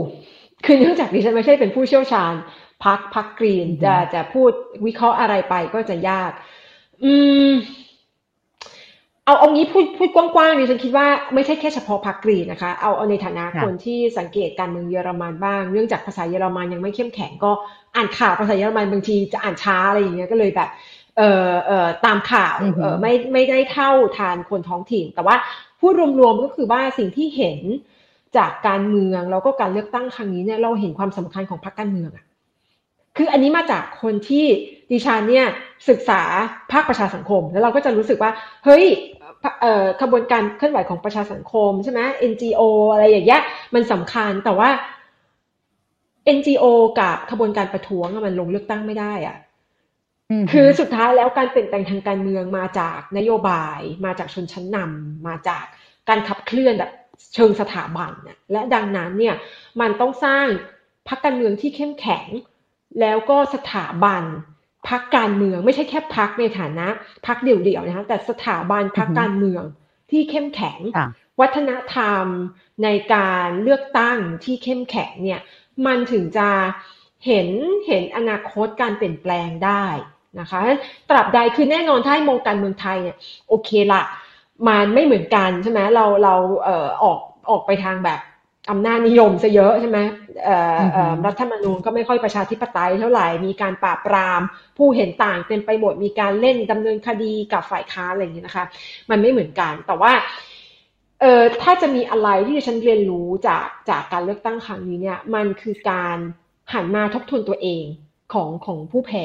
[0.65, 2.35] คือเนื่องจากดิฉันไม่ใช่เป็นผู้เชี่ยวชาญ
[2.85, 4.51] พักพักกรีนจะจะพูด
[4.87, 6.33] วิเคราะห์อะไรไปก็จะยาก
[7.05, 7.13] อื
[7.51, 7.53] ม
[9.25, 17.51] เอาเอางี้พูดพูดกว้างๆดิฉันคิดว่าไม่ใช่แค่เฉพาะพักกรีนนะคะ เอาเอาในฐานะคนที่สังเกตการเมืองเยอรมันบ้าง เนื่องจากภาษาเยอรมันยังไม่เข้มแข็งก็
[17.97, 20.69] อ่านข่าวภาษาเยอรมันบางทีจะอ่านช้าอะไรอย่างเงี้ยก็เลยแบบ
[21.17, 25.37] เอ่อเอ่อตามข่าวเอ่อไม่ไม่ได้เท่าทานคนท้องถิ่น แต่ว่า
[25.81, 27.61] พูดรวมๆก็คือว่าสิ่งที่เห็น
[28.37, 32.25] จากการเมืองแล้วก็การเลือกตั้งครั้งนี้เนี่ยเราเห็นความสำคัญของพรรคการเมืองอะ
[33.17, 34.47] คืออันนี้มาจากคนที่
[34.91, 35.47] ดิฉันเนี่ย
[35.89, 36.23] ศึกษา
[36.73, 38.31] ภาคประชาสังคม แล้วเราก็จะรู้สึกว่า
[38.65, 38.85] เฮ้ย
[40.01, 42.01] ขบวนการเคลื่อนไหวของประชาสังคมใช่ไหม
[42.31, 43.43] NGO อะไรอย่างเงี้ย
[43.75, 44.69] มันสำคัญแต่ว่า
[46.37, 46.65] NGO
[46.99, 49.37] กับขบวนการประท้วงมันลงเลือกตั้งไม่ได้อะ
[50.53, 55.65] คือสุดท้ายแล้วการเปลี่ยนแปลงทางการเมืองมาจากนโยบาย มาจากชนชั้นนำมาจาก
[56.09, 56.91] การขับเคลื่อนแบบ
[57.35, 58.13] เชิงสถาบัน
[58.53, 59.35] และดังนั้นเนี่ย
[59.81, 60.47] มันต้องสร้าง
[61.09, 62.27] พรรคการเมืองที่เข้มแข็ง
[63.01, 64.23] แล้วก็สถาบัน
[64.89, 66.87] พักการเมืองไม่ใช่แค่พักในฐานะ
[67.27, 69.65] พักเดี่ยวๆนะคะแต่สถาบันพักการเมือง
[70.11, 70.79] ที่เข้มแข็ง
[71.41, 72.25] วัฒนธรรม
[72.85, 75.41] ในการเลือกตั้งที่เข้มแข็งเนี่ย
[75.87, 76.49] มันถึงจะ
[77.27, 77.49] เห็น
[77.87, 79.85] เห็นอนาคตการเปลี่ยนแปลงได้
[80.41, 80.61] นะคะ
[81.11, 83.17] ตราบใดคือแน่นอนถ้าให้มองการเมืองไทยเนี่ย
[83.49, 84.03] โอเคละ
[84.67, 87.19] มันไม่เหมือนกันใช่ไหมเราเราเอ่อออก
[87.51, 88.21] ออกไปทางแบบ
[88.71, 89.99] อำนาจนิยมซะเยอะใช่ไหม
[91.27, 94.41] รัฐธรรมนูญก็ไม่ค่อยประชาธิปไตยเท่าไหร่ มีการปราบปราม
[94.79, 98.65] ผู้เห็นต่างเต็มไปหมด มีการเล่นดำเนินคดีกับฝ่ายค้าอะไรอย่างนี้นะคะ
[99.11, 100.13] มันไม่เหมือนกัน แต่ว่า
[101.21, 106.17] เออถ้าจะมีอะไรที่ฉันเรียนรู้จากจากการเลือกตั้งครั้งนี้เนี่ย มันคือการ
[106.73, 107.85] หันมาทบทวนตัวเอง
[108.33, 109.25] ของของผู้แพ้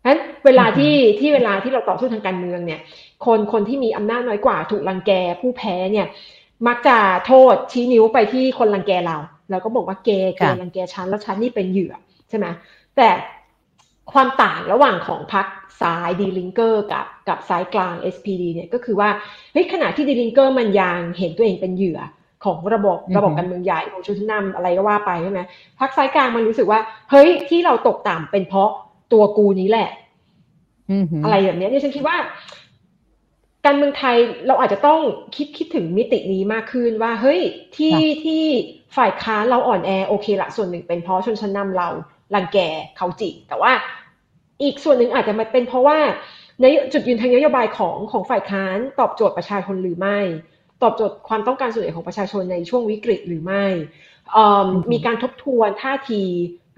[0.00, 2.80] เพราะฉะนั้นเวลาที่ที่เวลาที่เราต่อสู้ทางการเมืองเนี่ย
[3.26, 6.06] คนคนที่มีอำนาจน้อยกว่าถูกรังแกผู้แพ้เนี่ย
[6.66, 6.96] มักจะ
[7.26, 9.16] โทษชี้นิ้วไปที่คนรังแกเรา
[9.50, 11.94] แล้วก็บอกว่าแกแกรังแกฉันแล้วฉันนี่เป็นเหยื่อ
[12.28, 12.46] ใช่ไหม
[12.96, 13.08] แต่
[14.12, 15.46] ความต่างระหว่างของพรรค
[15.80, 19.10] ซ้าย Die Linke กับกับซ้ายกลาง SPD เนี่ยก็คือว่า
[19.52, 22.00] เฮ้ยขณะที่ Die Linke มันยังเห็นตัวเองเป็นเหยื่อ
[22.44, 25.40] ของระบบระบบการเมืองใหญ่ของชนชั้นนำอะไรก็ว่าไปใช่ไหม
[25.78, 26.80] พรรคซ้ายกลางมันรู้สึกว่า
[27.10, 28.70] เฮ้ยที่เราตกต่ำเป็นเพราะ
[29.12, 29.90] ตัวกูนี้แหละ
[31.24, 32.16] อะไรแบบนี้เนี่ยฉันคิดว่า
[33.70, 34.16] การเมืองไทย
[34.46, 35.00] เราอาจจะต้อง
[35.36, 37.40] คิดคิดถึงมิตินี้มากขึ้นว่าเฮ้ย
[37.76, 38.44] ที่ที่
[38.96, 41.88] ฝ่ายค้านเราอ่อนแอโอเคละส่วนหนึ่งเป็นเพราะชนชั้นนำเรา
[42.34, 42.58] รังแก
[42.96, 43.72] เขาจริงแต่ว่า
[44.62, 45.98] อีกส่วนหนึ่งอาจจะมาเป็นเพราะว่า
[46.60, 50.18] ในจุดยืนทางนโยบายของของฝ่ายค้านตอบโจทย์ประชาชนหรือไม่
[50.82, 53.64] ตอบโจทย์ความต้องการส่วนใหญ่ของประชาชนในช่วงวิกฤตหรือไม่
[54.92, 56.22] มีการทบทวนท่าที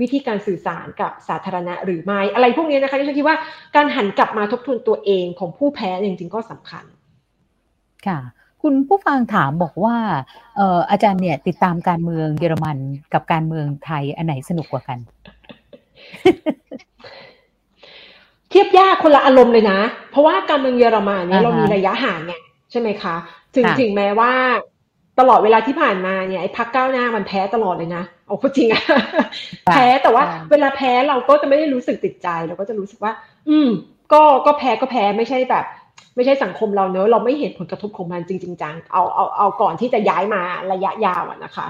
[0.01, 3.37] วิธีการสื่อสารกับสาธารณะหรือไม่อะไรพวกนี้นะคะที่ฉันคิดว่า
[3.77, 6.85] การหันกลับมาทบทวนตัวเองของผู้แพ้จริงๆก็สำคัญ
[8.07, 8.19] ค่ะ
[8.63, 9.97] คุณผู้ฟังถามบอกว่า
[10.91, 12.77] อาจารย์เนี่ยติดตามการเมืองเยอรมัน
[13.15, 14.99] กับการเมืองไทยอันไหนสนุกกว่ากัน
[18.51, 19.79] เทียบยากคนละอารมณ์เลยนะ
[20.11, 22.41] เพราะว่าการเมืองเยอรมันเนี่ยเรามีระยะห่างเนี่ย
[22.71, 23.15] ใช่ไหมคะ
[23.55, 24.33] ถึงถึงแม้ว่า
[25.21, 28.83] ตลอดเวลาที่ผ่านมาเนี่ยไอ้พักก้าวหน้ามันแพ้ตลอดเลยนะ โอ้จริงอะ
[29.71, 33.13] แพ้แต่ว่า เวลาแพ้เราก็จะไม่ได้รู้สึกติดใจเราก็จะรู้สึกว่า
[33.49, 33.69] อืม
[34.13, 35.65] ก็ก็แพ้ก็แพ้ไม่ใช่แบบ
[36.17, 40.43] ไม่ใช่สังคมเราเนอะเราไม่เห็นผลกระทบของมันจริงๆจังเอาเอาเอาก่อนที่จะย้ายมา
[40.73, 41.67] ระยะยาวอะนะคะ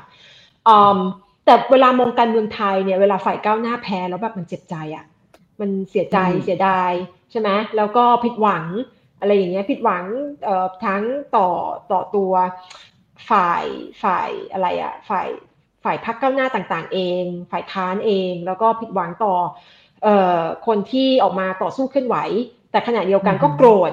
[0.69, 0.99] อืม
[1.45, 5.05] แต่เวลามองการเมืองไทยเนี่ยเวลาฝ่ายก้าวหน้าแพ้แล้วแบบมันเจ็บใจอะ
[5.61, 6.93] มันเสียใจเสียดาย
[7.31, 8.65] ใช่ไหมแล้วก็ผิดหวัง
[9.21, 10.05] อะไรอย่างเงี้ยผิดหวัง
[10.45, 11.03] เอ่อทั้ง
[11.37, 11.49] ต่อ
[11.93, 12.33] ต่อตัว
[13.31, 13.65] ฝ่าย
[14.03, 15.29] ฝ่ายอะไรอะฝ่าย
[15.85, 19.35] ฝ่ายพักเก้าหน้าต่างๆ เอง ฝ่ายค้านเอง แล้วก็ผิดหวังต่อ
[20.03, 22.17] เอ่อคนที่ออกมาต่อสู้เคลื่อนไหว
[22.71, 23.93] แต่ขณะเดียวกันก็โกรธ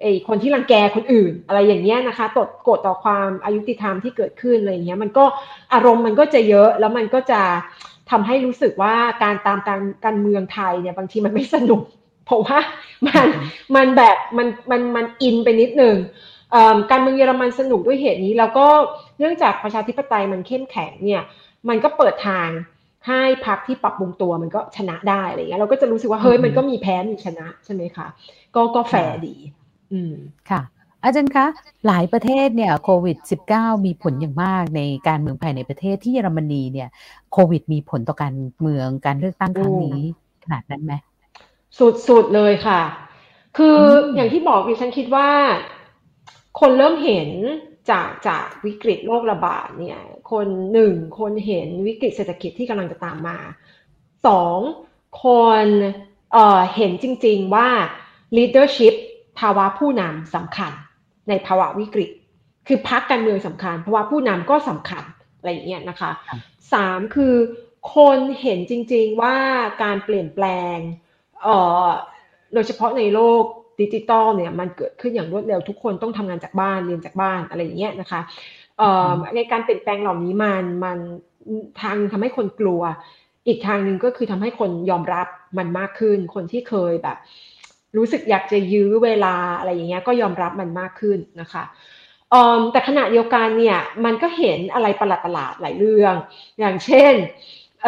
[0.00, 5.24] ไอ้คนที่รังแกคนอื่น อะไรอย่างเงี้ยนะคะตดโกรธต่อความอายุติธรรมที่เกิดขึ้นอะไรอย่างเงี้ยมันก็
[5.72, 7.40] อารมณ์มันก็จะเยอะแล้วมันก็จะ
[8.10, 11.82] ทำให้รู้สึกว่าการตามการการเมืองไทยเนี่ยบางทีมันไม่สนุก
[12.26, 12.58] เพราะว่า
[13.06, 13.26] มัน
[13.76, 15.96] มันแบบมันมันมันอินไปนิดนึง
[16.90, 18.66] การเมืองเยอรมันสนุกด้วยเหตุนี้ แล้วก็
[19.18, 21.22] เนื่องจากประชาธิปไตยมันเข้มแข็งเนี่ย
[21.68, 22.48] มันก็เปิดทาง
[23.08, 28.06] ให้พรรคที่ปรับปรุงตัวมันก็ชนะได้อะไรเงี้ยเราก็จะรู้สึกว่าเฮ้ยมันก็มีแพ้มีชนะใช่ไหมคะ
[28.54, 29.34] ก็ก็แฟร์ดี
[29.92, 30.14] อืม
[30.50, 30.62] ค่ะ
[31.04, 31.46] อาจารย์คะ
[31.86, 33.16] หลายประเทศเนี่ยโควิด
[33.50, 36.88] -19 มีผลอย่างมากในการเมืองภายในประเทศที่เยอรมนีเนี่ย
[37.32, 40.00] โควิด มีผลต่อการเมืองการเลือกตั้งครั้งนี้
[40.44, 40.92] ขนาดนั้นไหม
[42.08, 42.80] สุดๆเลยค่ะ
[43.56, 43.78] คือ
[44.14, 45.28] อย่างที่บอกดิฉันคิดว่า
[46.60, 47.30] คนเริ่มเห็น
[47.90, 50.00] จากจากวิกฤตโรคระบาดเนี่ย
[50.32, 53.38] คนหนึ่งคนเห็นวิกฤตเศรษฐกิจที่กำลังจะตามมา
[54.26, 54.58] สอง
[55.24, 55.26] ค
[55.64, 55.66] น
[56.32, 57.68] เเห็นจริงๆว่า
[58.36, 58.94] leadership
[59.38, 60.72] ภาวะผู้นำสำคัญ
[61.28, 62.10] ในภาวะวิกฤต
[62.66, 65.04] คือพักการเมืองสำคัญเพราะว่าผู้นำก็สำคัญ
[65.38, 66.10] อะไรอย่างเงี้ยนะคะ
[66.72, 67.34] สามคือ
[67.96, 69.36] คนเห็นจริงๆว่า
[69.82, 70.76] การเปลี่ยนแปลง
[72.54, 73.44] โดยเฉพาะในโลก
[73.80, 78.20] ดิจิตอลเนี่ยมันเกิดขึ้นอย่างรวดเร็วทุกคนต้องทำงานจากบ้านเรียนจากบ้านอะไรอย่างเงี้ยนะคะ
[78.78, 80.98] เอ่อในการเปลี่ยนแปลงเหล่านี้มันมัน
[81.80, 82.82] ทางทำให้คนกลัว
[83.46, 85.26] อีกทางหนึ่งก็คือทำให้คนยอมรับ
[85.58, 87.16] มันมากขึ้น คนที่เคยแบบ
[87.96, 91.64] รู้สึกอยากจะยื้อเวลาอะไรอย่างเงี้ยก็ยอมรับมันมากขึ้นนะคะ
[92.72, 96.14] แต่ขณะเดียวกันเนี่ยมันก็เห็นอะไรประหลาดๆหลายเรื่อง
[96.58, 97.14] อย่างเช่น
[97.82, 97.86] เ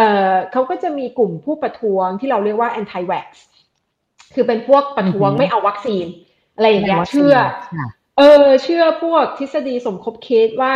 [0.52, 3.28] เขาก็จะมีกลุ่มผู้ประท้วงที่เราเรียกว่า anti vax
[4.35, 6.06] คือเป็นพวกประท้วงไม่เอาวัคซีน
[6.56, 7.35] อะไรอย่างเงี้ยเชื่อ
[8.19, 10.74] เออ เชื่อพวกทฤษฎีสมคบคิดว่า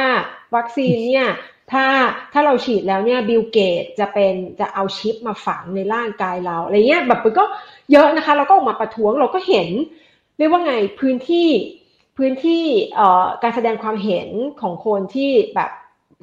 [0.57, 1.29] วัคซีนเนี่ย
[1.73, 1.87] ถ้า
[2.33, 7.45] ถ้าเราฉีดแล้วเนี่ยบิลเกตจะเป็นจะเอาชิปมาฝังในร่างกายเราอะไรเงี้ยแบบมันก็
[7.93, 9.69] เยอะนะคะ เราก็ออกมาประท้วงเราก็เห็น
[10.39, 11.49] เรียกว่าไงพื้นที่
[12.17, 12.65] พื้นที่
[12.95, 14.29] เอ่อการแสดงความเห็น
[14.61, 15.71] ของคนที่แบบ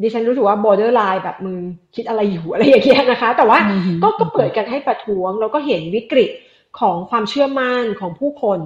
[0.01, 1.57] ดิฉันรู้สึกว่า borderline แบบมึง
[1.95, 3.59] คิดอะไรอยู่อะไรอย่างเงี้ยนะคะ แต่ว่า
[4.03, 6.31] ก็ก็เปิดกันให้ประท้วง เราก็เห็นวิกฤต
[6.79, 8.59] ของความเชื่อมั่นของผู้คน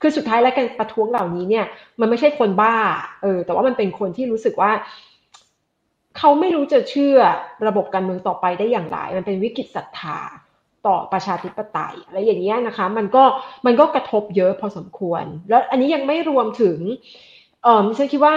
[0.00, 1.66] คือสุดท้ายแล้วการประท้วงเหล่านี้เนี่ย
[2.00, 2.74] มันไม่ใช่คนบ้า
[3.22, 4.72] เออ แต่ว่ามันเป็นคนที่รู้สึกว่า
[6.18, 7.16] เขาไม่รู้จะเชื่อ
[7.66, 10.18] ระบบการเมืองต่อไปได้อย่างไร มันเป็นวิกฤตศรัทธา
[10.86, 13.24] ต่อประชาธิปไตยอะไรอย่างเงี้ยนะคะ มันก็
[13.66, 16.78] มันก็กระทบเยอะพอสมควร แล้วอันนี้ยังไม่รวมถึง
[17.62, 18.36] เออฉันคิดว่า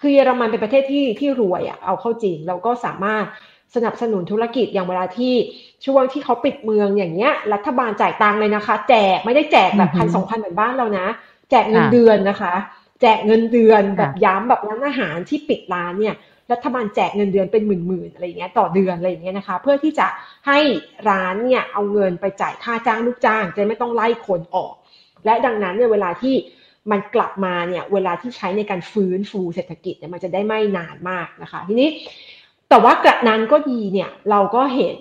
[0.00, 3.24] คือเยอรมันเป็นประเทศที่ที่รวยอะ่ะเอาเข้าจริงเราก็สามารถ
[3.74, 5.34] สนับสนุนธุรกิจอย่างเวลาที่
[5.86, 11.06] ช่วงที่เขาปิดเมืองอย่างเงี้ย รัฐบาลจ่ายตังเลยนะคะ แจกไม่ได้แจกแบบพันสองพันเหมือนบ้านเรานะ
[11.50, 12.54] แจกเงินเดือนนะคะ
[13.00, 16.14] แจกเงินเดือนแบบย้ำแบบร้านอาหารที่ปิดร้านเนี่ย
[16.52, 20.06] รัฐบาลแจกเงินเดือนเป็นหมื่นๆอะไรเงี้ยต่อเดือนอะไรเงี้ยนะคะ เพื่อที่จะ
[20.46, 20.58] ให้
[21.08, 24.74] ร้านเนี่ยเอาเงินไปจ่ายค่าจ้างลูกจ้างจะไม่ต้องไล่คนออก
[25.24, 26.34] และดังนั้นเนี่ยเวลาที่
[26.90, 31.88] มันกลับมาเนี่ยเวลาที่ใช้ในการฟื้นฟูเศรษฐกิจเนี่ยมันจะได้ไม่นานมากนะคะ ทีนี้
[32.68, 34.98] แต่ว่ากระนั้นก็ดีเนี่ยเราก็เห็น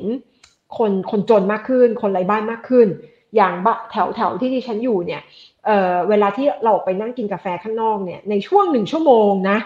[0.77, 2.87] คนคนจนมากขึ้น คนไร้บ้านมากขึ้น
[3.35, 3.53] อย่าง
[3.91, 5.21] แถวแถวที่ดิฉันอยู่เนี่ย
[5.65, 9.57] เเวลาที่เราไปนั่งกินกาแฟข้างนอกเนี่ยในช่วงหนึ่งชั่วโมงนะ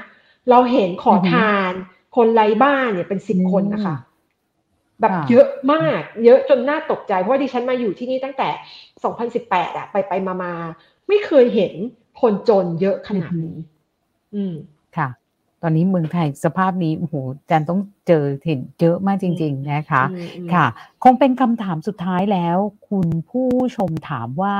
[0.49, 1.73] เราเห็นขอทาน
[2.15, 3.95] คนไร้บ้านเนี่ยเป็นสิบคนนะคะ
[5.02, 8.49] แบบเยอะมาก เยอะจนน่าตกใจ เพราะว่าดิฉันมาอยู่ที่นี่ตั้งแต่
[9.14, 10.53] 2018อะไปไปมามา
[11.07, 11.73] ไม่เคยเห็น
[12.22, 13.57] คนจนเยอะขนาดนี้
[14.36, 14.81] อืมค่ะ
[15.63, 17.15] ตอนนี้เมืองไทยสภาพนี้โอ้โห
[17.49, 20.03] จันต้องเจอเห็นเยอะมากจริง ๆ นะคะ
[20.53, 20.65] ค่ะ
[21.03, 22.57] คงเป็นคำถามสุดท้ายแล้ว
[22.89, 24.55] คุณผู้ชมถามว่า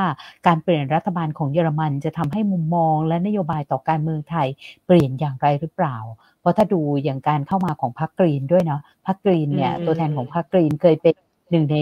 [0.48, 4.48] การเปลี่ยนรัฐบาลของเยอรมันจะทำให้มุมมองและนโยบายต่อการเมืองไทย
[4.86, 5.98] เปลี่ยนอย่างไรหรือเปล่า
[6.40, 11.16] เพราะถ้าดูอย่างการเข้ามาของพรรคกรีนด้วยเนาะพรรคกรีนเนี่ยตัวแทนของพรรคกรีนเคยเป็น
[11.52, 11.80] หนึ่งใน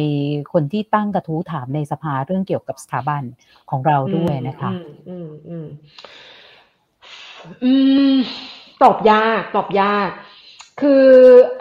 [0.53, 3.23] คนที่ตั้งกระทู้ถามในสภาเรื่องเกี่ยวกับสถาบัน
[3.69, 4.71] ของเราด้วยนะคะ
[5.09, 5.67] อืมอืม
[7.63, 7.73] อื
[8.15, 8.17] ม
[8.84, 10.10] ตอบยากตอบยาก
[10.81, 11.06] คือ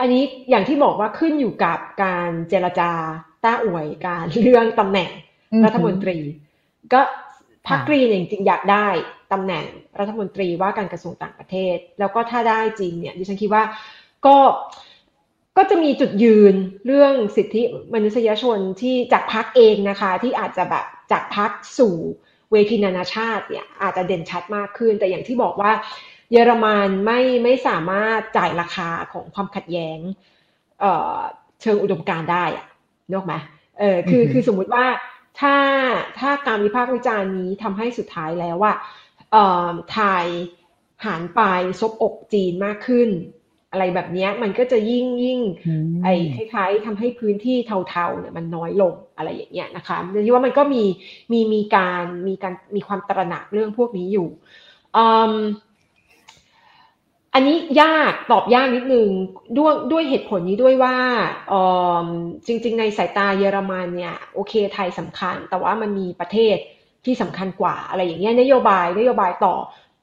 [0.01, 2.91] อันนี้อย่างที่บอกว่าขึ้นอยู่กับการเจรจา
[3.45, 5.11] ต้าอวยการเรื่องตำแหน่ง
[5.65, 6.19] รัฐมนตรี
[6.93, 7.01] ก็
[7.69, 8.87] พรรคกรีนจริงๆอยากได้
[9.33, 9.65] ตำแหน่ง
[9.99, 13.65] รัฐมนตรีว่าการกระทรวงต่างประเทศ แล้วก็ถ้าได้จริงเนี่ยดิฉันคิดว่า
[14.27, 14.37] ก็
[15.57, 16.55] ก็จะมีจุดยืน
[16.87, 17.63] เรื่องสิทธิ
[17.95, 21.95] มนุษยชนที่จากพักเองนะคะ ที่อาจจะแบบจากพักสู่
[22.53, 25.71] เวทีนานาชาติเนี่ยอาจจะเด่นชัดมากขึ้น แต่อย่างที่บอกว่า
[26.33, 29.99] เยอรมันไม่ไม่สามารถจ่ายราคาของความขัดแย้ง
[30.81, 32.67] เเชิงอุดมการได้อะ
[33.13, 33.35] นกไหม
[33.79, 34.85] เออคือคือสมมุติว่า
[35.41, 35.57] ถ้า
[36.19, 38.75] ถ้าการวิพากษ์วิจารณ์นี้ทำให้สุดท้ายแล้วว่า
[39.93, 40.27] ไทย
[41.05, 41.43] หันไป
[41.81, 43.09] ซบอกจีนมากขึ้น
[43.71, 45.41] อะไรแบบนี้มันก็จะยิ่งยิ่ง
[46.05, 47.57] ไอ้คล้ายๆทำให้พื้นที่
[47.89, 50.85] เทาๆเนี่ยมันน้อยลงอะไรอย่างเงี้ยนะคะที่ว่ามันก็มี
[51.33, 54.29] มีมีการมีการมีความตระหนักเรื่องพวกนี้อยู่
[57.39, 59.09] อันนี้ยากตอบยากนิดนึง
[59.59, 60.97] ด้วยด้วยเหตุผลนี้ด้วยว่า
[62.47, 66.57] จริง ๆ ในสายตาเยอรมันเนี่ยโอเคไทยสำคัญ แต่ว่ามันมีประเทศ
[67.05, 69.55] ที่สำคัญกว่าอะไรอย่างเงี้ยนโยบายนโยบายต่อ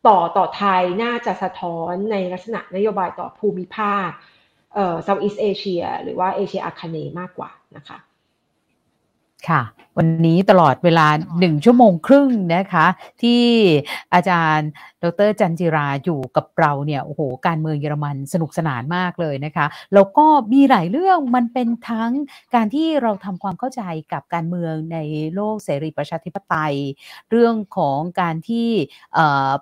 [0.08, 4.10] ต่อต่อไทยน่าจะสะท้อนในลักษณะนโยบายต่อภูมิภาค
[4.74, 7.98] เอ่อ Southeast Asia หรือว่าเอเชียอาคเนมากกว่านะคะ
[9.50, 9.62] ค่ะ
[9.98, 11.08] วันนี้ตลอดเวลา
[11.40, 12.86] หนึ่งชั่วโมงครึ่งนะคะ
[13.22, 13.44] ที่
[14.14, 14.70] อาจารย์
[15.06, 22.12] ดรจันจิราอยู่กับเราเนี่ยโอ้โหการเมืองเยอรมันสนุกสนานมากเลยนะคะแล้วก็มีหลายเรื่องมันเป็นทั้ง
[22.56, 23.82] การที่เราทำความเข้าใจ
[24.14, 24.98] กับการเมืองใน
[25.36, 26.76] โลกเสรีประชาธิปไตย
[27.32, 28.70] เรื่องของการที่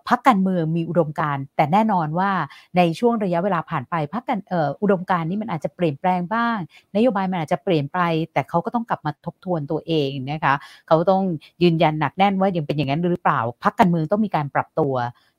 [0.07, 2.31] พักการเมืองมีอุดมการแต่แน่นอนว่า
[2.77, 4.39] ในช่วงระยะเวลาผ่านไปพักกัน
[4.81, 6.57] อุดมการนี้มันอาจจะเปลี่ยนแปลงบ้าง
[6.95, 7.99] นโยบายมันอาจจะเปลี่ยนไป
[8.33, 10.53] แต่เขาก็ต้องกลับมาทบทวนตัวเองนะคะ
[10.87, 11.23] เขาต้อง
[11.63, 14.93] ยืนยันหนักแน่นว่ายังเป็นอย่างนั้นหรือเปล่าพักการเมืองต้องมีการปรับตัว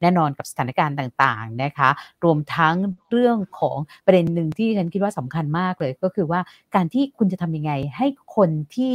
[0.04, 1.90] แน่นอนกับสถานการณ์ต่างๆนะคะ
[2.24, 2.74] รวมทั้ง
[3.10, 3.76] เรื่องของ
[4.06, 6.40] ประเด็นหนึ่งที่ฉันคิดว่าสำคัญมากเลย ก็คือว่า
[6.74, 8.06] การที่คุณจะทำยังไงให้
[8.36, 8.94] คนที่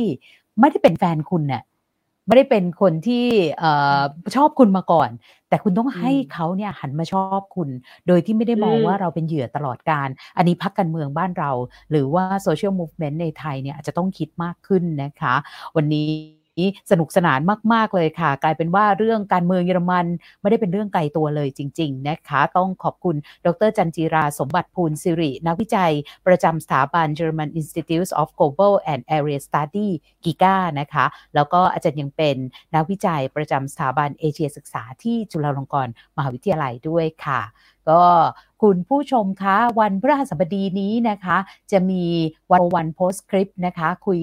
[0.59, 1.63] ไม่ได้เป็นแฟนคุณเนี่ย
[2.27, 3.25] ไม่ได้เป็นคนที่
[4.35, 5.09] ชอบคุณมาก่อน
[5.49, 7.69] แต่คุณต้องให้เขาเนี่ยหันมาชอบคุณ
[8.07, 10.07] โดยที่ไม่ได้มองว่าเราเป็นเหยื่อตลอดการ
[10.37, 11.51] อันนี้พักการเมืองบ้านเรา
[11.91, 15.35] หรือว่าโซเชียลมูฟเมนต์ในไทยเนี่ยอาจจะต้องคิดมากขึ้นนะคะ
[15.75, 16.38] วันนี้
[16.91, 17.39] สนุกสนาน
[17.73, 20.05] มาก ๆ เลยค่ะ กลายเป็นว่าเรื่องการเมืองเยอรมัน
[20.41, 23.15] ไม่ได้เป็นเรื่องไกลตัวเลยจริง ๆ นะคะ ต้องขอบคุณ
[23.45, 25.91] ดรจันจีราสมบัติภูลสิริ นักวิจัย
[26.27, 29.89] ประจำสถาบัน German Institute of Global and Area Study
[30.23, 31.05] กิก้านะคะ
[31.35, 32.37] แล้วก็อาจารย์ยังเป็น
[32.75, 37.41] นักวิจัยประจำสถาบันเอเชียศึกษาที่จุฬาลงกรณ์มหาวิทยาลัยด้วยค่ะ
[37.89, 38.03] ก็
[38.61, 41.37] คุณผู้ชมคะวันพฤหัสบดีนี้นะคะ
[41.71, 42.03] จะมี
[42.51, 44.21] วันวันโพสคลิปนะคะ คุย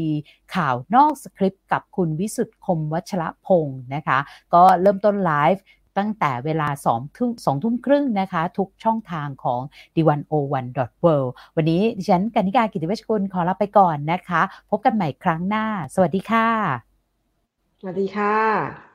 [0.55, 4.19] ข่าวนอกสคริปต์กับคุณวิสุทธ์คมวัชระพงศ์นะคะ
[4.55, 5.65] ก็เริ่มต้นไลฟ์
[5.99, 9.61] ตั้งแต่เวลา2ทุ่ม2ทุ่มครึ่งนะคะ ทุกช่องทางของ
[9.95, 15.65] d101.world วันนี้ดิฉันกนิกากิติเวชกุลขอลาไปก่อนนะคะ พบกันใหม่ครั้งหน้า
[15.95, 16.49] สวัสดีค่ะ
[17.81, 18.86] สวัสดีค่ะ